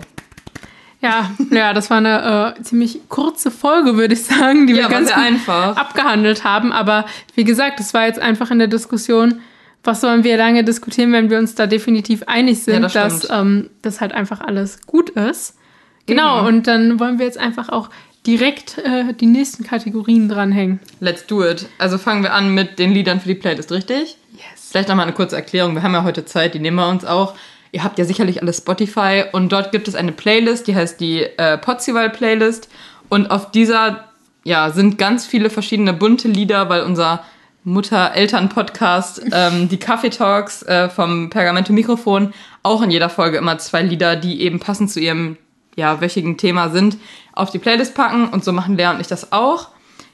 ja, 1.04 1.30
ja, 1.50 1.74
das 1.74 1.90
war 1.90 1.98
eine 1.98 2.54
äh, 2.56 2.62
ziemlich 2.62 3.00
kurze 3.10 3.50
Folge, 3.50 3.96
würde 3.96 4.14
ich 4.14 4.24
sagen, 4.24 4.66
die 4.66 4.72
ja, 4.72 4.84
wir 4.84 4.88
ganz 4.88 5.12
einfach. 5.12 5.76
abgehandelt 5.76 6.44
haben. 6.44 6.72
Aber 6.72 7.04
wie 7.34 7.44
gesagt, 7.44 7.78
es 7.78 7.92
war 7.92 8.06
jetzt 8.06 8.18
einfach 8.18 8.50
in 8.50 8.58
der 8.58 8.68
Diskussion, 8.68 9.40
was 9.82 10.00
sollen 10.00 10.24
wir 10.24 10.38
lange 10.38 10.64
diskutieren, 10.64 11.12
wenn 11.12 11.28
wir 11.28 11.38
uns 11.38 11.54
da 11.54 11.66
definitiv 11.66 12.22
einig 12.22 12.62
sind, 12.62 12.74
ja, 12.74 12.80
das 12.80 12.92
dass 12.94 13.30
ähm, 13.30 13.68
das 13.82 14.00
halt 14.00 14.12
einfach 14.12 14.40
alles 14.40 14.86
gut 14.86 15.10
ist. 15.10 15.58
Genau, 16.06 16.40
mhm. 16.40 16.46
und 16.46 16.66
dann 16.66 17.00
wollen 17.00 17.18
wir 17.18 17.26
jetzt 17.26 17.38
einfach 17.38 17.68
auch 17.68 17.90
direkt 18.26 18.78
äh, 18.78 19.12
die 19.12 19.26
nächsten 19.26 19.62
Kategorien 19.62 20.30
dranhängen. 20.30 20.80
Let's 21.00 21.26
do 21.26 21.44
it. 21.44 21.66
Also 21.76 21.98
fangen 21.98 22.22
wir 22.22 22.32
an 22.32 22.54
mit 22.54 22.78
den 22.78 22.92
Liedern 22.92 23.20
für 23.20 23.28
die 23.28 23.34
Playlist, 23.34 23.70
richtig? 23.70 24.16
Yes. 24.32 24.70
Vielleicht 24.70 24.88
nochmal 24.88 25.04
eine 25.04 25.14
kurze 25.14 25.36
Erklärung. 25.36 25.74
Wir 25.74 25.82
haben 25.82 25.92
ja 25.92 26.02
heute 26.02 26.24
Zeit, 26.24 26.54
die 26.54 26.60
nehmen 26.60 26.78
wir 26.78 26.88
uns 26.88 27.04
auch. 27.04 27.34
Ihr 27.74 27.82
habt 27.82 27.98
ja 27.98 28.04
sicherlich 28.04 28.40
alle 28.40 28.52
Spotify 28.52 29.24
und 29.32 29.50
dort 29.50 29.72
gibt 29.72 29.88
es 29.88 29.96
eine 29.96 30.12
Playlist, 30.12 30.68
die 30.68 30.76
heißt 30.76 31.00
die 31.00 31.22
äh, 31.22 31.58
Potzival 31.58 32.08
Playlist. 32.08 32.68
Und 33.08 33.32
auf 33.32 33.50
dieser 33.50 34.04
ja, 34.44 34.70
sind 34.70 34.96
ganz 34.96 35.26
viele 35.26 35.50
verschiedene 35.50 35.92
bunte 35.92 36.28
Lieder, 36.28 36.68
weil 36.68 36.82
unser 36.82 37.24
Mutter-Eltern-Podcast, 37.64 39.22
ähm, 39.32 39.68
die 39.68 39.78
Kaffee 39.78 40.10
Talks 40.10 40.62
äh, 40.62 40.88
vom 40.88 41.30
Pergamento 41.30 41.72
Mikrofon, 41.72 42.32
auch 42.62 42.80
in 42.80 42.92
jeder 42.92 43.08
Folge 43.08 43.38
immer 43.38 43.58
zwei 43.58 43.82
Lieder, 43.82 44.14
die 44.14 44.42
eben 44.42 44.60
passend 44.60 44.92
zu 44.92 45.00
ihrem 45.00 45.36
ja, 45.74 46.00
wöchigen 46.00 46.36
Thema 46.36 46.68
sind, 46.68 46.96
auf 47.32 47.50
die 47.50 47.58
Playlist 47.58 47.96
packen. 47.96 48.28
Und 48.28 48.44
so 48.44 48.52
machen 48.52 48.76
Lea 48.76 48.86
und 48.86 49.00
ich 49.00 49.08
das 49.08 49.32
auch. 49.32 49.70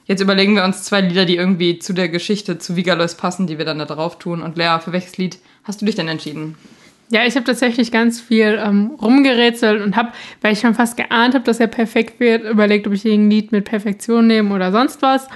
Jetzt 0.07 0.23
überlegen 0.23 0.57
wir 0.57 0.65
uns 0.65 0.85
zwei 0.85 1.03
Lieder, 1.03 1.27
die 1.27 1.37
irgendwie 1.37 1.79
zu 1.79 1.93
der 1.93 2.09
Geschichte 2.09 2.57
zu 2.57 2.75
Vigalois 2.75 3.17
passen, 3.19 3.47
die 3.47 3.59
wir 3.59 3.67
dann 3.67 3.81
da 3.81 3.85
drauf 3.85 4.19
tun. 4.19 4.41
Und 4.41 4.57
Lea, 4.57 4.79
für 4.83 4.93
welches 4.93 5.19
Lied 5.19 5.39
hast 5.65 5.83
du 5.83 5.85
dich 5.85 5.97
denn 5.97 6.09
entschieden? 6.09 6.57
Ja, 7.11 7.27
ich 7.27 7.35
habe 7.35 7.45
tatsächlich 7.45 7.91
ganz 7.91 8.21
viel 8.21 8.61
ähm, 8.65 8.93
rumgerätselt 9.03 9.83
und 9.83 9.97
habe, 9.97 10.11
weil 10.41 10.53
ich 10.53 10.61
schon 10.61 10.75
fast 10.75 10.97
geahnt 10.97 11.35
habe, 11.35 11.45
dass 11.45 11.59
er 11.59 11.67
perfekt 11.67 12.21
wird, 12.21 12.45
überlegt, 12.45 12.87
ob 12.87 12.93
ich 12.93 13.05
irgendein 13.05 13.31
Lied 13.31 13.53
mit 13.53 13.65
Perfektion 13.65 14.29
nehme 14.29 14.55
oder 14.55 14.71
sonst 14.71 15.03
was. 15.03 15.27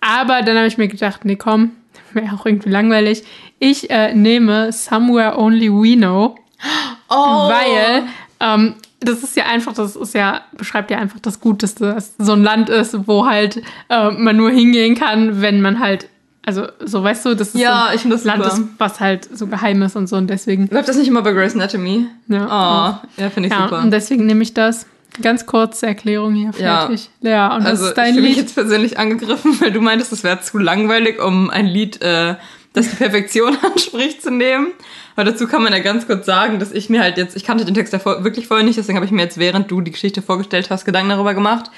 Aber 0.00 0.42
dann 0.42 0.56
habe 0.56 0.68
ich 0.68 0.78
mir 0.78 0.86
gedacht, 0.86 1.24
nee, 1.24 1.34
komm, 1.34 1.72
wäre 2.12 2.34
auch 2.34 2.46
irgendwie 2.46 2.70
langweilig. 2.70 3.24
Ich 3.58 3.90
äh, 3.90 4.14
nehme 4.14 4.72
Somewhere 4.72 5.36
Only 5.36 5.72
We 5.72 5.96
Know, 5.96 6.36
oh. 7.08 7.14
weil 7.14 8.04
ähm, 8.38 8.74
das 9.00 9.24
ist 9.24 9.36
ja 9.36 9.46
einfach, 9.46 9.74
das 9.74 9.96
ist 9.96 10.14
ja, 10.14 10.42
beschreibt 10.56 10.90
ja 10.90 10.98
einfach 10.98 11.20
das 11.20 11.40
Guteste, 11.40 11.94
dass 11.94 12.14
so 12.18 12.32
ein 12.32 12.42
Land 12.42 12.68
ist, 12.68 13.08
wo 13.08 13.26
halt 13.26 13.62
äh, 13.88 14.10
man 14.10 14.36
nur 14.36 14.50
hingehen 14.50 14.94
kann, 14.94 15.40
wenn 15.40 15.60
man 15.60 15.80
halt 15.80 16.08
also, 16.48 16.66
so 16.82 17.04
weißt 17.04 17.26
du, 17.26 17.34
das 17.34 17.48
ist 17.48 17.60
ja, 17.60 17.88
so 17.90 17.94
ich 17.94 18.10
das 18.10 18.24
Land, 18.24 18.42
ist, 18.46 18.62
was 18.78 19.00
halt 19.00 19.28
so 19.36 19.48
geheim 19.48 19.82
ist 19.82 19.96
und 19.96 20.06
so 20.06 20.16
und 20.16 20.28
deswegen. 20.28 20.66
Läuft 20.70 20.88
das 20.88 20.96
nicht 20.96 21.08
immer 21.08 21.20
bei 21.20 21.32
Grace 21.32 21.54
Anatomy? 21.54 22.06
Ja. 22.26 23.02
Oh, 23.10 23.20
ja, 23.20 23.28
finde 23.28 23.48
ich 23.48 23.52
ja, 23.52 23.64
super. 23.64 23.82
Und 23.82 23.90
deswegen 23.90 24.24
nehme 24.24 24.42
ich 24.42 24.54
das. 24.54 24.86
Ganz 25.20 25.44
kurze 25.44 25.86
Erklärung 25.86 26.32
hier, 26.34 26.54
fertig. 26.54 27.10
Ja, 27.20 27.30
ja 27.30 27.54
und 27.54 27.66
also, 27.66 27.82
das 27.82 27.90
ist 27.90 27.98
dein 27.98 28.14
ich 28.14 28.20
Lied. 28.20 28.24
Ich 28.24 28.30
mich 28.30 28.36
jetzt 28.38 28.54
persönlich 28.54 28.98
angegriffen, 28.98 29.60
weil 29.60 29.72
du 29.72 29.82
meintest, 29.82 30.10
es 30.14 30.24
wäre 30.24 30.40
zu 30.40 30.56
langweilig, 30.56 31.22
um 31.22 31.50
ein 31.50 31.66
Lied, 31.66 32.00
äh, 32.00 32.36
das 32.72 32.88
die 32.88 32.96
Perfektion 32.96 33.54
anspricht, 33.62 34.22
zu 34.22 34.30
nehmen. 34.30 34.68
Aber 35.16 35.30
dazu 35.30 35.46
kann 35.48 35.62
man 35.62 35.74
ja 35.74 35.80
ganz 35.80 36.06
kurz 36.06 36.24
sagen, 36.24 36.60
dass 36.60 36.72
ich 36.72 36.88
mir 36.88 37.02
halt 37.02 37.18
jetzt, 37.18 37.36
ich 37.36 37.44
kannte 37.44 37.66
den 37.66 37.74
Text 37.74 37.92
davor 37.92 38.24
wirklich 38.24 38.46
vorher 38.46 38.64
nicht, 38.64 38.78
deswegen 38.78 38.96
habe 38.96 39.04
ich 39.04 39.12
mir 39.12 39.20
jetzt, 39.20 39.36
während 39.36 39.70
du 39.70 39.82
die 39.82 39.90
Geschichte 39.90 40.22
vorgestellt 40.22 40.70
hast, 40.70 40.86
Gedanken 40.86 41.10
darüber 41.10 41.34
gemacht. 41.34 41.70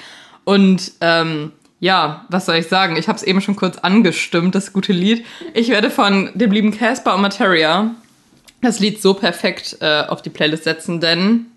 Und 0.45 0.93
ähm, 1.01 1.51
ja, 1.81 2.25
was 2.29 2.45
soll 2.45 2.55
ich 2.55 2.67
sagen? 2.67 2.95
Ich 2.95 3.09
habe 3.09 3.17
es 3.17 3.23
eben 3.23 3.41
schon 3.41 3.55
kurz 3.55 3.79
angestimmt, 3.79 4.55
das 4.55 4.71
gute 4.71 4.93
Lied. 4.93 5.25
Ich 5.55 5.69
werde 5.69 5.89
von 5.89 6.29
dem 6.35 6.51
lieben 6.51 6.71
Casper 6.71 7.15
und 7.15 7.21
Materia 7.21 7.91
das 8.61 8.79
Lied 8.79 9.01
so 9.01 9.15
perfekt 9.15 9.77
äh, 9.81 10.03
auf 10.03 10.21
die 10.21 10.29
Playlist 10.29 10.63
setzen, 10.63 11.01
denn 11.01 11.47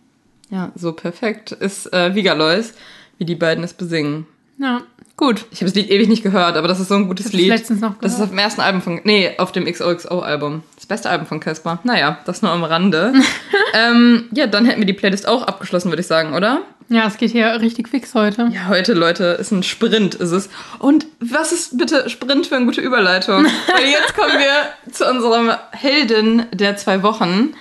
ja, 0.50 0.72
so 0.74 0.92
perfekt 0.92 1.52
ist 1.52 1.92
äh, 1.92 2.14
Vigalois, 2.14 2.72
wie 3.18 3.26
die 3.26 3.34
beiden 3.34 3.62
es 3.62 3.74
besingen. 3.74 4.26
Ja, 4.56 4.82
gut. 5.18 5.44
Ich 5.50 5.60
habe 5.60 5.66
das 5.66 5.74
Lied 5.74 5.90
ewig 5.90 6.08
nicht 6.08 6.22
gehört, 6.22 6.56
aber 6.56 6.68
das 6.68 6.80
ist 6.80 6.88
so 6.88 6.94
ein 6.94 7.06
gutes 7.06 7.34
Lied. 7.34 7.48
letztens 7.48 7.80
noch 7.80 7.98
gehört. 7.98 8.04
Das 8.04 8.14
ist 8.14 8.20
auf 8.20 8.30
dem 8.30 8.38
ersten 8.38 8.62
Album 8.62 8.80
von, 8.80 9.00
nee, 9.04 9.32
auf 9.36 9.52
dem 9.52 9.66
XOXO-Album. 9.66 10.62
Das 10.76 10.86
beste 10.86 11.10
Album 11.10 11.26
von 11.26 11.40
Casper. 11.40 11.80
Naja, 11.84 12.18
das 12.24 12.40
nur 12.40 12.50
am 12.50 12.64
Rande. 12.64 13.12
ähm, 13.74 14.24
ja, 14.32 14.46
dann 14.46 14.64
hätten 14.64 14.80
wir 14.80 14.86
die 14.86 14.94
Playlist 14.94 15.28
auch 15.28 15.42
abgeschlossen, 15.42 15.90
würde 15.90 16.00
ich 16.00 16.06
sagen, 16.06 16.34
oder? 16.34 16.62
Ja, 16.94 17.08
es 17.08 17.16
geht 17.16 17.32
hier 17.32 17.60
richtig 17.60 17.88
fix 17.88 18.14
heute. 18.14 18.50
Ja, 18.52 18.68
heute, 18.68 18.92
Leute, 18.92 19.24
ist 19.24 19.50
ein 19.50 19.64
Sprint, 19.64 20.14
ist 20.14 20.30
es. 20.30 20.48
Und 20.78 21.06
was 21.18 21.50
ist 21.50 21.76
bitte 21.76 22.08
Sprint 22.08 22.46
für 22.46 22.54
eine 22.54 22.66
gute 22.66 22.80
Überleitung? 22.80 23.46
Weil 23.74 23.86
jetzt 23.86 24.14
kommen 24.14 24.38
wir 24.38 24.92
zu 24.92 25.04
unserem 25.10 25.50
Heldin 25.72 26.46
der 26.52 26.76
zwei 26.76 27.02
Wochen. 27.02 27.54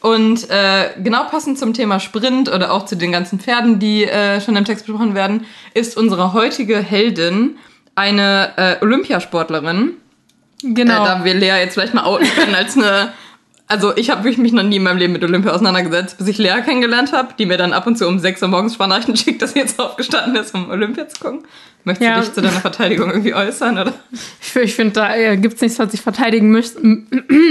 Und 0.00 0.50
äh, 0.50 0.90
genau 1.00 1.22
passend 1.30 1.60
zum 1.60 1.74
Thema 1.74 2.00
Sprint 2.00 2.52
oder 2.52 2.72
auch 2.72 2.84
zu 2.84 2.96
den 2.96 3.12
ganzen 3.12 3.38
Pferden, 3.38 3.78
die 3.78 4.02
äh, 4.02 4.40
schon 4.40 4.56
im 4.56 4.64
Text 4.64 4.84
besprochen 4.86 5.14
werden, 5.14 5.46
ist 5.74 5.96
unsere 5.96 6.32
heutige 6.32 6.78
Heldin 6.78 7.58
eine 7.94 8.50
äh, 8.56 8.84
Olympiasportlerin. 8.84 9.92
Genau. 10.60 11.04
Äh, 11.04 11.06
da 11.06 11.24
wir 11.24 11.34
Lea 11.34 11.60
jetzt 11.60 11.74
vielleicht 11.74 11.94
mal 11.94 12.02
outen 12.02 12.26
können 12.34 12.56
als 12.56 12.76
eine 12.76 13.12
also 13.72 13.96
ich 13.96 14.10
habe 14.10 14.30
mich 14.30 14.52
noch 14.52 14.62
nie 14.62 14.76
in 14.76 14.82
meinem 14.82 14.98
Leben 14.98 15.14
mit 15.14 15.24
Olympia 15.24 15.50
auseinandergesetzt, 15.50 16.18
bis 16.18 16.28
ich 16.28 16.36
Lea 16.36 16.60
kennengelernt 16.62 17.12
habe, 17.12 17.32
die 17.38 17.46
mir 17.46 17.56
dann 17.56 17.72
ab 17.72 17.86
und 17.86 17.96
zu 17.96 18.06
um 18.06 18.18
6 18.18 18.42
Uhr 18.42 18.48
morgens 18.48 18.74
Sprachnachrichten 18.74 19.16
schickt, 19.24 19.40
dass 19.40 19.54
sie 19.54 19.60
jetzt 19.60 19.80
aufgestanden 19.80 20.36
ist, 20.36 20.54
um 20.54 20.68
Olympia 20.68 21.08
zu 21.08 21.18
gucken. 21.18 21.44
Möchtest 21.84 22.08
ja. 22.08 22.14
du 22.16 22.20
dich 22.20 22.32
zu 22.32 22.40
deiner 22.40 22.60
Verteidigung 22.60 23.10
irgendwie 23.10 23.34
äußern, 23.34 23.78
oder? 23.78 23.92
Ich, 24.40 24.54
ich 24.54 24.74
finde, 24.74 24.94
da 24.94 25.16
äh, 25.16 25.36
gibt 25.36 25.54
es 25.54 25.60
nichts, 25.60 25.78
was 25.78 25.92
ich 25.94 26.00
verteidigen 26.00 26.50
müsste, 26.50 26.80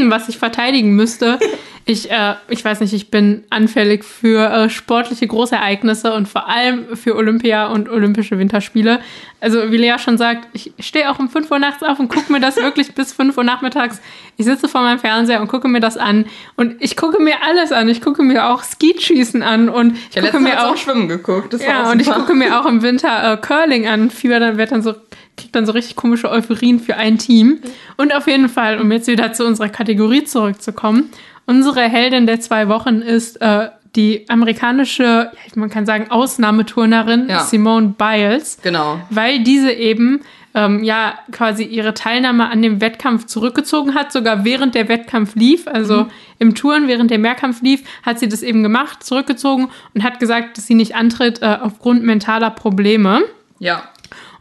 was 0.05 0.29
ich 0.29 0.37
verteidigen 0.37 0.95
müsste. 0.95 1.37
Ich, 1.85 2.11
äh, 2.11 2.35
ich 2.47 2.63
weiß 2.63 2.79
nicht, 2.79 2.93
ich 2.93 3.09
bin 3.09 3.43
anfällig 3.49 4.05
für 4.05 4.49
äh, 4.49 4.69
sportliche 4.69 5.25
Großereignisse 5.25 6.13
und 6.13 6.27
vor 6.27 6.47
allem 6.47 6.95
für 6.95 7.15
Olympia 7.15 7.67
und 7.67 7.89
Olympische 7.89 8.37
Winterspiele. 8.37 8.99
Also, 9.39 9.71
wie 9.71 9.77
Lea 9.77 9.95
schon 9.97 10.19
sagt, 10.19 10.47
ich 10.53 10.71
stehe 10.79 11.09
auch 11.09 11.17
um 11.17 11.27
5 11.27 11.49
Uhr 11.49 11.57
nachts 11.57 11.81
auf 11.81 11.99
und 11.99 12.09
gucke 12.09 12.31
mir 12.31 12.39
das 12.39 12.57
wirklich 12.57 12.93
bis 12.93 13.11
5 13.13 13.35
Uhr 13.35 13.43
nachmittags. 13.43 13.99
Ich 14.37 14.45
sitze 14.45 14.67
vor 14.67 14.81
meinem 14.81 14.99
Fernseher 14.99 15.41
und 15.41 15.47
gucke 15.47 15.67
mir 15.67 15.79
das 15.79 15.97
an. 15.97 16.25
Und 16.55 16.75
ich 16.79 16.95
gucke 16.95 17.19
mir 17.21 17.43
alles 17.43 17.71
an. 17.71 17.89
Ich 17.89 18.01
gucke 18.01 18.21
mir 18.21 18.49
auch 18.49 18.61
Skeetschießen 18.61 19.41
an 19.41 19.67
und 19.67 19.97
ich 20.09 20.15
ja, 20.15 20.21
gucke 20.21 20.39
mir 20.39 20.63
auch, 20.63 20.73
auch 20.73 20.77
Schwimmen 20.77 21.07
geguckt. 21.07 21.53
Das 21.53 21.63
ja, 21.63 21.91
und 21.91 21.99
ich 21.99 22.11
gucke 22.11 22.35
mir 22.35 22.59
auch 22.59 22.67
im 22.67 22.83
Winter 22.83 23.33
äh, 23.33 23.37
Curling 23.37 23.87
an. 23.87 24.11
Fieber, 24.21 24.39
dann 24.39 24.57
wird 24.57 24.71
dann 24.71 24.81
so 24.81 24.93
kriegt 25.37 25.55
dann 25.55 25.65
so 25.65 25.71
richtig 25.71 25.95
komische 25.95 26.29
Euphorien 26.29 26.79
für 26.79 26.97
ein 26.97 27.17
Team. 27.17 27.59
Und 27.97 28.13
auf 28.13 28.27
jeden 28.27 28.49
Fall, 28.49 28.79
um 28.79 28.91
jetzt 28.91 29.07
wieder 29.07 29.33
zu 29.33 29.45
unserer 29.45 29.69
Kategorie 29.69 30.23
zurückzukommen, 30.23 31.09
Unsere 31.45 31.81
Heldin 31.81 32.27
der 32.27 32.39
zwei 32.39 32.67
Wochen 32.69 33.01
ist 33.01 33.41
äh, 33.41 33.69
die 33.95 34.25
amerikanische, 34.29 35.31
man 35.55 35.69
kann 35.69 35.85
sagen, 35.85 36.09
Ausnahmeturnerin 36.09 37.27
ja. 37.27 37.39
Simone 37.41 37.93
Biles. 37.97 38.59
Genau. 38.63 39.01
Weil 39.09 39.43
diese 39.43 39.71
eben 39.71 40.21
ähm, 40.53 40.83
ja 40.83 41.15
quasi 41.31 41.63
ihre 41.63 41.93
Teilnahme 41.93 42.49
an 42.49 42.61
dem 42.61 42.79
Wettkampf 42.79 43.25
zurückgezogen 43.25 43.95
hat, 43.95 44.13
sogar 44.13 44.45
während 44.45 44.75
der 44.75 44.87
Wettkampf 44.87 45.35
lief, 45.35 45.67
also 45.67 46.03
mhm. 46.03 46.09
im 46.39 46.55
Touren, 46.55 46.87
während 46.87 47.11
der 47.11 47.19
Mehrkampf 47.19 47.61
lief, 47.61 47.83
hat 48.03 48.19
sie 48.19 48.29
das 48.29 48.43
eben 48.43 48.63
gemacht, 48.63 49.03
zurückgezogen 49.03 49.69
und 49.93 50.03
hat 50.03 50.19
gesagt, 50.19 50.57
dass 50.57 50.67
sie 50.67 50.75
nicht 50.75 50.95
antritt 50.95 51.41
äh, 51.41 51.57
aufgrund 51.61 52.03
mentaler 52.03 52.51
Probleme. 52.51 53.23
Ja. 53.59 53.83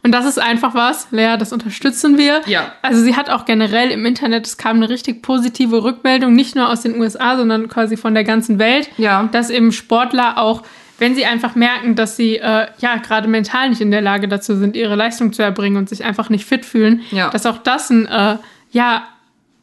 Und 0.03 0.11
das 0.11 0.25
ist 0.25 0.39
einfach 0.39 0.73
was, 0.73 1.07
Lea, 1.11 1.35
das 1.37 1.53
unterstützen 1.53 2.17
wir. 2.17 2.41
Ja. 2.47 2.73
Also 2.81 3.03
sie 3.03 3.15
hat 3.15 3.29
auch 3.29 3.45
generell 3.45 3.91
im 3.91 4.05
Internet, 4.05 4.47
es 4.47 4.57
kam 4.57 4.77
eine 4.77 4.89
richtig 4.89 5.21
positive 5.21 5.83
Rückmeldung, 5.83 6.33
nicht 6.33 6.55
nur 6.55 6.69
aus 6.69 6.81
den 6.81 6.99
USA, 6.99 7.37
sondern 7.37 7.67
quasi 7.67 7.97
von 7.97 8.13
der 8.13 8.23
ganzen 8.23 8.57
Welt, 8.57 8.89
ja. 8.97 9.29
dass 9.31 9.49
eben 9.49 9.71
Sportler 9.71 10.37
auch 10.37 10.63
wenn 11.01 11.15
sie 11.15 11.25
einfach 11.25 11.55
merken, 11.55 11.95
dass 11.95 12.15
sie 12.15 12.37
äh, 12.37 12.67
ja 12.77 12.97
gerade 12.97 13.27
mental 13.27 13.71
nicht 13.71 13.81
in 13.81 13.89
der 13.89 14.01
Lage 14.01 14.27
dazu 14.27 14.55
sind, 14.55 14.75
ihre 14.75 14.95
Leistung 14.95 15.33
zu 15.33 15.41
erbringen 15.41 15.77
und 15.77 15.89
sich 15.89 16.03
einfach 16.03 16.29
nicht 16.29 16.45
fit 16.45 16.63
fühlen, 16.63 17.01
ja. 17.09 17.31
dass 17.31 17.47
auch 17.47 17.57
das 17.57 17.89
ein 17.89 18.05
äh, 18.05 18.37
ja, 18.69 19.07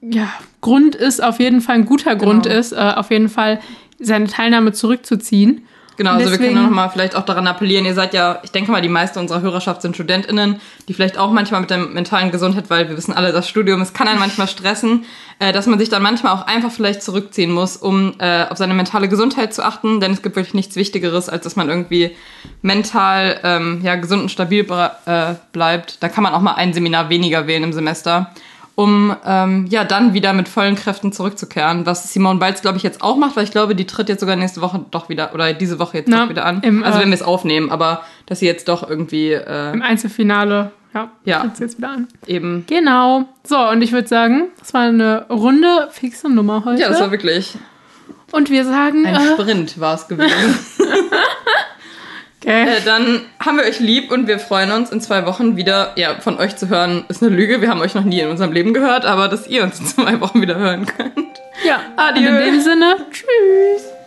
ja, 0.00 0.32
Grund 0.60 0.96
ist, 0.96 1.22
auf 1.22 1.38
jeden 1.38 1.60
Fall 1.60 1.76
ein 1.76 1.84
guter 1.84 2.16
Grund 2.16 2.42
genau. 2.42 2.58
ist, 2.58 2.72
äh, 2.72 2.76
auf 2.76 3.12
jeden 3.12 3.28
Fall 3.28 3.60
seine 4.00 4.26
Teilnahme 4.26 4.72
zurückzuziehen. 4.72 5.62
Genau, 5.98 6.12
also 6.12 6.30
wir 6.30 6.38
können 6.38 6.54
noch 6.54 6.70
mal 6.70 6.88
vielleicht 6.90 7.16
auch 7.16 7.24
daran 7.24 7.48
appellieren, 7.48 7.84
ihr 7.84 7.92
seid 7.92 8.14
ja, 8.14 8.38
ich 8.44 8.52
denke 8.52 8.70
mal, 8.70 8.80
die 8.80 8.88
meisten 8.88 9.18
unserer 9.18 9.40
Hörerschaft 9.40 9.82
sind 9.82 9.96
StudentInnen, 9.96 10.60
die 10.86 10.94
vielleicht 10.94 11.18
auch 11.18 11.32
manchmal 11.32 11.60
mit 11.60 11.70
der 11.70 11.78
mentalen 11.78 12.30
Gesundheit, 12.30 12.70
weil 12.70 12.88
wir 12.88 12.96
wissen 12.96 13.12
alle, 13.12 13.32
das 13.32 13.48
Studium, 13.48 13.80
es 13.80 13.94
kann 13.94 14.06
einen 14.06 14.20
manchmal 14.20 14.46
stressen, 14.46 15.06
äh, 15.40 15.52
dass 15.52 15.66
man 15.66 15.76
sich 15.80 15.88
dann 15.88 16.00
manchmal 16.00 16.34
auch 16.34 16.46
einfach 16.46 16.70
vielleicht 16.70 17.02
zurückziehen 17.02 17.50
muss, 17.50 17.76
um 17.76 18.14
äh, 18.20 18.44
auf 18.48 18.56
seine 18.58 18.74
mentale 18.74 19.08
Gesundheit 19.08 19.52
zu 19.52 19.64
achten, 19.64 19.98
denn 19.98 20.12
es 20.12 20.22
gibt 20.22 20.36
wirklich 20.36 20.54
nichts 20.54 20.76
Wichtigeres, 20.76 21.28
als 21.28 21.42
dass 21.42 21.56
man 21.56 21.68
irgendwie 21.68 22.14
mental 22.62 23.40
ähm, 23.42 23.80
ja, 23.82 23.96
gesund 23.96 24.22
und 24.22 24.30
stabil 24.30 24.64
äh, 24.70 25.34
bleibt. 25.50 26.00
Da 26.00 26.08
kann 26.08 26.22
man 26.22 26.32
auch 26.32 26.42
mal 26.42 26.54
ein 26.54 26.72
Seminar 26.72 27.08
weniger 27.08 27.48
wählen 27.48 27.64
im 27.64 27.72
Semester 27.72 28.30
um 28.78 29.12
ähm, 29.26 29.66
ja 29.68 29.82
dann 29.82 30.14
wieder 30.14 30.32
mit 30.32 30.48
vollen 30.48 30.76
Kräften 30.76 31.10
zurückzukehren, 31.10 31.84
was 31.84 32.12
Simone 32.12 32.38
Biles 32.38 32.62
glaube 32.62 32.76
ich 32.76 32.84
jetzt 32.84 33.02
auch 33.02 33.16
macht, 33.16 33.34
weil 33.34 33.42
ich 33.42 33.50
glaube, 33.50 33.74
die 33.74 33.88
tritt 33.88 34.08
jetzt 34.08 34.20
sogar 34.20 34.36
nächste 34.36 34.60
Woche 34.60 34.84
doch 34.92 35.08
wieder 35.08 35.34
oder 35.34 35.52
diese 35.52 35.80
Woche 35.80 35.98
jetzt 35.98 36.08
Na, 36.08 36.22
doch 36.22 36.30
wieder 36.30 36.44
an. 36.44 36.62
Im, 36.62 36.84
also 36.84 37.00
wenn 37.00 37.08
äh, 37.08 37.10
wir 37.10 37.14
es 37.16 37.22
aufnehmen, 37.22 37.70
aber 37.72 38.04
dass 38.26 38.38
sie 38.38 38.46
jetzt 38.46 38.68
doch 38.68 38.88
irgendwie 38.88 39.32
äh, 39.32 39.72
im 39.72 39.82
Einzelfinale 39.82 40.70
ja, 40.94 41.10
ja. 41.24 41.40
tritt 41.40 41.56
sie 41.56 41.64
jetzt 41.64 41.78
wieder 41.78 41.90
an. 41.90 42.06
Eben. 42.28 42.66
Genau. 42.68 43.24
So 43.42 43.58
und 43.58 43.82
ich 43.82 43.90
würde 43.90 44.06
sagen, 44.06 44.44
das 44.60 44.72
war 44.72 44.82
eine 44.82 45.26
runde 45.28 45.88
fixe 45.90 46.28
Nummer 46.28 46.64
heute. 46.64 46.80
Ja, 46.80 46.88
das 46.88 47.00
war 47.00 47.10
wirklich. 47.10 47.58
Und 48.30 48.48
wir 48.48 48.64
sagen 48.64 49.06
ein 49.06 49.16
äh, 49.16 49.32
Sprint 49.32 49.80
war 49.80 49.96
es 49.96 50.06
gewesen. 50.06 50.56
Okay. 52.48 52.78
Äh, 52.78 52.80
dann 52.82 53.20
haben 53.44 53.58
wir 53.58 53.64
euch 53.64 53.78
lieb 53.78 54.10
und 54.10 54.26
wir 54.26 54.38
freuen 54.38 54.72
uns 54.72 54.90
in 54.90 55.02
zwei 55.02 55.26
Wochen 55.26 55.58
wieder. 55.58 55.92
Ja, 55.96 56.18
von 56.18 56.38
euch 56.38 56.56
zu 56.56 56.70
hören 56.70 57.04
ist 57.08 57.22
eine 57.22 57.30
Lüge. 57.30 57.60
Wir 57.60 57.68
haben 57.68 57.82
euch 57.82 57.94
noch 57.94 58.04
nie 58.04 58.20
in 58.20 58.28
unserem 58.28 58.52
Leben 58.52 58.72
gehört, 58.72 59.04
aber 59.04 59.28
dass 59.28 59.46
ihr 59.46 59.62
uns 59.62 59.78
in 59.78 59.86
zwei 59.86 60.18
Wochen 60.22 60.40
wieder 60.40 60.56
hören 60.56 60.86
könnt. 60.86 61.42
Ja, 61.66 61.80
adieu. 61.96 62.26
in 62.26 62.38
dem 62.38 62.60
Sinne, 62.62 62.96
tschüss. 63.10 63.97